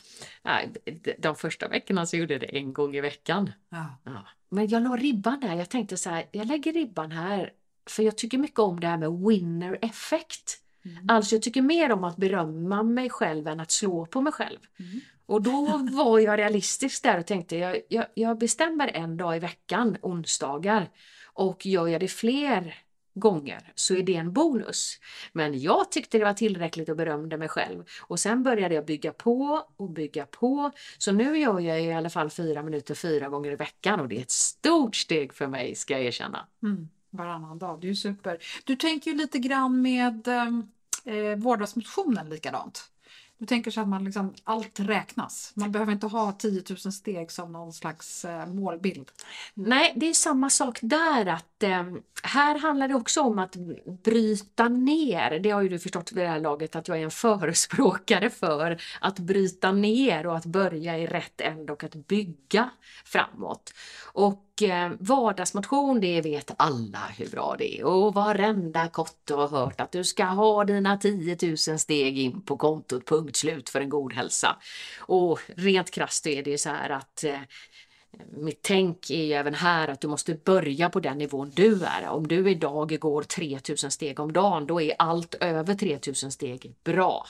De 1.18 1.36
första 1.36 1.68
veckorna 1.68 2.06
så 2.06 2.16
gjorde 2.16 2.34
jag 2.34 2.40
det 2.40 2.58
en 2.58 2.72
gång 2.72 2.96
i 2.96 3.00
veckan. 3.00 3.52
Ja. 3.68 3.98
Ja. 4.04 4.26
Men 4.48 4.68
jag 4.68 4.82
la 4.82 4.96
ribban 4.96 5.40
där, 5.40 5.54
jag 5.54 5.68
tänkte 5.68 5.96
så 5.96 6.10
här, 6.10 6.24
jag 6.32 6.46
lägger 6.46 6.72
ribban 6.72 7.10
här 7.10 7.52
för 7.90 8.02
jag 8.02 8.16
tycker 8.16 8.38
mycket 8.38 8.58
om 8.58 8.80
det 8.80 8.86
här 8.86 8.98
med 8.98 9.12
winner 9.12 9.78
effect. 9.82 10.62
Mm. 10.84 11.06
Alltså 11.08 11.34
jag 11.34 11.42
tycker 11.42 11.62
mer 11.62 11.92
om 11.92 12.04
att 12.04 12.16
berömma 12.16 12.82
mig 12.82 13.10
själv 13.10 13.48
än 13.48 13.60
att 13.60 13.70
slå 13.70 14.06
på 14.06 14.20
mig 14.20 14.32
själv. 14.32 14.58
Mm. 14.78 15.00
Och 15.26 15.42
då 15.42 15.80
var 15.92 16.18
jag 16.18 16.38
realistisk 16.38 17.02
där 17.02 17.18
och 17.18 17.26
tänkte 17.26 17.56
jag, 17.56 17.80
jag, 17.88 18.06
jag 18.14 18.38
bestämmer 18.38 18.88
en 18.88 19.16
dag 19.16 19.36
i 19.36 19.38
veckan, 19.38 19.96
onsdagar, 20.02 20.90
och 21.34 21.66
gör 21.66 21.86
jag 21.86 22.00
det 22.00 22.08
fler 22.08 22.74
gånger 23.14 23.72
så 23.74 23.94
är 23.94 24.02
det 24.02 24.14
en 24.14 24.32
bonus. 24.32 25.00
Men 25.32 25.60
jag 25.60 25.92
tyckte 25.92 26.18
det 26.18 26.24
var 26.24 26.32
tillräckligt 26.32 26.88
och 26.88 26.96
berömde 26.96 27.36
mig 27.36 27.48
själv. 27.48 27.84
Och 28.00 28.20
sen 28.20 28.42
började 28.42 28.74
jag 28.74 28.86
bygga 28.86 29.12
på 29.12 29.66
och 29.76 29.90
bygga 29.90 30.26
på. 30.26 30.70
Så 30.98 31.12
nu 31.12 31.38
gör 31.38 31.60
jag 31.60 31.82
i 31.82 31.92
alla 31.92 32.10
fall 32.10 32.30
fyra 32.30 32.62
minuter 32.62 32.94
fyra 32.94 33.28
gånger 33.28 33.50
i 33.50 33.56
veckan 33.56 34.00
och 34.00 34.08
det 34.08 34.16
är 34.16 34.22
ett 34.22 34.30
stort 34.30 34.96
steg 34.96 35.34
för 35.34 35.46
mig 35.46 35.74
ska 35.74 35.94
jag 35.94 36.02
erkänna. 36.02 36.46
Mm, 36.62 36.88
varannan 37.10 37.58
dag, 37.58 37.80
det 37.80 37.86
är 37.86 37.88
ju 37.88 37.94
super. 37.96 38.38
Du 38.64 38.76
tänker 38.76 39.10
ju 39.10 39.16
lite 39.16 39.38
grann 39.38 39.82
med 39.82 40.28
eh, 40.28 40.46
eh 41.14 41.36
vardagsmotionen 41.36 42.28
likadant. 42.28 42.90
Du 43.38 43.46
tänker 43.46 43.70
så 43.70 43.80
att 43.80 43.88
man 43.88 44.04
liksom, 44.04 44.34
allt 44.44 44.80
räknas. 44.80 45.52
Man 45.54 45.72
behöver 45.72 45.92
inte 45.92 46.06
ha 46.06 46.32
10 46.32 46.62
000 46.84 46.92
steg 46.92 47.30
som 47.30 47.52
någon 47.52 47.72
slags 47.72 48.24
eh, 48.24 48.46
målbild. 48.46 49.10
Nej, 49.54 49.92
det 49.96 50.06
är 50.08 50.14
samma 50.14 50.50
sak 50.50 50.78
där 50.82 51.26
att 51.26 51.62
eh, 51.62 51.84
här 52.22 52.58
handlar 52.58 52.88
det 52.88 52.94
också 52.94 53.20
om 53.20 53.38
att 53.38 53.56
bryta 54.04 54.68
ner. 54.68 55.38
Det 55.38 55.50
har 55.50 55.62
ju 55.62 55.68
du 55.68 55.78
förstått 55.78 56.12
vid 56.12 56.24
det 56.24 56.28
här 56.28 56.40
laget 56.40 56.76
att 56.76 56.88
jag 56.88 56.98
är 56.98 57.04
en 57.04 57.10
förespråkare 57.10 58.30
för 58.30 58.82
att 59.00 59.18
bryta 59.18 59.72
ner 59.72 60.26
och 60.26 60.36
att 60.36 60.46
börja 60.46 60.98
i 60.98 61.06
rätt 61.06 61.40
ände 61.40 61.72
och 61.72 61.84
att 61.84 61.94
bygga 61.94 62.70
framåt. 63.04 63.72
Och 64.12 64.55
eh, 64.62 64.90
vardagsmotion, 64.98 66.00
det 66.00 66.20
vet 66.20 66.50
alla 66.56 66.98
hur 67.18 67.28
bra 67.28 67.54
det 67.58 67.78
är 67.78 67.84
och 67.84 68.14
varenda 68.14 68.88
kotte 68.88 69.34
har 69.34 69.48
hört 69.48 69.80
att 69.80 69.92
du 69.92 70.04
ska 70.04 70.24
ha 70.24 70.64
dina 70.64 70.96
10 70.96 71.38
000 71.42 71.78
steg 71.78 72.18
in 72.18 72.42
på 72.42 72.56
kontot, 72.56 73.06
punkt 73.06 73.36
slut 73.36 73.68
för 73.68 73.80
en 73.80 73.88
god 73.88 74.12
hälsa. 74.12 74.56
Och 75.00 75.40
rent 75.56 75.90
krasst 75.90 76.26
är 76.26 76.42
det 76.42 76.58
så 76.58 76.68
här 76.70 76.90
att 76.90 77.24
eh, 77.24 77.40
mitt 78.36 78.62
tänk 78.62 79.10
är 79.10 79.24
ju 79.24 79.32
även 79.32 79.54
här 79.54 79.88
att 79.88 80.00
du 80.00 80.08
måste 80.08 80.34
börja 80.34 80.90
på 80.90 81.00
den 81.00 81.18
nivån 81.18 81.52
du 81.54 81.84
är. 81.84 82.08
Om 82.08 82.28
du 82.28 82.50
idag 82.50 82.98
går 83.00 83.22
3000 83.22 83.90
steg 83.90 84.20
om 84.20 84.32
dagen, 84.32 84.66
då 84.66 84.80
är 84.80 84.94
allt 84.98 85.34
över 85.34 85.74
3000 85.74 86.32
steg 86.32 86.74
bra. 86.84 87.26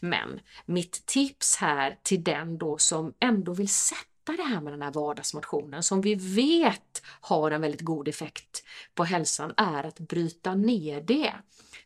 Men 0.00 0.40
mitt 0.66 1.06
tips 1.06 1.56
här 1.56 1.98
till 2.02 2.24
den 2.24 2.58
då 2.58 2.78
som 2.78 3.14
ändå 3.20 3.54
vill 3.54 3.68
sätta 3.68 4.15
det 4.32 4.42
här 4.42 4.60
med 4.60 4.72
den 4.72 4.82
här 4.82 4.92
vardagsmotionen 4.92 5.82
som 5.82 6.00
vi 6.00 6.14
vet 6.14 7.02
har 7.20 7.50
en 7.50 7.60
väldigt 7.60 7.80
god 7.80 8.08
effekt 8.08 8.62
på 8.94 9.04
hälsan 9.04 9.54
är 9.56 9.84
att 9.84 9.98
bryta 9.98 10.54
ner 10.54 11.00
det. 11.00 11.32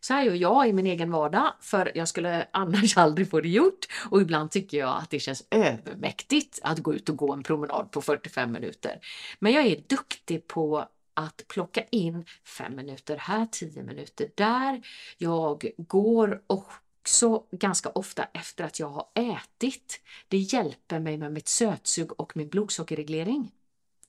Så 0.01 0.15
här 0.15 0.23
gör 0.23 0.35
jag 0.35 0.69
i 0.69 0.73
min 0.73 0.87
egen 0.87 1.11
vardag 1.11 1.53
för 1.61 1.93
jag 1.95 2.09
skulle 2.09 2.49
annars 2.53 2.97
aldrig 2.97 3.31
få 3.31 3.41
det 3.41 3.49
gjort 3.49 3.87
och 4.11 4.21
ibland 4.21 4.51
tycker 4.51 4.79
jag 4.79 4.97
att 4.97 5.11
det 5.11 5.21
känns 5.21 5.47
övermäktigt 5.51 6.59
att 6.63 6.79
gå 6.79 6.95
ut 6.95 7.09
och 7.09 7.17
gå 7.17 7.33
en 7.33 7.43
promenad 7.43 7.91
på 7.91 8.03
45 8.03 8.53
minuter. 8.53 9.01
Men 9.39 9.53
jag 9.53 9.67
är 9.67 9.83
duktig 9.89 10.47
på 10.47 10.87
att 11.15 11.45
plocka 11.49 11.83
in 11.91 12.25
fem 12.45 12.77
minuter 12.77 13.17
här, 13.17 13.47
tio 13.53 13.83
minuter 13.83 14.29
där. 14.35 14.83
Jag 15.19 15.71
går 15.77 16.43
och 16.47 16.73
också 17.11 17.43
ganska 17.51 17.89
ofta 17.89 18.25
efter 18.35 18.65
att 18.65 18.81
jag 18.81 18.89
har 18.89 19.07
ätit. 19.15 20.01
Det 20.29 20.37
hjälper 20.37 21.01
mig 21.01 21.19
med 21.19 21.33
mitt 21.33 21.49
sötsug 21.49 22.21
och 22.21 22.37
min 22.37 22.49
blodsockerreglering 22.49 23.51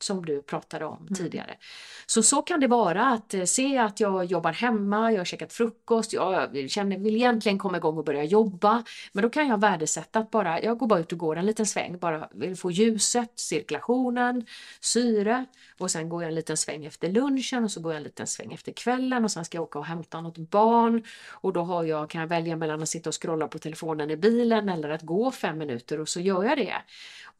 som 0.04 0.26
du 0.26 0.42
pratade 0.42 0.86
om 0.86 0.98
mm. 0.98 1.14
tidigare. 1.14 1.58
Så 2.06 2.24
så 2.24 2.42
kan 2.42 2.60
det 2.60 2.68
vara 2.68 3.08
att 3.08 3.34
eh, 3.34 3.44
se 3.44 3.78
att 3.78 4.00
jag 4.00 4.26
jobbar 4.26 4.54
hemma, 4.54 5.12
jag 5.12 5.20
har 5.20 5.26
käkat 5.26 5.54
frukost, 5.54 6.14
jag 6.14 6.70
känner, 6.70 6.98
vill 6.98 7.16
egentligen 7.16 7.58
komma 7.58 7.78
igång 7.78 7.98
och 7.98 8.06
börja 8.06 8.24
jobba. 8.24 8.84
Men 9.12 9.22
då 9.22 9.30
kan 9.30 9.48
jag 9.48 9.60
värdesätta 9.60 10.20
att 10.20 10.32
bara, 10.32 10.62
jag 10.62 10.78
går 10.78 10.88
bara 10.88 11.00
ut 11.00 11.12
och 11.12 11.18
går 11.18 11.36
en 11.36 11.46
liten 11.46 11.66
sväng, 11.66 11.98
bara 11.98 12.30
vill 12.34 12.56
få 12.56 12.72
ljuset, 12.72 13.32
cirkulationen, 13.36 14.46
syre 14.80 15.46
och 15.80 15.92
sen 15.92 16.10
går 16.10 16.24
jag 16.24 16.30
en 16.30 16.36
liten 16.36 16.58
sväng 16.58 16.86
efter 16.86 17.10
lunchen 17.10 17.64
och 17.64 17.72
så 17.72 17.82
går 17.82 17.92
jag 17.92 17.98
en 17.98 18.04
liten 18.04 18.28
sväng 18.28 18.54
efter 18.54 18.72
kvällen 18.72 19.24
och 19.24 19.32
sen 19.32 19.46
ska 19.46 19.58
jag 19.58 19.64
åka 19.64 19.80
och 19.80 19.86
hämta 19.86 20.22
något 20.22 20.38
barn 20.38 21.04
och 21.30 21.54
då 21.54 21.62
har 21.62 21.84
jag, 21.84 22.10
kan 22.10 22.22
jag 22.22 22.28
välja 22.28 22.56
mellan 22.56 22.82
att 22.82 22.90
sitta 22.90 23.10
och 23.10 23.22
scrolla 23.22 23.48
på 23.48 23.60
telefonen 23.60 24.12
i 24.12 24.18
bilen 24.18 24.70
eller 24.70 24.90
att 24.90 25.02
gå 25.02 25.32
fem 25.32 25.58
minuter 25.58 26.00
och 26.00 26.10
så 26.10 26.20
gör 26.20 26.44
jag 26.44 26.58
det. 26.58 26.76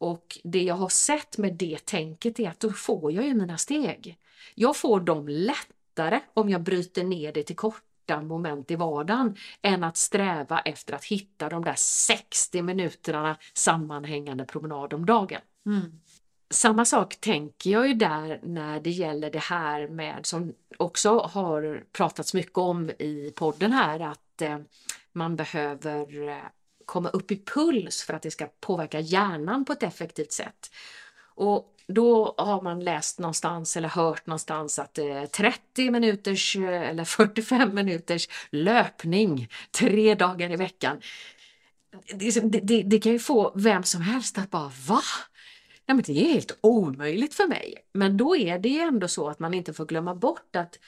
Och 0.02 0.38
det 0.44 0.62
jag 0.62 0.74
har 0.74 0.88
sett 0.88 1.38
med 1.38 1.54
det 1.54 1.86
tänket 1.86 2.40
är 2.40 2.48
att 2.48 2.60
då 2.60 2.72
får 2.72 3.12
jag 3.12 3.24
ju 3.24 3.34
mina 3.34 3.58
steg. 3.58 4.18
Jag 4.54 4.76
får 4.76 5.00
dem 5.00 5.28
lättare 5.28 6.20
om 6.34 6.48
jag 6.48 6.62
bryter 6.62 7.04
ner 7.04 7.32
det 7.32 7.42
till 7.42 7.56
korta 7.56 8.22
moment 8.22 8.70
i 8.70 8.76
vardagen 8.76 9.36
än 9.62 9.84
att 9.84 9.96
sträva 9.96 10.60
efter 10.60 10.94
att 10.94 11.04
hitta 11.04 11.48
de 11.48 11.64
där 11.64 11.74
60 11.76 12.62
minuterna 12.62 13.36
sammanhängande 13.54 14.44
promenad 14.44 14.94
om 14.94 15.06
dagen. 15.06 15.40
Mm. 15.66 16.00
Samma 16.50 16.84
sak 16.84 17.16
tänker 17.20 17.70
jag 17.70 17.88
ju 17.88 17.94
där 17.94 18.40
när 18.42 18.80
det 18.80 18.90
gäller 18.90 19.30
det 19.30 19.42
här 19.42 19.88
med 19.88 20.26
som 20.26 20.54
också 20.78 21.18
har 21.18 21.84
pratats 21.92 22.34
mycket 22.34 22.58
om 22.58 22.90
i 22.90 23.32
podden 23.36 23.72
här 23.72 24.00
att 24.00 24.42
eh, 24.42 24.58
man 25.12 25.36
behöver 25.36 26.28
eh, 26.28 26.36
komma 26.86 27.08
upp 27.08 27.30
i 27.30 27.42
puls 27.44 28.02
för 28.02 28.14
att 28.14 28.22
det 28.22 28.30
ska 28.30 28.48
påverka 28.60 29.00
hjärnan 29.00 29.64
på 29.64 29.72
ett 29.72 29.82
effektivt 29.82 30.32
sätt. 30.32 30.70
Och 31.34 31.68
då 31.86 32.34
har 32.38 32.62
man 32.62 32.80
läst 32.80 33.18
någonstans 33.18 33.76
eller 33.76 33.88
hört 33.88 34.26
någonstans 34.26 34.78
att 34.78 34.98
eh, 34.98 35.24
30 35.24 35.90
minuters 35.90 36.56
eh, 36.56 36.90
eller 36.90 37.04
45 37.04 37.74
minuters 37.74 38.28
löpning 38.50 39.48
tre 39.70 40.14
dagar 40.14 40.52
i 40.52 40.56
veckan. 40.56 41.00
Det, 42.14 42.40
det, 42.62 42.82
det, 42.82 42.98
kan 42.98 43.12
ju 43.12 43.18
få 43.18 43.52
vem 43.54 43.82
som 43.82 44.02
helst 44.02 44.38
att 44.38 44.50
bara 44.50 44.72
va? 44.88 45.00
Nej, 45.86 45.94
men 45.94 46.02
det 46.02 46.12
är 46.12 46.34
helt 46.34 46.58
omöjligt 46.60 47.34
för 47.34 47.46
mig. 47.46 47.74
Men 47.92 48.16
då 48.16 48.36
är 48.36 48.58
det 48.58 48.68
ju 48.68 48.80
ändå 48.80 49.08
så 49.08 49.28
att 49.28 49.38
man 49.38 49.54
inte 49.54 49.72
får 49.72 49.86
glömma 49.86 50.14
bort 50.14 50.56
att 50.56 50.78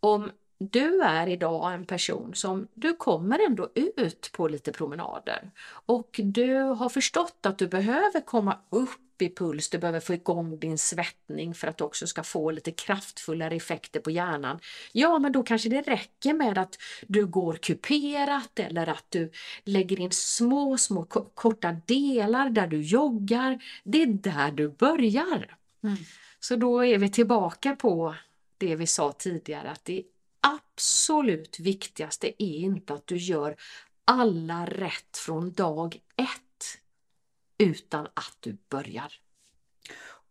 om 0.00 0.30
du 0.70 1.02
är 1.02 1.26
idag 1.26 1.74
en 1.74 1.84
person 1.84 2.34
som 2.34 2.68
du 2.74 2.96
kommer 2.96 3.46
ändå 3.46 3.68
ut 3.74 4.30
på 4.32 4.48
lite 4.48 4.72
promenader 4.72 5.50
och 5.86 6.20
du 6.22 6.54
har 6.54 6.88
förstått 6.88 7.46
att 7.46 7.58
du 7.58 7.68
behöver 7.68 8.20
komma 8.20 8.58
upp 8.70 9.22
i 9.22 9.34
puls, 9.34 9.70
du 9.70 9.78
behöver 9.78 10.00
få 10.00 10.14
igång 10.14 10.58
din 10.58 10.78
svettning 10.78 11.54
för 11.54 11.68
att 11.68 11.78
du 11.78 11.84
också 11.84 12.06
ska 12.06 12.22
få 12.22 12.50
lite 12.50 12.70
kraftfullare 12.70 13.54
effekter 13.56 14.00
på 14.00 14.10
hjärnan. 14.10 14.58
Ja, 14.92 15.18
men 15.18 15.32
då 15.32 15.42
kanske 15.42 15.68
det 15.68 15.82
räcker 15.82 16.34
med 16.34 16.58
att 16.58 16.78
du 17.06 17.26
går 17.26 17.54
kuperat 17.54 18.58
eller 18.58 18.88
att 18.88 19.04
du 19.08 19.30
lägger 19.64 20.00
in 20.00 20.10
små, 20.10 20.78
små 20.78 21.04
korta 21.34 21.76
delar 21.86 22.50
där 22.50 22.66
du 22.66 22.80
joggar. 22.80 23.62
Det 23.84 24.02
är 24.02 24.06
där 24.06 24.50
du 24.50 24.68
börjar. 24.68 25.56
Mm. 25.84 25.96
Så 26.40 26.56
då 26.56 26.84
är 26.84 26.98
vi 26.98 27.10
tillbaka 27.10 27.76
på 27.76 28.14
det 28.58 28.76
vi 28.76 28.86
sa 28.86 29.12
tidigare 29.12 29.70
att 29.70 29.84
det 29.84 30.02
absolut 30.44 31.60
viktigaste 31.60 32.42
är 32.42 32.56
inte 32.56 32.94
att 32.94 33.06
du 33.06 33.16
gör 33.16 33.56
alla 34.04 34.66
rätt 34.66 35.16
från 35.16 35.52
dag 35.52 36.00
ett 36.16 36.80
utan 37.58 38.06
att 38.14 38.36
du 38.40 38.56
börjar. 38.68 39.12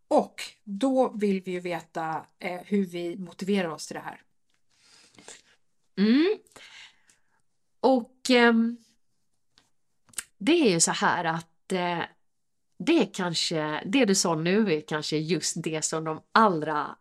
Och 0.08 0.42
då 0.64 1.10
vill 1.10 1.42
vi 1.42 1.52
ju 1.52 1.60
veta 1.60 2.26
eh, 2.40 2.62
hur 2.66 2.86
vi 2.86 3.18
motiverar 3.18 3.70
oss 3.70 3.88
till 3.88 3.96
det 3.96 4.02
här. 4.02 4.22
Mm. 5.98 6.38
Och 7.80 8.30
eh, 8.30 8.54
det 10.38 10.68
är 10.68 10.70
ju 10.70 10.80
så 10.80 10.92
här 10.92 11.26
att 11.26 11.72
eh, 11.72 12.02
det 12.78 13.00
är 13.00 13.14
kanske, 13.14 13.84
det 13.86 14.06
du 14.06 14.16
sa 14.16 14.36
nu 14.36 14.74
är 14.74 14.82
kanske 14.82 15.18
just 15.18 15.64
det 15.64 15.82
som 15.82 16.04
de 16.04 16.22
allra 16.32 16.98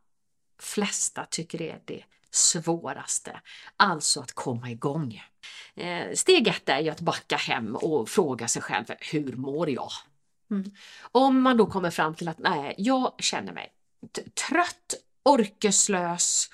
flesta 0.59 1.27
tycker 1.31 1.63
är 1.63 1.83
det 1.85 2.05
svåraste, 2.35 3.41
alltså 3.77 4.21
att 4.21 4.33
komma 4.33 4.71
igång. 4.71 5.23
Eh, 5.75 6.13
steg 6.15 6.49
ett 6.49 6.69
är 6.69 6.81
ju 6.81 6.89
att 6.89 7.01
backa 7.01 7.37
hem 7.37 7.77
och 7.77 8.09
fråga 8.09 8.49
sig 8.49 8.63
själv, 8.63 8.85
hur 8.99 9.37
mår 9.37 9.71
jag? 9.71 9.91
Mm. 10.51 10.71
Om 11.13 11.43
man 11.43 11.57
då 11.57 11.67
kommer 11.67 11.91
fram 11.91 12.15
till 12.15 12.29
att 12.29 12.39
nej, 12.39 12.75
jag 12.79 13.13
känner 13.19 13.53
mig 13.53 13.73
trött, 14.49 14.95
orkeslös, 15.23 16.51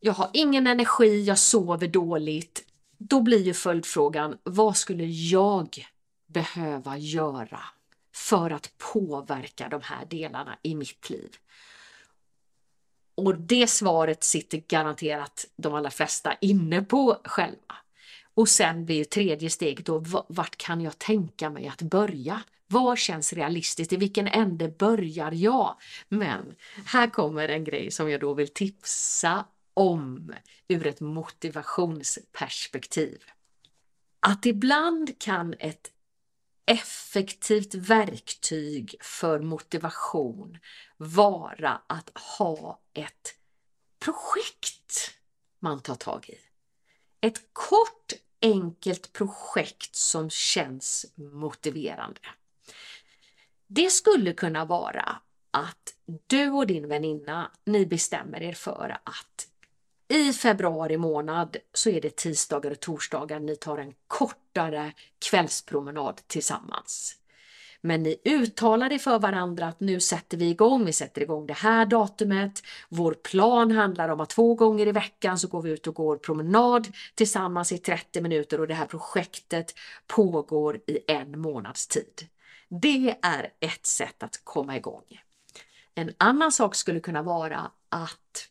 jag 0.00 0.12
har 0.12 0.30
ingen 0.32 0.66
energi, 0.66 1.24
jag 1.24 1.38
sover 1.38 1.88
dåligt. 1.88 2.64
Då 2.98 3.20
blir 3.20 3.42
ju 3.42 3.54
följdfrågan, 3.54 4.38
vad 4.42 4.76
skulle 4.76 5.04
jag 5.04 5.86
behöva 6.26 6.98
göra 6.98 7.60
för 8.14 8.50
att 8.50 8.72
påverka 8.92 9.68
de 9.68 9.80
här 9.82 10.04
delarna 10.04 10.58
i 10.62 10.74
mitt 10.74 11.10
liv? 11.10 11.36
Och 13.18 13.38
det 13.38 13.66
svaret 13.66 14.24
sitter 14.24 14.62
garanterat 14.68 15.46
de 15.56 15.74
allra 15.74 15.90
flesta 15.90 16.34
inne 16.40 16.82
på 16.82 17.20
själva. 17.24 17.76
Och 18.34 18.48
sen 18.48 18.84
blir 18.84 19.04
tredje 19.04 19.50
steget 19.50 19.86
då, 19.86 20.04
vart 20.28 20.56
kan 20.56 20.80
jag 20.80 20.98
tänka 20.98 21.50
mig 21.50 21.68
att 21.68 21.82
börja? 21.82 22.42
Vad 22.66 22.98
känns 22.98 23.32
realistiskt? 23.32 23.92
I 23.92 23.96
vilken 23.96 24.28
ände 24.28 24.68
börjar 24.68 25.32
jag? 25.32 25.76
Men 26.08 26.54
här 26.84 27.10
kommer 27.10 27.48
en 27.48 27.64
grej 27.64 27.90
som 27.90 28.10
jag 28.10 28.20
då 28.20 28.34
vill 28.34 28.48
tipsa 28.48 29.44
om 29.74 30.34
ur 30.68 30.86
ett 30.86 31.00
motivationsperspektiv. 31.00 33.18
Att 34.20 34.46
ibland 34.46 35.18
kan 35.18 35.54
ett 35.58 35.90
effektivt 36.66 37.74
verktyg 37.74 38.94
för 39.00 39.40
motivation 39.40 40.58
vara 40.96 41.80
att 41.86 42.10
ha 42.38 42.80
ett 42.98 43.34
projekt 43.98 45.10
man 45.58 45.80
tar 45.80 45.94
tag 45.94 46.28
i. 46.28 46.38
Ett 47.20 47.40
kort 47.52 48.12
enkelt 48.42 49.12
projekt 49.12 49.96
som 49.96 50.30
känns 50.30 51.06
motiverande. 51.14 52.20
Det 53.66 53.90
skulle 53.90 54.32
kunna 54.32 54.64
vara 54.64 55.16
att 55.50 55.94
du 56.26 56.50
och 56.50 56.66
din 56.66 56.88
väninna, 56.88 57.50
ni 57.64 57.86
bestämmer 57.86 58.42
er 58.42 58.52
för 58.52 58.98
att 59.04 59.48
i 60.08 60.32
februari 60.32 60.96
månad 60.96 61.56
så 61.72 61.90
är 61.90 62.00
det 62.00 62.16
tisdagar 62.16 62.70
och 62.70 62.80
torsdagar 62.80 63.40
ni 63.40 63.56
tar 63.56 63.78
en 63.78 63.94
kortare 64.06 64.92
kvällspromenad 65.18 66.20
tillsammans. 66.26 67.16
Men 67.80 68.02
ni 68.02 68.20
uttalar 68.24 68.88
det 68.88 68.98
för 68.98 69.18
varandra 69.18 69.66
att 69.66 69.80
nu 69.80 70.00
sätter 70.00 70.36
vi 70.36 70.50
igång, 70.50 70.84
vi 70.84 70.92
sätter 70.92 71.22
igång 71.22 71.46
det 71.46 71.54
här 71.54 71.86
datumet. 71.86 72.62
Vår 72.88 73.14
plan 73.14 73.70
handlar 73.70 74.08
om 74.08 74.20
att 74.20 74.30
två 74.30 74.54
gånger 74.54 74.86
i 74.86 74.92
veckan 74.92 75.38
så 75.38 75.48
går 75.48 75.62
vi 75.62 75.70
ut 75.70 75.86
och 75.86 75.94
går 75.94 76.16
promenad 76.16 76.88
tillsammans 77.14 77.72
i 77.72 77.78
30 77.78 78.20
minuter 78.20 78.60
och 78.60 78.68
det 78.68 78.74
här 78.74 78.86
projektet 78.86 79.74
pågår 80.06 80.76
i 80.86 80.98
en 81.06 81.40
månads 81.40 81.86
tid. 81.86 82.28
Det 82.68 83.16
är 83.22 83.52
ett 83.60 83.86
sätt 83.86 84.22
att 84.22 84.40
komma 84.44 84.76
igång. 84.76 85.04
En 85.94 86.14
annan 86.18 86.52
sak 86.52 86.74
skulle 86.74 87.00
kunna 87.00 87.22
vara 87.22 87.70
att 87.88 88.48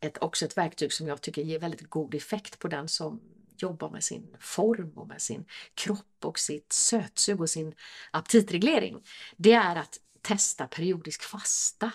ett, 0.00 0.18
också 0.20 0.44
ett 0.44 0.58
verktyg 0.58 0.92
som 0.92 1.08
jag 1.08 1.20
tycker 1.20 1.42
ger 1.42 1.58
väldigt 1.58 1.90
god 1.90 2.14
effekt 2.14 2.58
på 2.58 2.68
den 2.68 2.88
som 2.88 3.20
jobbar 3.62 3.90
med 3.90 4.04
sin 4.04 4.36
form 4.40 4.92
och 4.94 5.08
med 5.08 5.22
sin 5.22 5.44
kropp 5.74 6.24
och 6.24 6.38
sitt 6.38 6.72
sötsug 6.72 7.40
och 7.40 7.50
sin 7.50 7.74
aptitreglering. 8.10 9.02
Det 9.36 9.52
är 9.52 9.76
att 9.76 9.98
testa 10.22 10.66
periodisk 10.66 11.22
fasta. 11.22 11.92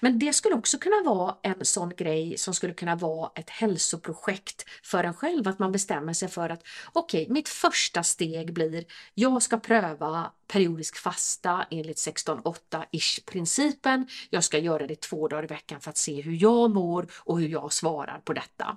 Men 0.00 0.18
det 0.18 0.32
skulle 0.32 0.54
också 0.54 0.78
kunna 0.78 1.02
vara 1.04 1.36
en 1.42 1.64
sån 1.64 1.92
grej 1.96 2.38
som 2.38 2.54
skulle 2.54 2.74
kunna 2.74 2.96
vara 2.96 3.30
ett 3.34 3.50
hälsoprojekt 3.50 4.64
för 4.82 5.04
en 5.04 5.14
själv, 5.14 5.48
att 5.48 5.58
man 5.58 5.72
bestämmer 5.72 6.12
sig 6.12 6.28
för 6.28 6.50
att 6.50 6.62
okej, 6.92 7.22
okay, 7.22 7.32
mitt 7.32 7.48
första 7.48 8.02
steg 8.02 8.54
blir 8.54 8.84
jag 9.14 9.42
ska 9.42 9.58
pröva 9.58 10.32
periodisk 10.52 10.96
fasta 10.96 11.66
enligt 11.70 11.96
16-8-ish 11.96 13.24
principen. 13.26 14.06
Jag 14.30 14.44
ska 14.44 14.58
göra 14.58 14.86
det 14.86 15.00
två 15.00 15.28
dagar 15.28 15.44
i 15.44 15.46
veckan 15.46 15.80
för 15.80 15.90
att 15.90 15.96
se 15.96 16.20
hur 16.20 16.42
jag 16.42 16.70
mår 16.70 17.06
och 17.16 17.40
hur 17.40 17.48
jag 17.48 17.72
svarar 17.72 18.20
på 18.24 18.32
detta. 18.32 18.76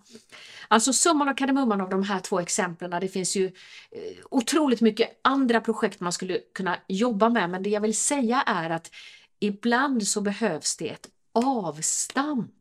Alltså 0.68 0.94
summan 0.94 1.30
och 1.30 1.38
kardemumman 1.38 1.82
av 1.82 1.90
de 1.90 2.04
här 2.04 2.20
två 2.20 2.40
exemplen, 2.40 2.92
det 3.02 3.08
finns 3.08 3.36
ju 3.36 3.46
eh, 3.92 4.02
otroligt 4.30 4.82
mycket 4.82 5.20
andra 5.22 5.62
projekt 5.62 6.00
man 6.00 6.14
skulle 6.14 6.40
kunna 6.56 6.78
jobba 6.88 7.30
med, 7.30 7.50
men 7.50 7.64
det 7.64 7.70
jag 7.70 7.82
vill 7.82 7.98
säga 7.98 8.42
är 8.42 8.70
att 8.70 8.92
Ibland 9.40 10.08
så 10.08 10.22
behövs 10.22 10.78
det 10.78 10.90
ett 10.90 11.08
avstamp 11.34 12.52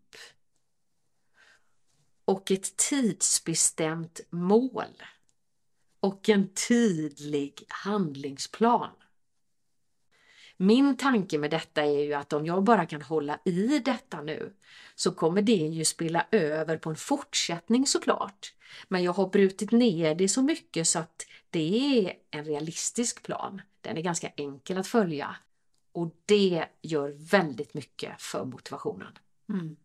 och 2.24 2.50
ett 2.50 2.76
tidsbestämt 2.76 4.20
mål 4.30 5.02
och 6.00 6.28
en 6.28 6.54
tydlig 6.68 7.64
handlingsplan. 7.68 8.90
Min 10.56 10.96
tanke 10.96 11.38
med 11.38 11.50
detta 11.50 11.82
är 11.82 11.98
ju 11.98 12.14
att 12.14 12.32
om 12.32 12.46
jag 12.46 12.64
bara 12.64 12.86
kan 12.86 13.02
hålla 13.02 13.38
i 13.44 13.78
detta 13.78 14.22
nu 14.22 14.52
så 14.94 15.12
kommer 15.12 15.42
det 15.42 15.52
ju 15.52 15.84
spilla 15.84 16.26
över 16.30 16.76
på 16.76 16.90
en 16.90 16.96
fortsättning 16.96 17.86
såklart. 17.86 18.54
Men 18.88 19.02
jag 19.02 19.12
har 19.12 19.28
brutit 19.28 19.72
ner 19.72 20.14
det 20.14 20.28
så 20.28 20.42
mycket 20.42 20.88
så 20.88 20.98
att 20.98 21.26
det 21.50 21.98
är 22.06 22.12
en 22.30 22.44
realistisk 22.44 23.22
plan. 23.22 23.62
Den 23.80 23.96
är 23.96 24.02
ganska 24.02 24.32
enkel 24.36 24.78
att 24.78 24.86
följa 24.86 25.36
och 25.92 26.10
det 26.26 26.64
gör 26.82 27.30
väldigt 27.30 27.74
mycket 27.74 28.22
för 28.22 28.44
motivationen. 28.44 29.18
Mm. 29.48 29.76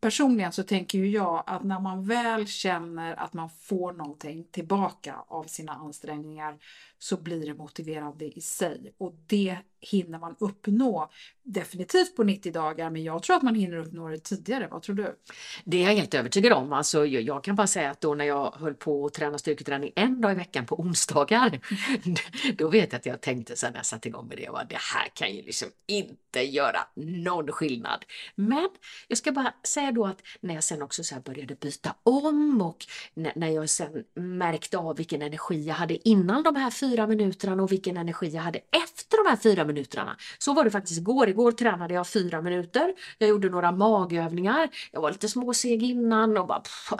Personligen 0.00 0.52
så 0.52 0.62
tänker 0.62 0.98
ju 0.98 1.10
jag 1.10 1.44
att 1.46 1.64
när 1.64 1.80
man 1.80 2.04
väl 2.04 2.46
känner 2.46 3.14
att 3.14 3.32
man 3.32 3.50
får 3.50 3.92
någonting 3.92 4.44
tillbaka 4.50 5.16
av 5.26 5.44
sina 5.44 5.72
ansträngningar 5.72 6.58
så 6.98 7.16
blir 7.16 7.46
det 7.46 7.54
motiverande 7.54 8.38
i 8.38 8.40
sig 8.40 8.94
och 8.98 9.14
det 9.26 9.58
hinner 9.80 10.18
man 10.18 10.36
uppnå 10.38 11.10
definitivt 11.42 12.16
på 12.16 12.24
90 12.24 12.52
dagar 12.52 12.90
men 12.90 13.04
jag 13.04 13.22
tror 13.22 13.36
att 13.36 13.42
man 13.42 13.54
hinner 13.54 13.76
uppnå 13.76 14.08
det 14.08 14.18
tidigare. 14.18 14.68
Vad 14.70 14.82
tror 14.82 14.94
du? 14.96 15.16
Det 15.64 15.82
är 15.82 15.88
jag 15.88 15.96
helt 15.96 16.14
övertygad 16.14 16.52
om. 16.52 16.72
Alltså, 16.72 17.06
jag 17.06 17.44
kan 17.44 17.56
bara 17.56 17.66
säga 17.66 17.90
att 17.90 18.00
då 18.00 18.14
när 18.14 18.24
jag 18.24 18.54
höll 18.56 18.74
på 18.74 19.06
att 19.06 19.14
träna 19.14 19.38
styrketräning 19.38 19.92
en 19.96 20.20
dag 20.20 20.32
i 20.32 20.34
veckan 20.34 20.66
på 20.66 20.80
onsdagar 20.80 21.60
då 22.58 22.68
vet 22.68 22.92
jag 22.92 22.98
att 22.98 23.06
jag 23.06 23.20
tänkte 23.20 23.56
sen 23.56 23.72
när 23.72 23.78
jag 23.78 23.86
satte 23.86 24.08
igång 24.08 24.28
med 24.28 24.36
det, 24.36 24.48
att 24.48 24.70
det 24.70 24.78
här 24.94 25.08
kan 25.14 25.34
ju 25.34 25.42
liksom 25.42 25.68
inte 25.86 26.40
göra 26.40 26.80
någon 26.94 27.52
skillnad. 27.52 28.04
Men 28.34 28.68
jag 29.08 29.18
ska 29.18 29.32
bara 29.32 29.54
säga 29.66 29.92
då 29.92 30.06
att 30.06 30.22
när 30.40 30.54
jag 30.54 30.64
sen 30.64 30.82
också 30.82 31.04
så 31.04 31.14
började 31.20 31.54
byta 31.54 31.94
om 32.02 32.62
och 32.62 32.86
när 33.14 33.48
jag 33.48 33.70
sen 33.70 34.04
märkte 34.14 34.78
av 34.78 34.96
vilken 34.96 35.22
energi 35.22 35.66
jag 35.66 35.74
hade 35.74 36.08
innan 36.08 36.42
de 36.42 36.56
här 36.56 36.70
fyra 36.70 37.06
minuterna 37.06 37.62
och 37.62 37.72
vilken 37.72 37.96
energi 37.96 38.28
jag 38.28 38.42
hade 38.42 38.58
efter 38.58 39.24
de 39.24 39.30
här 39.30 39.36
fyra 39.36 39.64
minuterna. 39.68 40.16
Så 40.38 40.52
var 40.54 40.64
det 40.64 40.70
faktiskt 40.70 40.98
igår. 40.98 41.28
Igår 41.28 41.52
tränade 41.52 41.94
jag 41.94 42.08
fyra 42.08 42.42
minuter. 42.42 42.94
Jag 43.18 43.28
gjorde 43.28 43.48
några 43.48 43.72
magövningar. 43.72 44.68
Jag 44.92 45.00
var 45.00 45.10
lite 45.10 45.28
småseg 45.28 45.82
innan 45.82 46.36
och 46.36 46.46
bara 46.46 46.60
pff, 46.60 46.92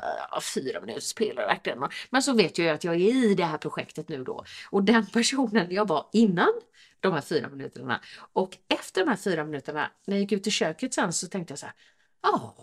fyra 0.54 0.80
minuter 0.80 1.00
spelar 1.00 1.46
verkligen. 1.46 1.78
Men 2.10 2.22
så 2.22 2.32
vet 2.32 2.58
jag 2.58 2.64
ju 2.64 2.70
att 2.70 2.84
jag 2.84 2.94
är 2.94 3.24
i 3.30 3.34
det 3.34 3.44
här 3.44 3.58
projektet 3.58 4.08
nu 4.08 4.24
då. 4.24 4.44
Och 4.70 4.84
den 4.84 5.06
personen 5.12 5.66
jag 5.70 5.88
var 5.88 6.06
innan 6.12 6.52
de 7.00 7.12
här 7.12 7.20
fyra 7.20 7.48
minuterna 7.48 8.00
och 8.32 8.56
efter 8.68 9.00
de 9.00 9.08
här 9.10 9.16
fyra 9.16 9.44
minuterna 9.44 9.90
när 10.06 10.16
jag 10.16 10.20
gick 10.20 10.32
ut 10.32 10.46
i 10.46 10.50
köket 10.50 10.94
sen 10.94 11.12
så 11.12 11.26
tänkte 11.26 11.52
jag 11.52 11.58
så 11.58 11.66
här. 11.66 11.74
Ja, 12.22 12.56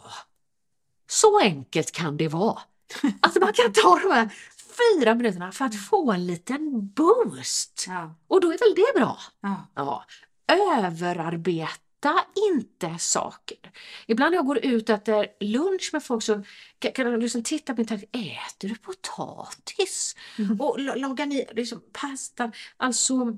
så 1.09 1.39
enkelt 1.39 1.91
kan 1.91 2.17
det 2.17 2.27
vara. 2.27 2.59
Att 3.21 3.35
man 3.35 3.53
kan 3.53 3.73
ta 3.73 3.99
de 3.99 4.11
här 4.11 4.29
fyra 4.77 5.15
minuterna 5.15 5.51
för 5.51 5.65
att 5.65 5.85
få 5.85 6.11
en 6.11 6.27
liten 6.27 6.87
boost. 6.87 7.85
Ja. 7.87 8.15
Och 8.27 8.41
då 8.41 8.47
är 8.47 8.57
väl 8.57 8.75
det 8.75 8.99
bra? 8.99 9.17
Ja. 9.41 9.67
ja. 9.75 10.05
Överarbeta 10.83 12.25
inte 12.51 12.99
saker. 12.99 13.57
Ibland 14.07 14.31
när 14.31 14.37
jag 14.37 14.45
går 14.45 14.65
ut 14.65 14.89
och 14.89 14.95
äter 14.95 15.27
lunch 15.39 15.89
med 15.93 16.03
folk 16.03 16.23
så 16.23 16.43
kan 16.93 17.11
jag 17.11 17.21
liksom 17.21 17.43
titta 17.43 17.73
på 17.73 17.79
min 17.79 17.87
tanke, 17.87 18.05
äter 18.11 18.69
du 18.69 18.75
potatis? 18.75 20.15
Mm. 20.37 20.61
Och 20.61 20.79
lagar 20.79 21.25
ni 21.25 21.45
liksom 21.51 21.81
pasta? 21.93 22.51
Alltså, 22.77 23.37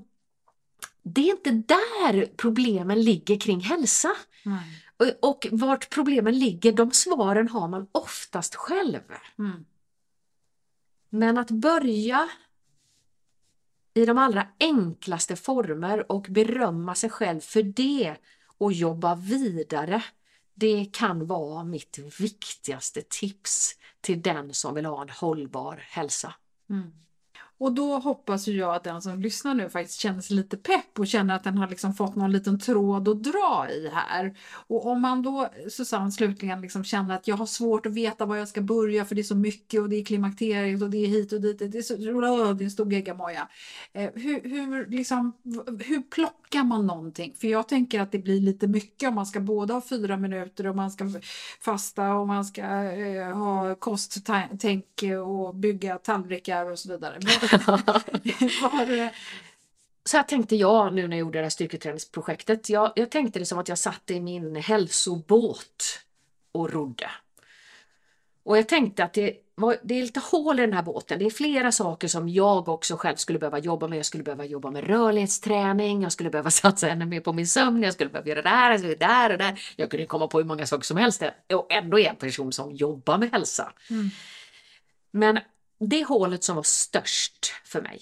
det 1.02 1.20
är 1.20 1.30
inte 1.30 1.50
där 1.50 2.36
problemen 2.36 3.02
ligger 3.02 3.40
kring 3.40 3.60
hälsa. 3.60 4.16
Mm. 4.44 4.58
Och, 4.96 5.28
och 5.28 5.46
vart 5.50 5.90
problemen 5.90 6.38
ligger, 6.38 6.72
de 6.72 6.90
svaren 6.90 7.48
har 7.48 7.68
man 7.68 7.86
oftast 7.92 8.54
själv. 8.54 9.00
Mm. 9.38 9.64
Men 11.10 11.38
att 11.38 11.50
börja 11.50 12.28
i 13.94 14.04
de 14.04 14.18
allra 14.18 14.48
enklaste 14.60 15.36
former 15.36 16.12
och 16.12 16.26
berömma 16.30 16.94
sig 16.94 17.10
själv 17.10 17.40
för 17.40 17.62
det 17.62 18.16
och 18.58 18.72
jobba 18.72 19.14
vidare. 19.14 20.02
Det 20.54 20.84
kan 20.92 21.26
vara 21.26 21.64
mitt 21.64 21.98
viktigaste 22.20 23.02
tips 23.08 23.74
till 24.00 24.22
den 24.22 24.54
som 24.54 24.74
vill 24.74 24.86
ha 24.86 25.02
en 25.02 25.08
hållbar 25.08 25.76
hälsa. 25.76 26.34
Mm. 26.70 26.92
Och 27.58 27.72
då 27.72 27.98
hoppas 27.98 28.48
ju 28.48 28.52
jag 28.52 28.74
att 28.74 28.84
den 28.84 29.02
som 29.02 29.20
lyssnar 29.20 29.54
nu 29.54 29.68
faktiskt 29.68 30.00
känner 30.00 30.20
sig 30.20 30.36
lite 30.36 30.56
pepp 30.56 30.98
och 30.98 31.06
känner 31.06 31.36
att 31.36 31.44
den 31.44 31.58
har 31.58 31.68
liksom 31.68 31.94
fått 31.94 32.16
någon 32.16 32.32
liten 32.32 32.58
tråd 32.58 33.08
att 33.08 33.22
dra 33.22 33.66
i 33.70 33.90
här. 33.92 34.34
Och 34.66 34.86
om 34.86 35.00
man 35.00 35.22
då, 35.22 35.48
Susanne, 35.70 36.12
slutligen 36.12 36.60
liksom 36.60 36.84
känner 36.84 37.14
att 37.14 37.28
jag 37.28 37.36
har 37.36 37.46
svårt 37.46 37.86
att 37.86 37.94
veta 37.94 38.26
var 38.26 38.36
jag 38.36 38.48
ska 38.48 38.60
börja 38.60 39.04
för 39.04 39.14
det 39.14 39.20
är 39.20 39.22
så 39.22 39.36
mycket 39.36 39.80
och 39.80 39.88
det 39.88 39.96
är 39.96 40.04
klimakteriet 40.04 40.82
och 40.82 40.90
det 40.90 41.04
är 41.04 41.06
hit 41.06 41.32
och 41.32 41.40
dit, 41.40 41.58
det 41.58 41.78
är, 41.78 41.82
så, 41.82 41.96
det 41.96 42.62
är 42.62 42.64
en 42.64 42.70
stor 42.70 42.92
geggamoja. 42.92 43.48
Eh, 43.92 44.10
hur, 44.14 44.40
hur, 44.42 44.86
liksom, 44.86 45.32
hur 45.84 46.02
plockar 46.02 46.64
man 46.64 46.86
någonting? 46.86 47.34
För 47.40 47.48
jag 47.48 47.68
tänker 47.68 48.00
att 48.00 48.12
det 48.12 48.18
blir 48.18 48.40
lite 48.40 48.66
mycket 48.66 49.08
om 49.08 49.14
man 49.14 49.26
ska 49.26 49.40
både 49.40 49.72
ha 49.72 49.80
fyra 49.80 50.16
minuter 50.16 50.66
och 50.66 50.76
man 50.76 50.90
ska 50.90 51.04
fasta 51.60 52.14
och 52.14 52.26
man 52.26 52.44
ska 52.44 52.62
eh, 52.62 53.36
ha 53.36 53.74
kosttänk 53.74 55.02
och 55.26 55.54
bygga 55.54 55.98
tallrikar 55.98 56.72
och 56.72 56.78
så 56.78 56.88
vidare. 56.88 57.18
Men 57.20 57.47
så 60.04 60.16
här 60.16 60.24
tänkte 60.24 60.56
jag 60.56 60.94
nu 60.94 61.08
när 61.08 61.16
jag 61.16 61.20
gjorde 61.20 61.38
det 61.38 61.42
här 61.42 61.50
styrketräningsprojektet. 61.50 62.68
Jag, 62.68 62.92
jag 62.96 63.10
tänkte 63.10 63.38
det 63.38 63.46
som 63.46 63.58
att 63.58 63.68
jag 63.68 63.78
satt 63.78 64.10
i 64.10 64.20
min 64.20 64.56
hälsobåt 64.56 66.00
och 66.52 66.72
rodde. 66.72 67.10
Och 68.42 68.58
jag 68.58 68.68
tänkte 68.68 69.04
att 69.04 69.12
det, 69.12 69.36
var, 69.54 69.76
det 69.82 69.94
är 69.94 70.02
lite 70.02 70.20
hål 70.20 70.58
i 70.58 70.62
den 70.62 70.72
här 70.72 70.82
båten. 70.82 71.18
Det 71.18 71.26
är 71.26 71.30
flera 71.30 71.72
saker 71.72 72.08
som 72.08 72.28
jag 72.28 72.68
också 72.68 72.96
själv 72.96 73.16
skulle 73.16 73.38
behöva 73.38 73.58
jobba 73.58 73.88
med. 73.88 73.98
Jag 73.98 74.06
skulle 74.06 74.24
behöva 74.24 74.44
jobba 74.44 74.70
med 74.70 74.84
rörlighetsträning, 74.84 76.02
jag 76.02 76.12
skulle 76.12 76.30
behöva 76.30 76.50
satsa 76.64 76.88
ännu 76.88 77.06
mer 77.06 77.20
på 77.20 77.32
min 77.32 77.46
sömn, 77.46 77.82
jag 77.82 77.94
skulle 77.94 78.10
behöva 78.10 78.28
göra 78.28 78.42
det 78.42 78.48
här, 78.48 78.70
alltså 78.70 78.94
där 78.98 79.32
och 79.32 79.38
där. 79.38 79.60
Jag 79.76 79.90
kunde 79.90 80.06
komma 80.06 80.28
på 80.28 80.38
hur 80.38 80.44
många 80.44 80.66
saker 80.66 80.84
som 80.84 80.96
helst 80.96 81.22
och 81.52 81.72
ändå 81.72 81.98
är 81.98 82.02
jag 82.02 82.10
en 82.10 82.16
person 82.16 82.52
som 82.52 82.74
jobbar 82.74 83.18
med 83.18 83.30
hälsa. 83.30 83.72
Mm. 83.90 84.10
Men 85.10 85.38
det 85.78 86.04
hålet 86.04 86.44
som 86.44 86.56
var 86.56 86.62
störst 86.62 87.52
för 87.64 87.82
mig, 87.82 88.00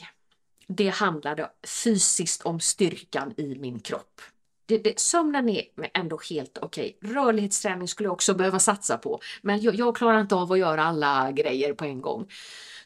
det 0.66 0.88
handlade 0.88 1.50
fysiskt 1.84 2.42
om 2.42 2.60
styrkan 2.60 3.34
i 3.36 3.54
min 3.54 3.80
kropp. 3.80 4.20
Det, 4.66 4.78
det, 4.78 4.98
sömnen 4.98 5.48
är 5.48 5.64
ändå 5.94 6.20
helt 6.30 6.58
okej. 6.58 6.96
Okay. 7.00 7.14
Rörlighetsträning 7.14 7.88
skulle 7.88 8.06
jag 8.06 8.12
också 8.12 8.34
behöva 8.34 8.58
satsa 8.58 8.98
på, 8.98 9.20
men 9.42 9.60
jag, 9.60 9.74
jag 9.74 9.96
klarar 9.96 10.20
inte 10.20 10.34
av 10.34 10.52
att 10.52 10.58
göra 10.58 10.84
alla 10.84 11.32
grejer 11.32 11.72
på 11.72 11.84
en 11.84 12.00
gång. 12.00 12.28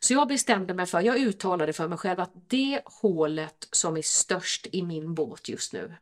Så 0.00 0.12
jag 0.12 0.28
bestämde 0.28 0.74
mig 0.74 0.86
för, 0.86 1.00
jag 1.00 1.16
uttalade 1.16 1.72
för 1.72 1.88
mig 1.88 1.98
själv 1.98 2.20
att 2.20 2.32
det 2.48 2.80
hålet 2.84 3.68
som 3.72 3.96
är 3.96 4.02
störst 4.02 4.66
i 4.72 4.82
min 4.82 5.14
båt 5.14 5.48
just 5.48 5.72
nu, 5.72 5.94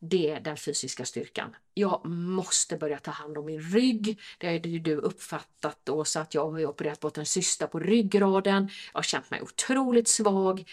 det 0.00 0.30
är 0.30 0.40
den 0.40 0.56
fysiska 0.56 1.04
styrkan. 1.04 1.56
Jag 1.74 2.06
måste 2.06 2.76
börja 2.76 2.98
ta 2.98 3.10
hand 3.10 3.38
om 3.38 3.46
min 3.46 3.60
rygg. 3.60 4.20
Det 4.38 4.46
har 4.46 4.54
ju 4.54 4.78
du 4.78 4.96
uppfattat 4.96 5.78
då 5.84 6.04
så 6.04 6.20
att 6.20 6.34
jag 6.34 6.50
har 6.50 6.66
opererat 6.66 7.00
bort 7.00 7.18
en 7.18 7.26
cysta 7.26 7.66
på 7.66 7.78
ryggraden. 7.78 8.68
Jag 8.92 8.98
har 8.98 9.02
känt 9.02 9.30
mig 9.30 9.42
otroligt 9.42 10.08
svag. 10.08 10.64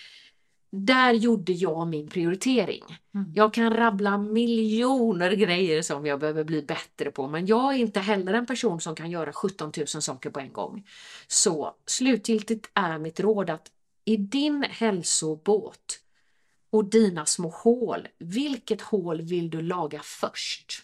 Där 0.72 1.14
gjorde 1.14 1.52
jag 1.52 1.88
min 1.88 2.08
prioritering. 2.08 2.84
Mm. 3.16 3.32
Jag 3.36 3.54
kan 3.54 3.74
rabbla 3.78 4.18
miljoner 4.18 5.32
grejer 5.32 5.82
som 5.82 6.06
jag 6.06 6.20
behöver 6.20 6.44
bli 6.44 6.62
bättre 6.62 7.12
på 7.12 7.28
men 7.28 7.46
jag 7.46 7.74
är 7.74 7.78
inte 7.78 8.00
heller 8.00 8.34
en 8.34 8.46
person 8.46 8.82
som 8.82 8.96
kan 8.96 9.12
göra 9.12 9.34
17 9.34 9.72
000 9.78 9.88
saker 9.88 10.30
på 10.30 10.40
en 10.40 10.54
gång. 10.54 10.88
Så 11.28 11.76
slutgiltigt 11.86 12.70
är 12.74 12.98
mitt 12.98 13.20
råd 13.20 13.50
att 13.50 13.72
i 14.06 14.18
din 14.18 14.64
hälsobåt 14.64 16.00
och 16.78 16.86
dina 16.86 17.26
små 17.26 17.50
hål. 17.50 18.08
Vilket 18.18 18.82
hål 18.82 19.22
vill 19.22 19.50
du 19.50 19.62
laga 19.62 20.02
först? 20.04 20.84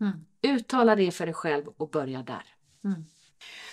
Mm. 0.00 0.24
Uttala 0.42 0.96
det 0.96 1.10
för 1.10 1.26
dig 1.26 1.34
själv 1.34 1.66
och 1.76 1.90
börja 1.90 2.22
där. 2.22 2.44
Mm. 2.84 3.04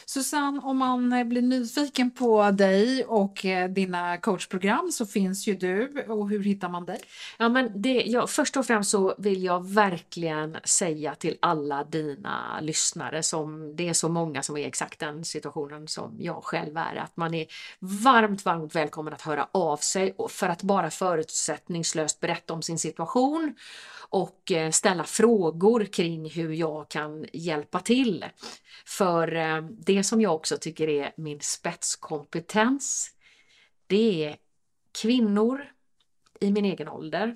Susanne, 0.06 0.62
om 0.64 0.78
man 0.78 1.14
eh, 1.14 1.24
blir 1.24 1.42
nyfiken 1.42 2.12
på 2.12 2.52
dig 2.52 3.04
och 3.04 3.46
eh, 3.46 3.70
dina 3.70 4.18
coachprogram 4.18 4.92
så 4.92 5.06
finns 5.06 5.48
ju 5.48 5.56
du 5.56 6.06
och 6.08 6.30
hur 6.30 6.44
hittar 6.44 6.70
man 6.70 6.86
dig? 6.86 7.00
Ja, 7.38 7.50
men 7.50 7.82
det, 7.82 8.04
ja, 8.06 8.28
först 8.28 8.58
och 8.58 8.66
främst 8.66 8.92
så 8.92 9.16
vill 9.18 9.44
jag 9.44 9.70
verkligen 9.70 10.58
säga 10.64 11.16
till 11.16 11.38
alla 11.40 11.84
dina 11.84 12.60
lyssnare 12.62 13.24
som 13.24 13.76
det 13.76 13.90
är 13.90 13.94
så 13.94 14.10
många 14.10 14.44
som 14.44 14.58
är 14.58 14.62
i 14.62 14.66
exakt 14.66 15.00
den 15.00 15.26
situationen 15.26 15.88
som 15.88 16.16
jag 16.20 16.44
själv 16.44 16.78
är, 16.78 16.96
att 16.96 17.18
man 17.18 17.34
är 17.34 17.46
varmt, 17.80 18.46
varmt 18.46 18.76
välkommen 18.76 19.14
att 19.14 19.22
höra 19.22 19.48
av 19.52 19.78
sig 19.78 20.16
för 20.30 20.50
att 20.50 20.64
bara 20.64 20.90
förutsättningslöst 20.90 22.20
berätta 22.20 22.54
om 22.54 22.62
sin 22.62 22.80
situation 22.80 23.56
och 24.10 24.52
eh, 24.52 24.72
ställa 24.72 25.04
frågor 25.04 25.86
kring 25.86 26.30
hur 26.30 26.54
jag 26.54 26.90
kan 26.90 27.26
hjälpa 27.34 27.80
till. 27.80 28.26
För 28.86 29.36
eh, 29.36 29.62
det 29.62 30.04
som 30.04 30.22
jag 30.22 30.36
också 30.36 30.58
tycker 30.58 30.90
är 30.90 31.14
min 31.18 31.40
spetskompetens, 31.42 33.12
det 33.88 34.26
är 34.26 34.36
kvinnor 35.02 35.66
i 36.40 36.52
min 36.52 36.66
egen 36.66 36.88
ålder 36.88 37.36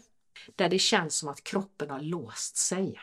där 0.56 0.70
det 0.70 0.80
känns 0.80 1.16
som 1.16 1.30
att 1.30 1.44
kroppen 1.44 1.90
har 1.90 2.00
låst 2.00 2.58
sig. 2.58 3.00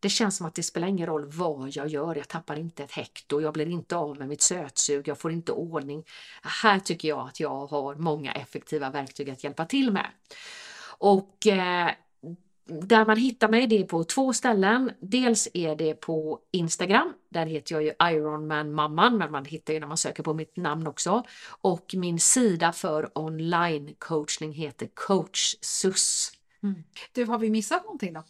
Det 0.00 0.08
känns 0.08 0.36
som 0.36 0.46
att 0.46 0.54
det 0.54 0.62
spelar 0.62 0.88
ingen 0.88 1.06
roll 1.06 1.26
vad 1.26 1.76
jag 1.76 1.88
gör, 1.88 2.14
jag 2.14 2.28
tappar 2.28 2.58
inte 2.58 2.84
ett 2.84 2.92
hekto, 2.92 3.40
jag 3.40 3.54
blir 3.54 3.68
inte 3.68 3.96
av 3.96 4.18
med 4.18 4.28
mitt 4.28 4.40
sötsug, 4.40 5.08
jag 5.08 5.18
får 5.18 5.32
inte 5.32 5.52
ordning. 5.52 6.04
Här 6.42 6.78
tycker 6.78 7.08
jag 7.08 7.28
att 7.28 7.40
jag 7.40 7.66
har 7.66 7.94
många 7.94 8.32
effektiva 8.32 8.90
verktyg 8.90 9.30
att 9.30 9.44
hjälpa 9.44 9.64
till 9.64 9.92
med. 9.92 10.06
Och 10.98 11.46
eh, 11.46 11.90
där 12.68 13.06
man 13.06 13.16
hittar 13.16 13.48
mig 13.48 13.66
det 13.66 13.78
är 13.78 13.84
på 13.84 14.04
två 14.04 14.32
ställen. 14.32 14.92
Dels 15.00 15.48
är 15.54 15.76
det 15.76 15.94
på 15.94 16.40
Instagram. 16.50 17.12
Där 17.28 17.46
heter 17.46 17.74
jag 17.74 17.82
ju 17.82 17.92
Ironman 18.16 18.72
mamman, 18.72 19.18
men 19.18 19.32
man 19.32 19.44
hittar 19.44 19.74
ju 19.74 19.80
när 19.80 19.86
man 19.86 19.96
söker 19.96 20.22
på 20.22 20.34
mitt 20.34 20.56
namn 20.56 20.86
också. 20.86 21.22
Och 21.60 21.94
min 21.94 22.20
sida 22.20 22.72
för 22.72 23.18
online 23.18 23.94
coachning 23.98 24.52
heter 24.52 24.88
CoachSUS. 24.94 26.32
Mm. 26.62 26.84
Du, 27.12 27.24
har 27.24 27.38
vi 27.38 27.50
missat 27.50 27.84
någonting 27.84 28.12
då? 28.12 28.24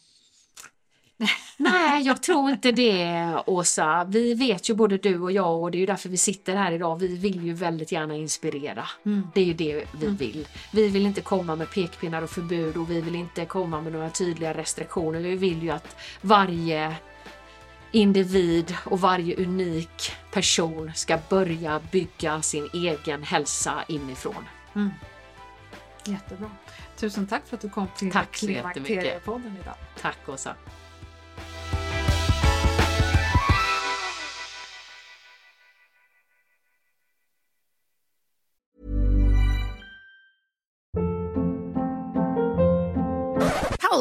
Nej, 1.57 2.01
jag 2.01 2.23
tror 2.23 2.49
inte 2.49 2.71
det 2.71 3.33
Åsa. 3.45 4.03
Vi 4.03 4.33
vet 4.33 4.69
ju 4.69 4.73
både 4.73 4.97
du 4.97 5.19
och 5.19 5.31
jag 5.31 5.61
och 5.61 5.71
det 5.71 5.77
är 5.77 5.79
ju 5.79 5.85
därför 5.85 6.09
vi 6.09 6.17
sitter 6.17 6.55
här 6.55 6.71
idag. 6.71 6.99
Vi 6.99 7.17
vill 7.17 7.45
ju 7.45 7.53
väldigt 7.53 7.91
gärna 7.91 8.15
inspirera. 8.15 8.87
Mm. 9.05 9.27
Det 9.33 9.41
är 9.41 9.45
ju 9.45 9.53
det 9.53 9.85
vi 9.99 10.05
mm. 10.05 10.15
vill. 10.15 10.47
Vi 10.73 10.87
vill 10.87 11.05
inte 11.05 11.21
komma 11.21 11.55
med 11.55 11.71
pekpinnar 11.71 12.21
och 12.21 12.29
förbud 12.29 12.77
och 12.77 12.91
vi 12.91 13.01
vill 13.01 13.15
inte 13.15 13.45
komma 13.45 13.81
med 13.81 13.93
några 13.93 14.09
tydliga 14.09 14.53
restriktioner. 14.53 15.19
Vi 15.19 15.35
vill 15.35 15.63
ju 15.63 15.69
att 15.69 15.95
varje 16.21 16.95
individ 17.91 18.75
och 18.85 19.01
varje 19.01 19.35
unik 19.35 20.11
person 20.31 20.91
ska 20.95 21.19
börja 21.29 21.81
bygga 21.91 22.41
sin 22.41 22.69
egen 22.73 23.23
hälsa 23.23 23.83
inifrån. 23.87 24.45
Mm. 24.75 24.89
Jättebra. 26.05 26.49
Tusen 26.97 27.27
tack 27.27 27.47
för 27.47 27.55
att 27.55 27.61
du 27.61 27.69
kom 27.69 27.87
till 27.95 28.07
jättemycket. 28.55 29.21
idag. 29.61 29.75
Tack 30.01 30.29
Åsa. 30.29 30.55